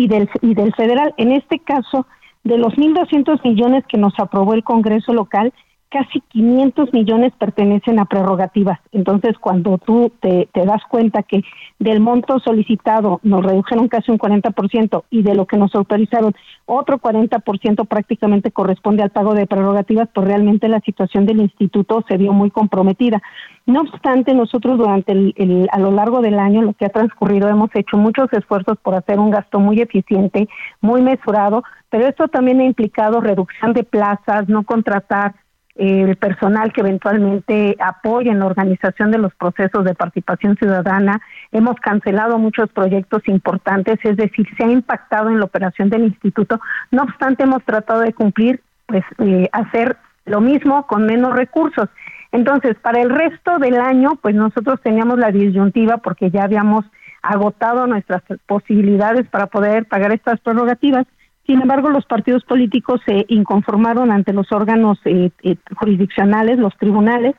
y 0.00 0.08
del 0.08 0.28
y 0.40 0.54
del 0.54 0.74
federal? 0.74 1.14
En 1.18 1.32
este 1.32 1.58
caso, 1.58 2.06
de 2.44 2.56
los 2.56 2.76
1200 2.78 3.44
millones 3.44 3.84
que 3.86 3.98
nos 3.98 4.18
aprobó 4.18 4.54
el 4.54 4.64
Congreso 4.64 5.12
local, 5.12 5.52
casi 5.90 6.20
500 6.20 6.92
millones 6.92 7.32
pertenecen 7.36 7.98
a 7.98 8.04
prerrogativas. 8.04 8.78
Entonces, 8.92 9.36
cuando 9.38 9.76
tú 9.78 10.12
te, 10.20 10.48
das 10.54 10.82
cuenta 10.88 11.24
que 11.24 11.42
del 11.80 12.00
monto 12.00 12.38
solicitado 12.38 13.18
nos 13.24 13.44
redujeron 13.44 13.88
casi 13.88 14.12
un 14.12 14.18
40% 14.18 15.02
y 15.10 15.22
de 15.22 15.34
lo 15.34 15.46
que 15.46 15.56
nos 15.56 15.74
autorizaron 15.74 16.32
otro 16.64 16.98
40% 16.98 17.88
prácticamente 17.88 18.52
corresponde 18.52 19.02
al 19.02 19.10
pago 19.10 19.34
de 19.34 19.48
prerrogativas, 19.48 20.08
pues 20.14 20.28
realmente 20.28 20.68
la 20.68 20.80
situación 20.80 21.26
del 21.26 21.40
instituto 21.40 22.04
se 22.08 22.16
vio 22.16 22.32
muy 22.32 22.50
comprometida. 22.50 23.20
No 23.66 23.80
obstante, 23.80 24.32
nosotros 24.32 24.78
durante 24.78 25.10
el, 25.12 25.68
a 25.72 25.80
lo 25.80 25.90
largo 25.90 26.20
del 26.20 26.38
año, 26.38 26.62
lo 26.62 26.74
que 26.74 26.86
ha 26.86 26.90
transcurrido, 26.90 27.48
hemos 27.48 27.70
hecho 27.74 27.96
muchos 27.96 28.32
esfuerzos 28.32 28.78
por 28.78 28.94
hacer 28.94 29.18
un 29.18 29.30
gasto 29.30 29.58
muy 29.58 29.80
eficiente, 29.80 30.48
muy 30.80 31.02
mesurado, 31.02 31.64
pero 31.88 32.06
esto 32.06 32.28
también 32.28 32.60
ha 32.60 32.64
implicado 32.64 33.20
reducción 33.20 33.72
de 33.72 33.82
plazas, 33.82 34.48
no 34.48 34.62
contratar 34.62 35.34
el 35.80 36.16
personal 36.16 36.74
que 36.74 36.82
eventualmente 36.82 37.74
apoya 37.80 38.30
en 38.30 38.40
la 38.40 38.46
organización 38.46 39.10
de 39.10 39.16
los 39.16 39.34
procesos 39.34 39.82
de 39.82 39.94
participación 39.94 40.54
ciudadana. 40.56 41.22
Hemos 41.52 41.76
cancelado 41.76 42.38
muchos 42.38 42.68
proyectos 42.70 43.26
importantes, 43.26 43.98
es 44.02 44.18
decir, 44.18 44.46
se 44.58 44.64
ha 44.64 44.70
impactado 44.70 45.30
en 45.30 45.38
la 45.38 45.46
operación 45.46 45.88
del 45.88 46.04
instituto. 46.04 46.60
No 46.90 47.04
obstante, 47.04 47.44
hemos 47.44 47.64
tratado 47.64 48.00
de 48.00 48.12
cumplir, 48.12 48.60
pues, 48.84 49.04
eh, 49.20 49.48
hacer 49.52 49.96
lo 50.26 50.42
mismo 50.42 50.86
con 50.86 51.06
menos 51.06 51.34
recursos. 51.34 51.88
Entonces, 52.30 52.76
para 52.76 53.00
el 53.00 53.08
resto 53.08 53.58
del 53.58 53.80
año, 53.80 54.18
pues 54.20 54.34
nosotros 54.34 54.80
teníamos 54.82 55.18
la 55.18 55.32
disyuntiva 55.32 55.96
porque 55.96 56.30
ya 56.30 56.44
habíamos 56.44 56.84
agotado 57.22 57.86
nuestras 57.86 58.22
posibilidades 58.46 59.26
para 59.28 59.46
poder 59.46 59.86
pagar 59.86 60.12
estas 60.12 60.40
prerrogativas 60.40 61.06
sin 61.50 61.60
embargo, 61.60 61.90
los 61.90 62.06
partidos 62.06 62.44
políticos 62.44 63.00
se 63.04 63.26
inconformaron 63.26 64.12
ante 64.12 64.32
los 64.32 64.52
órganos 64.52 65.00
eh, 65.04 65.30
eh, 65.42 65.56
jurisdiccionales, 65.74 66.60
los 66.60 66.76
tribunales, 66.78 67.34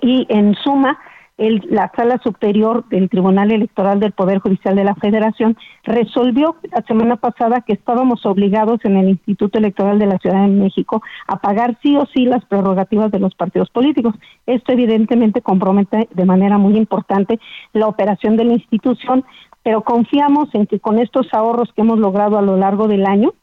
y 0.00 0.28
en 0.28 0.54
suma, 0.54 0.96
la 1.38 1.90
sala 1.96 2.20
superior 2.22 2.88
del 2.88 3.10
Tribunal 3.10 3.50
Electoral 3.50 3.98
del 3.98 4.12
Poder 4.12 4.38
Judicial 4.38 4.76
de 4.76 4.84
la 4.84 4.94
Federación 4.94 5.56
resolvió 5.82 6.56
la 6.70 6.82
semana 6.82 7.16
pasada 7.16 7.62
que 7.62 7.72
estábamos 7.72 8.24
obligados 8.24 8.78
en 8.84 8.96
el 8.96 9.08
Instituto 9.08 9.58
Electoral 9.58 9.98
de 9.98 10.06
la 10.06 10.18
Ciudad 10.18 10.42
de 10.42 10.54
México 10.54 11.02
a 11.26 11.40
pagar 11.40 11.76
sí 11.82 11.96
o 11.96 12.06
sí 12.14 12.26
las 12.26 12.44
prerrogativas 12.44 13.10
de 13.10 13.18
los 13.18 13.34
partidos 13.34 13.70
políticos. 13.70 14.14
Esto 14.46 14.72
evidentemente 14.72 15.42
compromete 15.42 16.08
de 16.14 16.24
manera 16.24 16.58
muy 16.58 16.76
importante 16.76 17.40
la 17.72 17.88
operación 17.88 18.36
de 18.36 18.44
la 18.44 18.52
institución, 18.52 19.24
pero 19.66 19.82
confiamos 19.82 20.48
en 20.54 20.68
que 20.68 20.78
con 20.78 21.00
estos 21.00 21.26
ahorros 21.32 21.70
que 21.74 21.82
hemos 21.82 21.98
logrado 21.98 22.38
a 22.38 22.40
lo 22.40 22.56
largo 22.56 22.86
del 22.86 23.04
año 23.04 23.34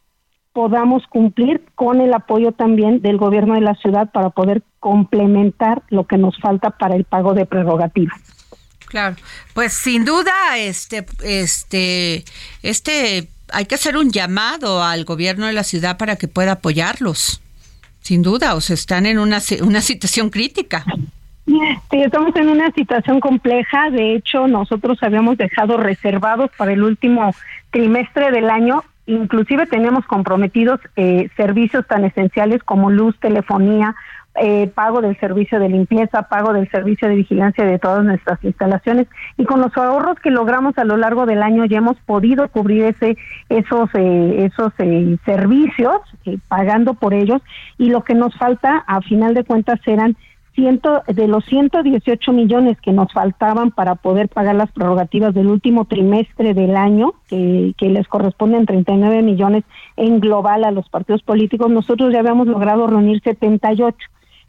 podamos 0.53 1.03
cumplir 1.07 1.65
con 1.75 1.99
el 1.99 2.13
apoyo 2.13 2.53
también 2.53 3.01
del 3.01 3.17
gobierno 3.17 3.55
de 3.55 3.59
la 3.59 3.75
ciudad 3.75 4.09
para 4.09 4.29
poder 4.29 4.63
complementar 4.79 5.83
lo 5.89 6.07
que 6.07 6.17
nos 6.17 6.39
falta 6.39 6.69
para 6.69 6.95
el 6.95 7.03
pago 7.03 7.33
de 7.33 7.45
prerrogativas. 7.45 8.17
Claro, 8.85 9.17
pues 9.53 9.73
sin 9.73 10.05
duda, 10.05 10.31
este, 10.55 11.05
este, 11.23 12.23
este, 12.61 13.27
hay 13.51 13.65
que 13.65 13.75
hacer 13.75 13.97
un 13.97 14.09
llamado 14.09 14.81
al 14.81 15.03
gobierno 15.03 15.47
de 15.47 15.53
la 15.53 15.65
ciudad 15.65 15.97
para 15.97 16.15
que 16.15 16.29
pueda 16.29 16.53
apoyarlos. 16.53 17.41
Sin 17.99 18.21
duda, 18.21 18.55
o 18.55 18.61
sea, 18.61 18.75
están 18.75 19.05
en 19.07 19.19
una, 19.19 19.41
una 19.61 19.81
situación 19.81 20.29
crítica. 20.29 20.85
Sí, 21.45 21.59
estamos 21.91 22.35
en 22.35 22.49
una 22.49 22.71
situación 22.71 23.19
compleja. 23.19 23.89
De 23.89 24.15
hecho, 24.15 24.47
nosotros 24.47 24.97
habíamos 25.01 25.37
dejado 25.37 25.77
reservados 25.77 26.51
para 26.57 26.71
el 26.71 26.83
último 26.83 27.31
trimestre 27.71 28.31
del 28.31 28.49
año, 28.49 28.83
inclusive 29.05 29.65
teníamos 29.65 30.05
comprometidos 30.05 30.79
eh, 30.95 31.29
servicios 31.35 31.85
tan 31.87 32.05
esenciales 32.05 32.63
como 32.63 32.89
luz, 32.89 33.19
telefonía, 33.19 33.95
eh, 34.35 34.71
pago 34.73 35.01
del 35.01 35.19
servicio 35.19 35.59
de 35.59 35.69
limpieza, 35.69 36.23
pago 36.23 36.53
del 36.53 36.67
servicio 36.71 37.07
de 37.07 37.15
vigilancia 37.15 37.65
de 37.65 37.77
todas 37.77 38.03
nuestras 38.03 38.43
instalaciones. 38.43 39.07
Y 39.37 39.45
con 39.45 39.59
los 39.59 39.75
ahorros 39.77 40.19
que 40.19 40.31
logramos 40.31 40.77
a 40.77 40.85
lo 40.85 40.97
largo 40.97 41.25
del 41.25 41.43
año 41.43 41.65
ya 41.65 41.79
hemos 41.79 41.97
podido 41.99 42.47
cubrir 42.47 42.85
ese 42.85 43.17
esos 43.49 43.89
eh, 43.93 44.45
esos 44.45 44.73
servicios 45.25 45.97
pagando 46.47 46.93
por 46.95 47.13
ellos. 47.13 47.41
Y 47.77 47.89
lo 47.89 48.03
que 48.03 48.15
nos 48.15 48.35
falta 48.35 48.83
a 48.87 49.01
final 49.01 49.33
de 49.33 49.43
cuentas 49.43 49.79
eran 49.85 50.15
ciento, 50.53 51.03
de 51.07 51.27
los 51.27 51.45
118 51.45 52.31
millones 52.31 52.79
que 52.81 52.91
nos 52.91 53.11
faltaban 53.11 53.71
para 53.71 53.95
poder 53.95 54.29
pagar 54.29 54.55
las 54.55 54.71
prerrogativas 54.71 55.33
del 55.33 55.47
último 55.47 55.85
trimestre 55.85 56.53
del 56.53 56.75
año, 56.75 57.13
que, 57.27 57.73
que 57.77 57.89
les 57.89 58.07
corresponden 58.07 58.65
39 58.65 59.21
millones 59.21 59.63
en 59.97 60.19
global 60.19 60.63
a 60.63 60.71
los 60.71 60.89
partidos 60.89 61.23
políticos, 61.23 61.69
nosotros 61.69 62.13
ya 62.13 62.19
habíamos 62.19 62.47
logrado 62.47 62.87
reunir 62.87 63.21
78. 63.21 63.97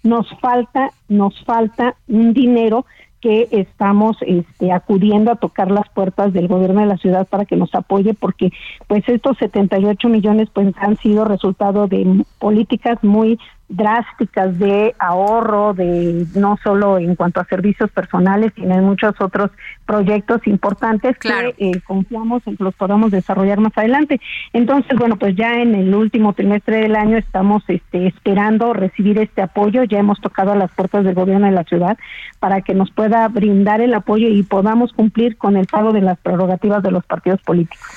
Nos 0.02 0.28
falta, 0.40 0.90
nos 1.08 1.42
falta 1.44 1.96
un 2.08 2.34
dinero 2.34 2.84
que 3.24 3.48
estamos 3.52 4.18
este, 4.20 4.70
acudiendo 4.70 5.30
a 5.32 5.36
tocar 5.36 5.70
las 5.70 5.88
puertas 5.88 6.34
del 6.34 6.46
gobierno 6.46 6.82
de 6.82 6.86
la 6.88 6.98
ciudad 6.98 7.26
para 7.26 7.46
que 7.46 7.56
nos 7.56 7.74
apoye 7.74 8.12
porque 8.12 8.50
pues 8.86 9.02
estos 9.08 9.38
78 9.38 10.10
millones 10.10 10.50
pues 10.52 10.74
han 10.76 10.98
sido 10.98 11.24
resultado 11.24 11.86
de 11.86 12.22
políticas 12.38 13.02
muy 13.02 13.38
drásticas 13.68 14.58
de 14.58 14.94
ahorro, 14.98 15.72
de 15.72 16.26
no 16.34 16.58
solo 16.62 16.98
en 16.98 17.16
cuanto 17.16 17.40
a 17.40 17.46
servicios 17.46 17.90
personales, 17.90 18.52
sino 18.54 18.74
en 18.74 18.84
muchos 18.84 19.14
otros 19.20 19.50
proyectos 19.86 20.46
importantes 20.46 21.16
que 21.18 21.54
eh, 21.58 21.80
confiamos 21.86 22.42
en 22.46 22.56
que 22.56 22.64
los 22.64 22.74
podamos 22.74 23.10
desarrollar 23.10 23.60
más 23.60 23.72
adelante. 23.76 24.20
Entonces, 24.52 24.98
bueno, 24.98 25.16
pues 25.16 25.34
ya 25.34 25.54
en 25.54 25.74
el 25.74 25.94
último 25.94 26.34
trimestre 26.34 26.78
del 26.78 26.94
año 26.94 27.16
estamos 27.16 27.62
este, 27.68 28.06
esperando 28.06 28.74
recibir 28.74 29.18
este 29.18 29.42
apoyo. 29.42 29.84
Ya 29.84 29.98
hemos 29.98 30.20
tocado 30.20 30.52
a 30.52 30.56
las 30.56 30.70
puertas 30.72 31.04
del 31.04 31.14
gobierno 31.14 31.46
de 31.46 31.52
la 31.52 31.64
ciudad 31.64 31.96
para 32.40 32.60
que 32.60 32.74
nos 32.74 32.90
pueda 32.90 33.26
brindar 33.28 33.80
el 33.80 33.94
apoyo 33.94 34.28
y 34.28 34.42
podamos 34.42 34.92
cumplir 34.92 35.36
con 35.36 35.56
el 35.56 35.66
pago 35.66 35.92
de 35.92 36.02
las 36.02 36.18
prerrogativas 36.18 36.82
de 36.82 36.90
los 36.90 37.04
partidos 37.04 37.40
políticos. 37.42 37.88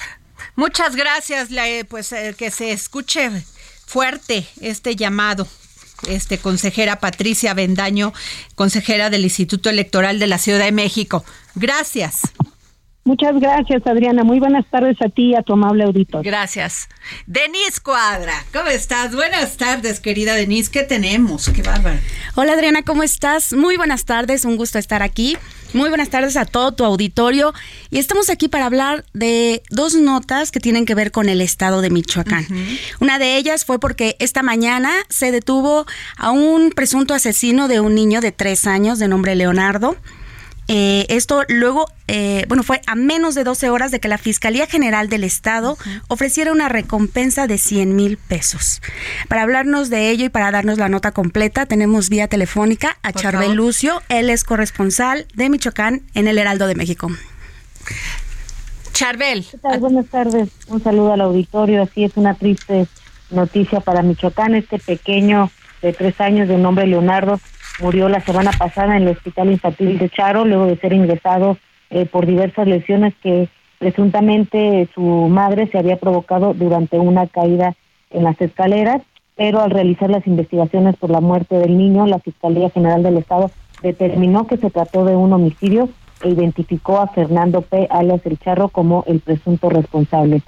Muchas 0.56 0.96
gracias, 0.96 1.50
pues 1.90 2.12
eh, 2.14 2.36
que 2.38 2.52
se 2.52 2.72
escuche 2.72 3.30
fuerte 3.88 4.46
este 4.62 4.96
llamado. 4.96 5.48
Este 6.08 6.38
consejera 6.38 7.00
Patricia 7.00 7.56
Bendaño, 7.56 8.14
consejera 8.54 9.10
del 9.10 9.24
Instituto 9.24 9.72
Electoral 9.72 10.20
de 10.20 10.28
la 10.28 10.38
Ciudad 10.38 10.64
de 10.64 10.72
México. 10.72 11.26
Gracias. 11.56 12.22
Muchas 13.04 13.40
gracias, 13.40 13.88
Adriana. 13.88 14.26
Muy 14.26 14.38
buenas 14.38 14.66
tardes 14.70 15.02
a 15.02 15.08
ti 15.08 15.30
y 15.30 15.36
a 15.36 15.42
tu 15.42 15.54
amable 15.54 15.86
auditor. 15.86 16.24
Gracias. 16.24 16.90
Denise 17.26 17.80
Cuadra, 17.82 18.34
¿cómo 18.52 18.68
estás? 18.68 19.16
Buenas 19.16 19.56
tardes, 19.56 20.02
querida 20.02 20.36
Denise. 20.36 20.70
¿Qué 20.70 20.84
tenemos? 20.84 21.50
Qué 21.50 21.62
bárbaro. 21.62 21.98
Hola, 22.36 22.54
Adriana, 22.54 22.84
¿cómo 22.84 23.04
estás? 23.04 23.54
Muy 23.54 23.78
buenas 23.78 24.04
tardes, 24.04 24.44
un 24.44 24.58
gusto 24.58 24.78
estar 24.78 25.04
aquí. 25.04 25.38
Muy 25.74 25.90
buenas 25.90 26.10
tardes 26.10 26.38
a 26.38 26.46
todo 26.46 26.72
tu 26.72 26.86
auditorio. 26.86 27.54
Y 27.90 28.00
estamos 28.00 28.30
aquí 28.30 28.48
para 28.48 28.66
hablar 28.66 29.06
de 29.14 29.62
dos 29.70 29.96
notas 29.96 30.52
que 30.52 30.60
tienen 30.60 30.86
que 30.86 30.96
ver 30.96 31.12
con 31.12 31.30
el 31.30 31.42
estado 31.42 31.82
de 31.82 31.90
Michoacán. 31.90 32.48
Una 33.00 33.20
de 33.20 33.38
ellas 33.38 33.66
fue 33.66 33.80
porque 33.80 34.16
esta 34.20 34.44
mañana 34.44 34.92
se 35.10 35.32
detuvo 35.32 35.86
a 36.16 36.32
un 36.32 36.72
presunto 36.72 37.14
asesino 37.14 37.68
de 37.68 37.80
un 37.80 37.96
niño 37.96 38.22
de 38.22 38.32
tres 38.32 38.66
años 38.66 38.98
de 39.00 39.08
nombre 39.08 39.36
Leonardo. 39.36 39.98
Eh, 40.68 41.06
esto 41.10 41.44
luego, 41.48 41.86
eh, 42.08 42.44
bueno, 42.48 42.64
fue 42.64 42.82
a 42.88 42.96
menos 42.96 43.36
de 43.36 43.44
12 43.44 43.70
horas 43.70 43.92
de 43.92 44.00
que 44.00 44.08
la 44.08 44.18
Fiscalía 44.18 44.68
General 44.68 45.08
del 45.08 45.24
Estado 45.24 45.78
ofreciera 46.10 46.52
una 46.52 46.68
recompensa 46.68 47.48
de 47.48 47.58
100 47.58 47.96
mil 47.96 48.18
pesos. 48.18 48.82
Para 49.30 49.44
hablarnos 49.44 49.90
de 49.90 50.10
ello 50.10 50.26
y 50.26 50.30
para 50.30 50.52
darnos 50.52 50.78
la 50.78 50.90
nota 50.90 51.12
completa, 51.12 51.66
tenemos 51.66 52.10
vía 52.10 52.28
telefónica 52.28 52.98
a 53.02 53.14
Charbel 53.14 53.54
Lucio. 53.54 54.02
Él 54.10 54.30
es 54.30 54.44
corresponsal 54.44 55.26
de 55.36 55.50
Michoacán 55.50 56.02
en 56.14 56.28
el 56.28 56.38
Heraldo 56.38 56.68
de 56.68 56.76
México. 56.76 57.10
Charbel. 58.92 59.46
Buenas 59.80 60.08
tardes. 60.08 60.50
Un 60.68 60.84
saludo 60.84 61.14
al 61.14 61.22
auditorio. 61.22 61.84
Así 61.84 62.04
es 62.04 62.18
una 62.18 62.34
triste 62.34 62.88
noticia 63.30 63.80
para 63.80 64.02
Michoacán. 64.02 64.56
Este 64.56 64.80
pequeño 64.80 65.50
de 65.82 65.94
tres 65.94 66.20
años 66.20 66.48
de 66.48 66.58
nombre 66.58 66.88
Leonardo 66.88 67.40
murió 67.80 68.10
la 68.10 68.22
semana 68.22 68.52
pasada 68.52 68.98
en 68.98 69.04
el 69.04 69.10
Hospital 69.10 69.52
Infantil 69.52 69.98
de 69.98 70.10
Charo 70.10 70.46
luego 70.46 70.66
de 70.66 70.78
ser 70.78 70.94
ingresado 70.94 71.58
eh, 71.90 72.06
por 72.06 72.26
diversas 72.26 72.68
lesiones 72.68 73.14
que 73.22 73.50
presuntamente 73.80 74.90
su 74.94 75.02
madre 75.02 75.68
se 75.68 75.78
había 75.78 75.98
provocado 75.98 76.54
durante 76.54 77.00
una 77.00 77.28
caída 77.28 77.76
en 78.10 78.24
las 78.24 78.40
escaleras, 78.42 79.02
pero 79.36 79.62
al 79.62 79.72
realizar 79.72 80.10
las 80.10 80.26
investigaciones 80.26 80.96
por 80.96 81.12
la 81.12 81.22
muerte 81.22 81.56
del 81.58 81.78
niño, 81.78 82.08
la 82.08 82.20
Fiscalía 82.20 82.70
General 82.72 83.04
del 83.04 83.18
Estado 83.18 83.52
determinó 83.82 84.48
que 84.48 84.58
se 84.58 84.72
trató 84.72 85.06
de 85.06 85.16
un 85.16 85.32
homicidio 85.34 85.90
e 86.24 86.30
identificó 86.30 87.00
a 87.00 87.08
Fernando 87.08 87.62
P. 87.62 87.88
alias 87.92 88.26
El 88.26 88.40
Charro 88.40 88.70
como 88.70 89.04
el 89.08 89.20
presunto 89.20 89.70
responsable. 89.70 90.42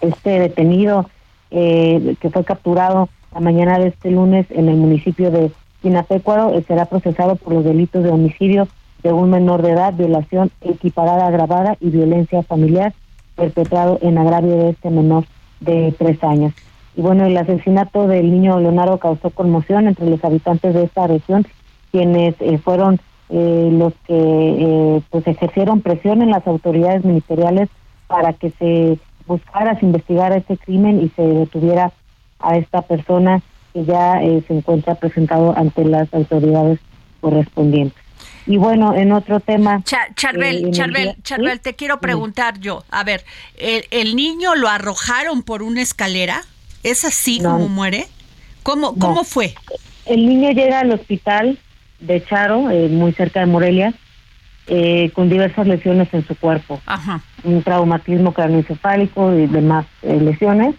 Este 0.00 0.38
detenido 0.38 1.10
eh, 1.50 2.16
que 2.20 2.30
fue 2.30 2.44
capturado 2.44 3.10
la 3.34 3.40
mañana 3.40 3.78
de 3.78 3.88
este 3.88 4.10
lunes 4.10 4.46
en 4.50 4.68
el 4.68 4.76
municipio 4.76 5.30
de 5.30 5.50
Sinapecuaro 5.84 6.54
eh, 6.54 6.64
será 6.66 6.86
procesado 6.86 7.36
por 7.36 7.52
los 7.52 7.64
delitos 7.64 8.02
de 8.02 8.10
homicidio 8.10 8.66
de 9.02 9.12
un 9.12 9.28
menor 9.28 9.60
de 9.60 9.72
edad, 9.72 9.92
violación 9.92 10.50
equiparada 10.62 11.26
agravada 11.26 11.76
y 11.78 11.90
violencia 11.90 12.42
familiar 12.42 12.94
perpetrado 13.36 13.98
en 14.00 14.16
agravio 14.16 14.56
de 14.56 14.70
este 14.70 14.88
menor 14.88 15.24
de 15.60 15.94
tres 15.98 16.24
años. 16.24 16.54
Y 16.96 17.02
bueno, 17.02 17.26
el 17.26 17.36
asesinato 17.36 18.06
del 18.06 18.30
niño 18.30 18.58
Leonardo 18.60 18.98
causó 18.98 19.28
conmoción 19.28 19.88
entre 19.88 20.08
los 20.08 20.24
habitantes 20.24 20.72
de 20.72 20.84
esta 20.84 21.06
región, 21.06 21.46
quienes 21.92 22.34
eh, 22.40 22.56
fueron 22.56 22.98
eh, 23.28 23.68
los 23.72 23.92
que 24.06 24.14
eh, 24.16 25.02
pues 25.10 25.26
ejercieron 25.26 25.82
presión 25.82 26.22
en 26.22 26.30
las 26.30 26.46
autoridades 26.46 27.04
ministeriales 27.04 27.68
para 28.06 28.32
que 28.32 28.50
se 28.52 28.98
buscara, 29.26 29.78
se 29.78 29.86
investigara 29.86 30.36
este 30.36 30.56
crimen 30.56 31.02
y 31.02 31.10
se 31.10 31.22
detuviera 31.22 31.92
a 32.38 32.56
esta 32.56 32.82
persona 32.82 33.42
que 33.74 33.84
ya 33.84 34.20
se 34.20 34.54
encuentra 34.54 34.94
presentado 34.94 35.54
ante 35.58 35.84
las 35.84 36.12
autoridades 36.14 36.78
correspondientes. 37.20 38.02
Y 38.46 38.56
bueno, 38.56 38.94
en 38.94 39.12
otro 39.12 39.40
tema... 39.40 39.82
Charbel, 39.84 40.70
Charbel, 40.70 41.16
Charbel, 41.22 41.60
te 41.60 41.74
quiero 41.74 42.00
preguntar 42.00 42.60
yo. 42.60 42.84
A 42.90 43.02
ver, 43.04 43.24
¿el, 43.56 44.16
niño 44.16 44.54
lo 44.54 44.68
arrojaron 44.68 45.42
por 45.42 45.62
una 45.62 45.82
escalera? 45.82 46.42
¿Es 46.82 47.04
así 47.04 47.42
como 47.42 47.68
muere? 47.68 48.06
¿Cómo, 48.62 48.94
¿Cómo 48.96 49.24
fue? 49.24 49.54
El 50.06 50.26
niño 50.26 50.50
llega 50.50 50.80
al 50.80 50.92
hospital 50.92 51.58
de 52.00 52.24
Charo, 52.24 52.70
eh, 52.70 52.88
muy 52.88 53.12
cerca 53.12 53.40
de 53.40 53.46
Morelia, 53.46 53.94
eh, 54.66 55.10
con 55.14 55.28
diversas 55.28 55.66
lesiones 55.66 56.08
en 56.12 56.26
su 56.26 56.34
cuerpo. 56.36 56.80
Un 57.42 57.62
traumatismo 57.62 58.32
craneoencefálico 58.32 59.34
y 59.34 59.46
demás 59.46 59.86
eh, 60.02 60.18
lesiones. 60.20 60.74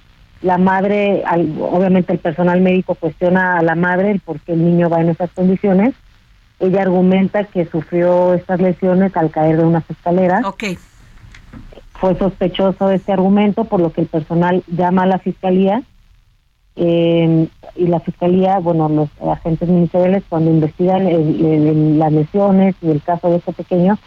La 0.46 0.58
madre, 0.58 1.24
obviamente 1.60 2.14
el 2.14 2.20
personal 2.20 2.62
médico 2.62 2.96
cuestiona 2.96 3.58
a 3.58 3.62
la 3.64 3.76
madre 3.76 4.12
el 4.12 4.20
por 4.20 4.40
qué 4.40 4.54
el 4.54 4.64
niño 4.64 4.90
va 4.90 5.02
en 5.02 5.10
esas 5.10 5.32
condiciones 5.32 5.96
ella 6.60 6.84
argumenta 6.84 7.44
que 7.44 7.66
sufrió 7.66 8.34
estas 8.34 8.62
lesiones 8.62 9.16
al 9.18 9.32
caer 9.32 9.58
de 9.58 9.64
unas 9.64 9.90
escaleras. 9.90 10.46
Okay. 10.46 10.78
Fue 11.94 12.18
sospechoso 12.18 12.90
este 12.92 13.14
argumento, 13.14 13.66
por 13.66 13.80
lo 13.80 13.92
que 13.92 14.02
el 14.02 14.08
personal 14.08 14.64
llama 14.68 15.04
a 15.04 15.08
la 15.08 15.20
fiscalía. 15.20 15.84
Eh, 16.78 17.48
y 17.76 17.88
la 17.88 18.02
fiscalía, 18.02 18.60
bueno, 18.60 18.90
los 18.90 19.10
agentes 19.30 19.70
ministeriales, 19.70 20.24
cuando 20.28 20.52
investigan 20.52 22.00
las 22.00 22.12
lesiones 22.12 22.76
y 22.82 22.90
el 22.90 23.02
caso 23.02 23.30
de 23.30 23.38
este 23.38 23.54
pequeño, 23.54 23.98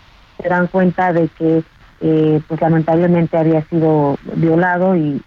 se 0.41 0.49
dan 0.49 0.67
cuenta 0.67 1.13
de 1.13 1.29
que, 1.29 1.63
eh, 2.01 2.41
pues 2.47 2.61
lamentablemente 2.61 3.37
había 3.37 3.63
sido 3.65 4.19
violado 4.37 4.97
y 4.97 5.21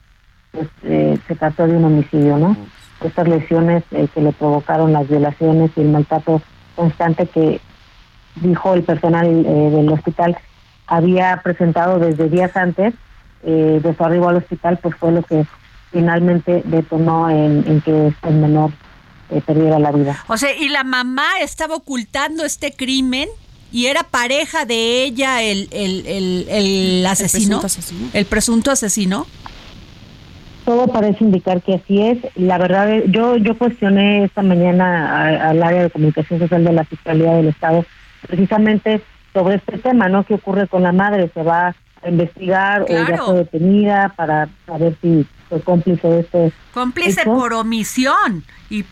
pues, 0.52 0.68
eh, 0.84 1.18
se 1.28 1.36
trató 1.36 1.68
de 1.68 1.78
un 1.78 1.86
homicidio, 1.86 2.38
¿no? 2.38 2.58
Estas 3.04 3.28
lesiones 3.28 3.84
que 3.90 4.22
le 4.22 4.32
provocaron 4.32 4.94
las 4.94 5.08
violaciones 5.08 5.72
y 5.76 5.82
el 5.82 5.90
maltrato 5.90 6.42
constante 6.76 7.26
que 7.26 7.60
dijo 8.36 8.74
el 8.74 8.84
personal 8.84 9.28
eh, 9.28 9.70
del 9.72 9.90
hospital 9.90 10.38
había 10.88 11.42
presentado 11.44 12.00
desde 12.00 12.30
días 12.30 12.56
antes 12.56 12.94
eh, 13.44 13.80
de 13.82 13.96
su 13.96 14.04
arribo 14.04 14.30
al 14.30 14.38
hospital, 14.38 14.78
pues 14.82 14.96
fue 14.96 15.12
lo 15.12 15.24
que 15.24 15.46
finalmente 15.92 16.62
detonó 16.66 17.30
en, 17.30 17.82
que 17.82 18.14
el 18.24 18.36
menor 18.36 18.72
eh, 19.30 19.42
perdiera 19.46 19.80
la 19.80 19.92
vida. 19.92 20.24
O 20.28 20.38
sea, 20.38 20.56
¿y 20.56 20.70
la 20.70 20.84
mamá 20.84 21.28
estaba 21.42 21.76
ocultando 21.76 22.46
este 22.46 22.74
crimen? 22.74 23.30
¿Y 23.72 23.86
era 23.86 24.04
pareja 24.04 24.66
de 24.66 25.04
ella 25.04 25.42
el, 25.42 25.70
el, 25.72 26.46
el, 26.50 27.06
asesino? 27.06 27.62
¿El 28.14 28.26
presunto 28.26 28.70
asesino? 28.70 29.26
Todo 30.66 30.88
parece 30.88 31.24
indicar 31.24 31.62
que 31.62 31.76
así 31.76 32.02
es. 32.02 32.18
La 32.36 32.58
verdad, 32.58 33.04
yo 33.08 33.38
yo 33.38 33.58
cuestioné 33.58 34.26
esta 34.26 34.42
mañana 34.42 35.50
al 35.50 35.62
área 35.62 35.84
de 35.84 35.90
comunicación 35.90 36.40
social 36.40 36.64
de 36.64 36.74
la 36.74 36.86
Fiscalía 36.86 37.34
del 37.34 37.50
Estado 37.50 37.86
precisamente 38.28 39.02
sobre 39.34 39.56
este 39.56 39.78
tema, 39.78 40.10
¿no? 40.10 40.24
¿Qué 40.24 40.36
ocurre 40.36 40.68
con 40.68 40.84
la 40.84 40.92
madre? 40.92 41.30
¿Se 41.34 41.44
va 41.44 41.76
a 42.04 42.10
investigar 42.10 42.84
o 42.84 42.88
ya 42.88 43.18
fue 43.18 43.36
detenida 43.36 44.14
para 44.16 44.50
saber 44.66 44.96
si 45.02 45.26
fue 45.50 45.62
cómplice 45.62 46.08
de 46.08 46.20
este 46.22 46.52
Cómplice 46.74 47.24
por 47.24 47.54
omisión 47.54 48.44
y 48.70 48.86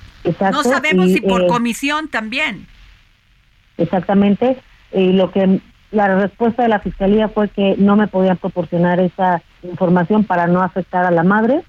no 0.52 0.64
sabemos 0.64 1.12
si 1.12 1.22
por 1.22 1.44
eh, 1.44 1.48
comisión 1.48 2.10
también. 2.10 2.68
Exactamente. 3.78 4.58
Y 4.92 5.14
lo 5.14 5.32
que 5.32 5.62
la 5.92 6.08
respuesta 6.20 6.64
de 6.64 6.70
la 6.70 6.80
fiscalía 6.80 7.30
fue 7.30 7.50
que 7.50 7.76
no 7.78 7.96
me 7.96 8.08
podían 8.08 8.38
proporcionar 8.38 9.00
esa 9.00 9.42
información 9.64 10.24
para 10.24 10.48
no 10.48 10.62
afectar 10.62 11.06
a 11.06 11.12
la 11.12 11.24
madre 11.24 11.64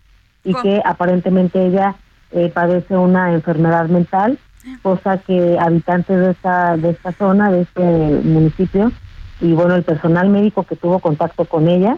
y 0.45 0.55
que 0.55 0.83
aparentemente 0.85 1.67
ella 1.67 1.97
eh, 2.33 2.51
padece 2.53 2.97
una 2.97 3.33
enfermedad 3.33 3.87
mental, 3.87 4.39
cosa 4.83 5.19
que 5.19 5.59
habitantes 5.59 6.19
de 6.19 6.31
esta 6.33 6.77
de 6.77 6.91
esta 6.91 7.13
zona, 7.13 7.51
de 7.51 7.63
este 7.63 7.81
municipio 7.81 8.93
y 9.41 9.53
bueno 9.53 9.75
el 9.75 9.85
personal 9.85 10.29
médico 10.29 10.65
que 10.65 10.77
tuvo 10.77 10.99
contacto 10.99 11.47
con 11.47 11.69
ella, 11.69 11.97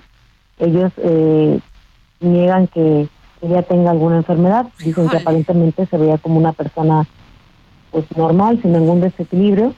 ellos 0.59 0.93
eh, 0.99 1.59
niegan 2.21 2.69
que 2.69 3.09
ella 3.43 3.63
tenga 3.63 3.91
alguna 3.91 4.19
enfermedad, 4.19 4.67
dicen 4.79 5.09
que 5.09 5.17
aparentemente 5.17 5.87
se 5.87 5.99
veía 5.99 6.19
como 6.19 6.39
una 6.39 6.53
persona 6.53 7.05
pues 7.91 8.05
normal, 8.17 8.61
sin 8.63 8.73
ningún 8.73 9.01
desequilibrio 9.01 9.75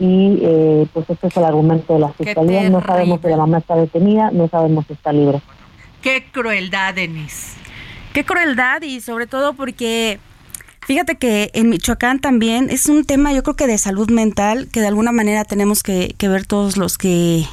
y 0.00 0.38
eh, 0.42 0.86
pues 0.94 1.08
este 1.10 1.28
es 1.28 1.36
el 1.36 1.44
argumento 1.44 1.92
de 1.92 2.00
la 2.00 2.08
fiscalía. 2.08 2.68
No 2.70 2.82
sabemos 2.82 3.20
si 3.22 3.28
la 3.28 3.36
mamá 3.36 3.58
está 3.58 3.76
detenida, 3.76 4.30
no 4.32 4.48
sabemos 4.48 4.86
si 4.86 4.94
está 4.94 5.12
libre. 5.12 5.40
Qué 6.02 6.24
crueldad, 6.32 6.94
Denise. 6.94 7.58
Qué 8.14 8.24
crueldad 8.24 8.82
y 8.82 9.00
sobre 9.02 9.26
todo 9.26 9.52
porque 9.52 10.18
fíjate 10.80 11.16
que 11.16 11.50
en 11.52 11.68
Michoacán 11.68 12.18
también 12.18 12.70
es 12.70 12.88
un 12.88 13.04
tema 13.04 13.32
yo 13.32 13.42
creo 13.42 13.54
que 13.54 13.66
de 13.66 13.78
salud 13.78 14.10
mental 14.10 14.68
que 14.72 14.80
de 14.80 14.88
alguna 14.88 15.12
manera 15.12 15.44
tenemos 15.44 15.82
que, 15.82 16.14
que 16.18 16.28
ver 16.28 16.46
todos 16.46 16.76
los 16.76 16.98
que 16.98 17.44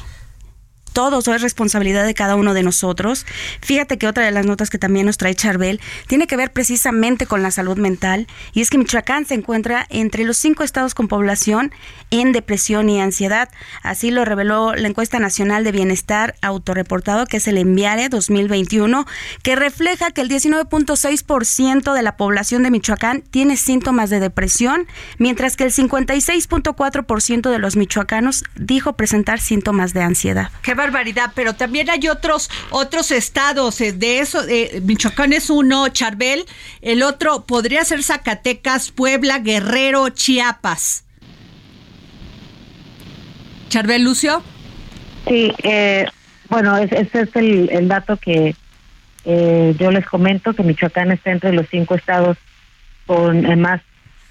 todos, 0.90 1.28
o 1.28 1.34
es 1.34 1.42
responsabilidad 1.42 2.06
de 2.06 2.14
cada 2.14 2.36
uno 2.36 2.54
de 2.54 2.62
nosotros. 2.62 3.26
Fíjate 3.60 3.98
que 3.98 4.06
otra 4.06 4.24
de 4.24 4.30
las 4.30 4.46
notas 4.46 4.70
que 4.70 4.78
también 4.78 5.06
nos 5.06 5.18
trae 5.18 5.34
Charbel 5.34 5.80
tiene 6.06 6.26
que 6.26 6.36
ver 6.36 6.52
precisamente 6.52 7.26
con 7.26 7.42
la 7.42 7.50
salud 7.50 7.78
mental 7.78 8.26
y 8.52 8.60
es 8.60 8.70
que 8.70 8.78
Michoacán 8.78 9.26
se 9.26 9.34
encuentra 9.34 9.86
entre 9.90 10.24
los 10.24 10.36
cinco 10.36 10.62
estados 10.64 10.94
con 10.94 11.08
población 11.08 11.72
en 12.10 12.32
depresión 12.32 12.88
y 12.90 13.00
ansiedad. 13.00 13.48
Así 13.82 14.10
lo 14.10 14.24
reveló 14.24 14.74
la 14.74 14.88
encuesta 14.88 15.18
nacional 15.18 15.64
de 15.64 15.72
bienestar 15.72 16.34
autorreportado 16.42 17.26
que 17.26 17.38
es 17.38 17.48
el 17.48 17.58
Enviare 17.58 18.08
2021 18.08 19.06
que 19.42 19.56
refleja 19.56 20.10
que 20.10 20.20
el 20.20 20.28
19.6% 20.28 21.92
de 21.92 22.02
la 22.02 22.16
población 22.16 22.62
de 22.62 22.70
Michoacán 22.70 23.22
tiene 23.22 23.56
síntomas 23.56 24.10
de 24.10 24.20
depresión, 24.20 24.86
mientras 25.18 25.56
que 25.56 25.64
el 25.64 25.72
56.4% 25.72 27.50
de 27.50 27.58
los 27.58 27.76
michoacanos 27.76 28.44
dijo 28.56 28.94
presentar 28.94 29.40
síntomas 29.40 29.92
de 29.92 30.02
ansiedad 30.02 30.50
barbaridad, 30.78 31.32
pero 31.34 31.54
también 31.54 31.90
hay 31.90 32.08
otros 32.08 32.48
otros 32.70 33.10
estados 33.10 33.80
eh, 33.82 33.92
de 33.92 34.20
eso, 34.20 34.42
eh, 34.48 34.80
Michoacán 34.82 35.34
es 35.34 35.50
uno, 35.50 35.88
Charbel, 35.88 36.46
el 36.80 37.02
otro 37.02 37.44
podría 37.44 37.84
ser 37.84 38.02
Zacatecas, 38.02 38.90
Puebla, 38.90 39.40
Guerrero, 39.40 40.08
Chiapas. 40.08 41.04
Charbel 43.68 44.02
Lucio. 44.02 44.42
Sí, 45.26 45.52
eh, 45.62 46.06
bueno, 46.48 46.78
ese 46.78 47.20
es 47.20 47.36
el, 47.36 47.88
dato 47.88 48.16
que 48.16 48.54
yo 49.26 49.90
les 49.90 50.06
comento, 50.06 50.54
que 50.54 50.62
Michoacán 50.62 51.12
está 51.12 51.32
entre 51.32 51.52
los 51.52 51.66
cinco 51.68 51.94
estados 51.94 52.38
con 53.06 53.60
más 53.60 53.82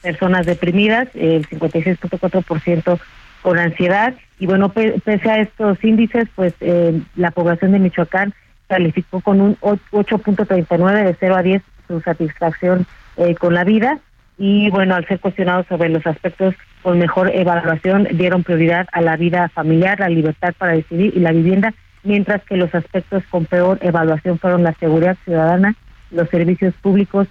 personas 0.01 0.47
deprimidas, 0.47 1.07
el 1.13 1.47
56.4% 1.47 2.99
con 3.41 3.59
ansiedad 3.59 4.13
y 4.39 4.45
bueno, 4.45 4.69
pese 4.69 5.29
a 5.29 5.39
estos 5.39 5.83
índices, 5.83 6.27
pues 6.35 6.53
eh, 6.59 7.01
la 7.15 7.31
población 7.31 7.71
de 7.71 7.79
Michoacán 7.79 8.33
calificó 8.67 9.21
con 9.21 9.41
un 9.41 9.55
8.39 9.57 11.03
de 11.05 11.15
0 11.19 11.35
a 11.35 11.41
10 11.41 11.61
su 11.87 12.01
satisfacción 12.01 12.85
eh, 13.15 13.35
con 13.35 13.53
la 13.53 13.63
vida 13.63 13.99
y 14.37 14.69
bueno, 14.69 14.95
al 14.95 15.07
ser 15.07 15.19
cuestionados 15.19 15.65
sobre 15.67 15.89
los 15.89 16.05
aspectos 16.05 16.53
con 16.83 16.99
mejor 16.99 17.31
evaluación, 17.33 18.07
dieron 18.11 18.43
prioridad 18.43 18.87
a 18.91 19.01
la 19.01 19.17
vida 19.17 19.49
familiar, 19.49 19.99
la 19.99 20.09
libertad 20.09 20.53
para 20.57 20.73
decidir 20.73 21.13
y 21.15 21.19
la 21.19 21.31
vivienda 21.31 21.73
mientras 22.03 22.43
que 22.43 22.55
los 22.55 22.73
aspectos 22.73 23.23
con 23.29 23.45
peor 23.45 23.79
evaluación 23.81 24.39
fueron 24.39 24.63
la 24.63 24.73
seguridad 24.73 25.17
ciudadana, 25.25 25.75
los 26.11 26.29
servicios 26.29 26.73
públicos 26.75 27.27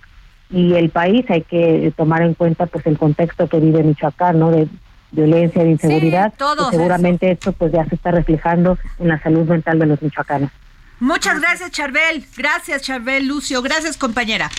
y 0.50 0.74
el 0.74 0.90
país. 0.90 1.24
Hay 1.30 1.42
que 1.42 1.92
tomar 1.96 2.22
en 2.22 2.34
cuenta 2.34 2.66
pues 2.66 2.86
el 2.86 2.98
contexto 2.98 3.48
que 3.48 3.58
vive 3.58 3.82
Michoacán, 3.82 4.38
¿no? 4.38 4.50
De 4.50 4.68
violencia, 5.10 5.62
de 5.62 5.70
inseguridad. 5.70 6.32
y 6.38 6.70
seguramente 6.70 7.30
esto 7.30 7.52
pues 7.52 7.72
ya 7.72 7.84
se 7.86 7.94
está 7.94 8.10
reflejando 8.10 8.78
en 8.98 9.08
la 9.08 9.22
salud 9.22 9.46
mental 9.48 9.78
de 9.78 9.86
los 9.86 10.02
michoacanos. 10.02 10.50
Muchas 10.98 11.40
gracias, 11.40 11.70
Charbel. 11.72 12.24
Gracias, 12.36 12.82
Charbel, 12.82 13.26
Lucio. 13.26 13.60
Gracias, 13.60 13.96
compañera. 13.96 14.50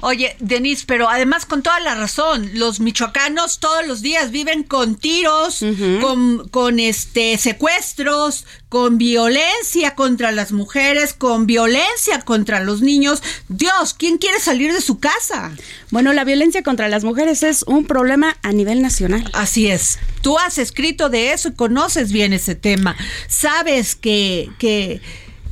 Oye, 0.00 0.36
Denise, 0.40 0.84
pero 0.86 1.08
además 1.08 1.46
con 1.46 1.62
toda 1.62 1.78
la 1.80 1.94
razón, 1.94 2.50
los 2.54 2.80
michoacanos 2.80 3.60
todos 3.60 3.86
los 3.86 4.02
días 4.02 4.32
viven 4.32 4.64
con 4.64 4.96
tiros, 4.96 5.64
con, 6.00 6.48
con 6.48 6.80
este 6.80 7.38
secuestros, 7.38 8.44
con 8.68 8.98
violencia 8.98 9.94
contra 9.94 10.32
las 10.32 10.50
mujeres, 10.52 11.14
con 11.14 11.46
violencia 11.46 12.22
contra 12.24 12.60
los 12.60 12.82
niños. 12.82 13.22
Dios, 13.48 13.94
¿quién 13.94 14.18
quiere 14.18 14.40
salir 14.40 14.72
de 14.72 14.80
su 14.80 14.98
casa? 14.98 15.52
Bueno, 15.90 16.12
la 16.12 16.24
violencia 16.24 16.62
contra 16.62 16.88
las 16.88 17.04
mujeres 17.04 17.42
es 17.42 17.62
un 17.64 17.84
problema 17.84 18.36
a 18.42 18.52
nivel 18.52 18.82
nacional. 18.82 19.28
Así 19.34 19.68
es. 19.68 19.98
Tú 20.20 20.38
has 20.38 20.58
escrito 20.58 21.10
de 21.10 21.32
eso 21.32 21.50
y 21.50 21.54
conoces 21.54 22.12
bien 22.12 22.32
ese 22.32 22.54
tema. 22.54 22.96
Sabes 23.28 23.94
que, 23.94 24.50
que, 24.58 25.00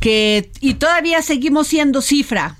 que, 0.00 0.50
y 0.60 0.74
todavía 0.74 1.22
seguimos 1.22 1.68
siendo 1.68 2.02
cifra 2.02 2.56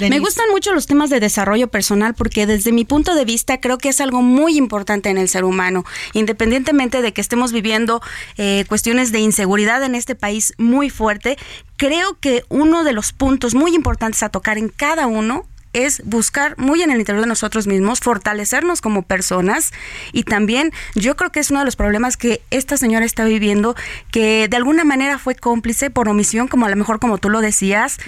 me 0.00 0.18
gustan 0.18 0.46
mucho 0.50 0.72
los 0.72 0.86
temas 0.86 1.10
de 1.10 1.20
desarrollo 1.20 1.68
personal 1.68 2.14
porque 2.14 2.46
desde 2.46 2.72
mi 2.72 2.84
punto 2.84 3.14
de 3.14 3.24
vista 3.24 3.60
creo 3.60 3.78
que 3.78 3.88
es 3.88 4.00
algo 4.00 4.22
muy 4.22 4.56
importante 4.56 5.10
en 5.10 5.18
el 5.18 5.28
ser 5.28 5.44
humano, 5.44 5.84
independientemente 6.12 7.02
de 7.02 7.12
que 7.12 7.20
estemos 7.20 7.52
viviendo 7.52 8.00
eh, 8.36 8.64
cuestiones 8.68 9.12
de 9.12 9.20
inseguridad 9.20 9.82
en 9.82 9.94
este 9.94 10.14
país 10.14 10.54
muy 10.58 10.90
fuerte. 10.90 11.36
Creo 11.76 12.18
que 12.20 12.44
uno 12.48 12.84
de 12.84 12.92
los 12.92 13.12
puntos 13.12 13.54
muy 13.54 13.74
importantes 13.74 14.22
a 14.22 14.28
tocar 14.28 14.58
en 14.58 14.68
cada 14.68 15.06
uno 15.06 15.46
es 15.72 16.02
buscar 16.04 16.56
muy 16.58 16.82
en 16.82 16.90
el 16.90 16.98
interior 16.98 17.22
de 17.22 17.28
nosotros 17.28 17.66
mismos, 17.66 18.00
fortalecernos 18.00 18.80
como 18.80 19.02
personas 19.02 19.72
y 20.12 20.24
también 20.24 20.72
yo 20.94 21.16
creo 21.16 21.30
que 21.30 21.40
es 21.40 21.50
uno 21.50 21.60
de 21.60 21.66
los 21.66 21.76
problemas 21.76 22.16
que 22.16 22.42
esta 22.50 22.76
señora 22.76 23.04
está 23.04 23.24
viviendo, 23.24 23.74
que 24.10 24.48
de 24.48 24.56
alguna 24.56 24.84
manera 24.84 25.18
fue 25.18 25.34
cómplice 25.34 25.90
por 25.90 26.08
omisión, 26.08 26.48
como 26.48 26.66
a 26.66 26.70
lo 26.70 26.76
mejor 26.76 26.98
como 26.98 27.18
tú 27.18 27.28
lo 27.30 27.40
decías, 27.40 27.98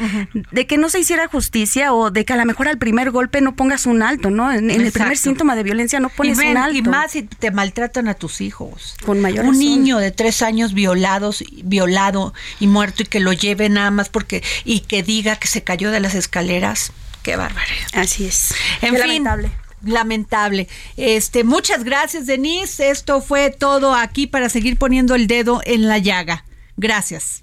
de 0.50 0.66
que 0.66 0.78
no 0.78 0.88
se 0.88 1.00
hiciera 1.00 1.28
justicia 1.28 1.92
o 1.92 2.10
de 2.10 2.24
que 2.24 2.32
a 2.32 2.36
lo 2.36 2.44
mejor 2.44 2.68
al 2.68 2.78
primer 2.78 3.10
golpe 3.10 3.40
no 3.40 3.54
pongas 3.54 3.86
un 3.86 4.02
alto, 4.02 4.30
¿no? 4.30 4.50
En, 4.52 4.70
el 4.70 4.92
primer 4.92 5.16
síntoma 5.16 5.56
de 5.56 5.62
violencia 5.62 6.00
no 6.00 6.08
pones 6.08 6.38
un 6.38 6.56
alto. 6.56 6.76
Y 6.76 6.82
más 6.82 7.12
si 7.12 7.22
te 7.22 7.50
maltratan 7.50 8.08
a 8.08 8.14
tus 8.14 8.40
hijos. 8.40 8.96
Con 9.04 9.20
mayor 9.20 9.44
Un 9.46 9.58
niño 9.58 9.98
de 9.98 10.10
tres 10.10 10.42
años 10.42 10.74
violados, 10.74 11.44
violado 11.64 12.34
y 12.58 12.66
muerto 12.66 13.02
y 13.02 13.06
que 13.06 13.20
lo 13.20 13.32
lleve 13.32 13.68
nada 13.68 13.90
más 13.90 14.08
porque 14.08 14.42
y 14.64 14.80
que 14.80 15.02
diga 15.02 15.36
que 15.36 15.48
se 15.48 15.62
cayó 15.62 15.90
de 15.90 16.00
las 16.00 16.14
escaleras 16.14 16.92
Qué 17.22 17.36
barbaridad. 17.36 17.88
Así 17.92 18.26
es. 18.26 18.54
En 18.82 18.94
fin, 18.94 18.98
lamentable. 18.98 19.50
Lamentable. 19.82 20.68
Este, 20.96 21.44
muchas 21.44 21.84
gracias, 21.84 22.26
Denise. 22.26 22.90
Esto 22.90 23.20
fue 23.20 23.50
todo 23.50 23.94
aquí 23.94 24.26
para 24.26 24.48
seguir 24.48 24.76
poniendo 24.76 25.14
el 25.14 25.26
dedo 25.26 25.60
en 25.64 25.88
la 25.88 25.98
llaga. 25.98 26.44
Gracias. 26.76 27.42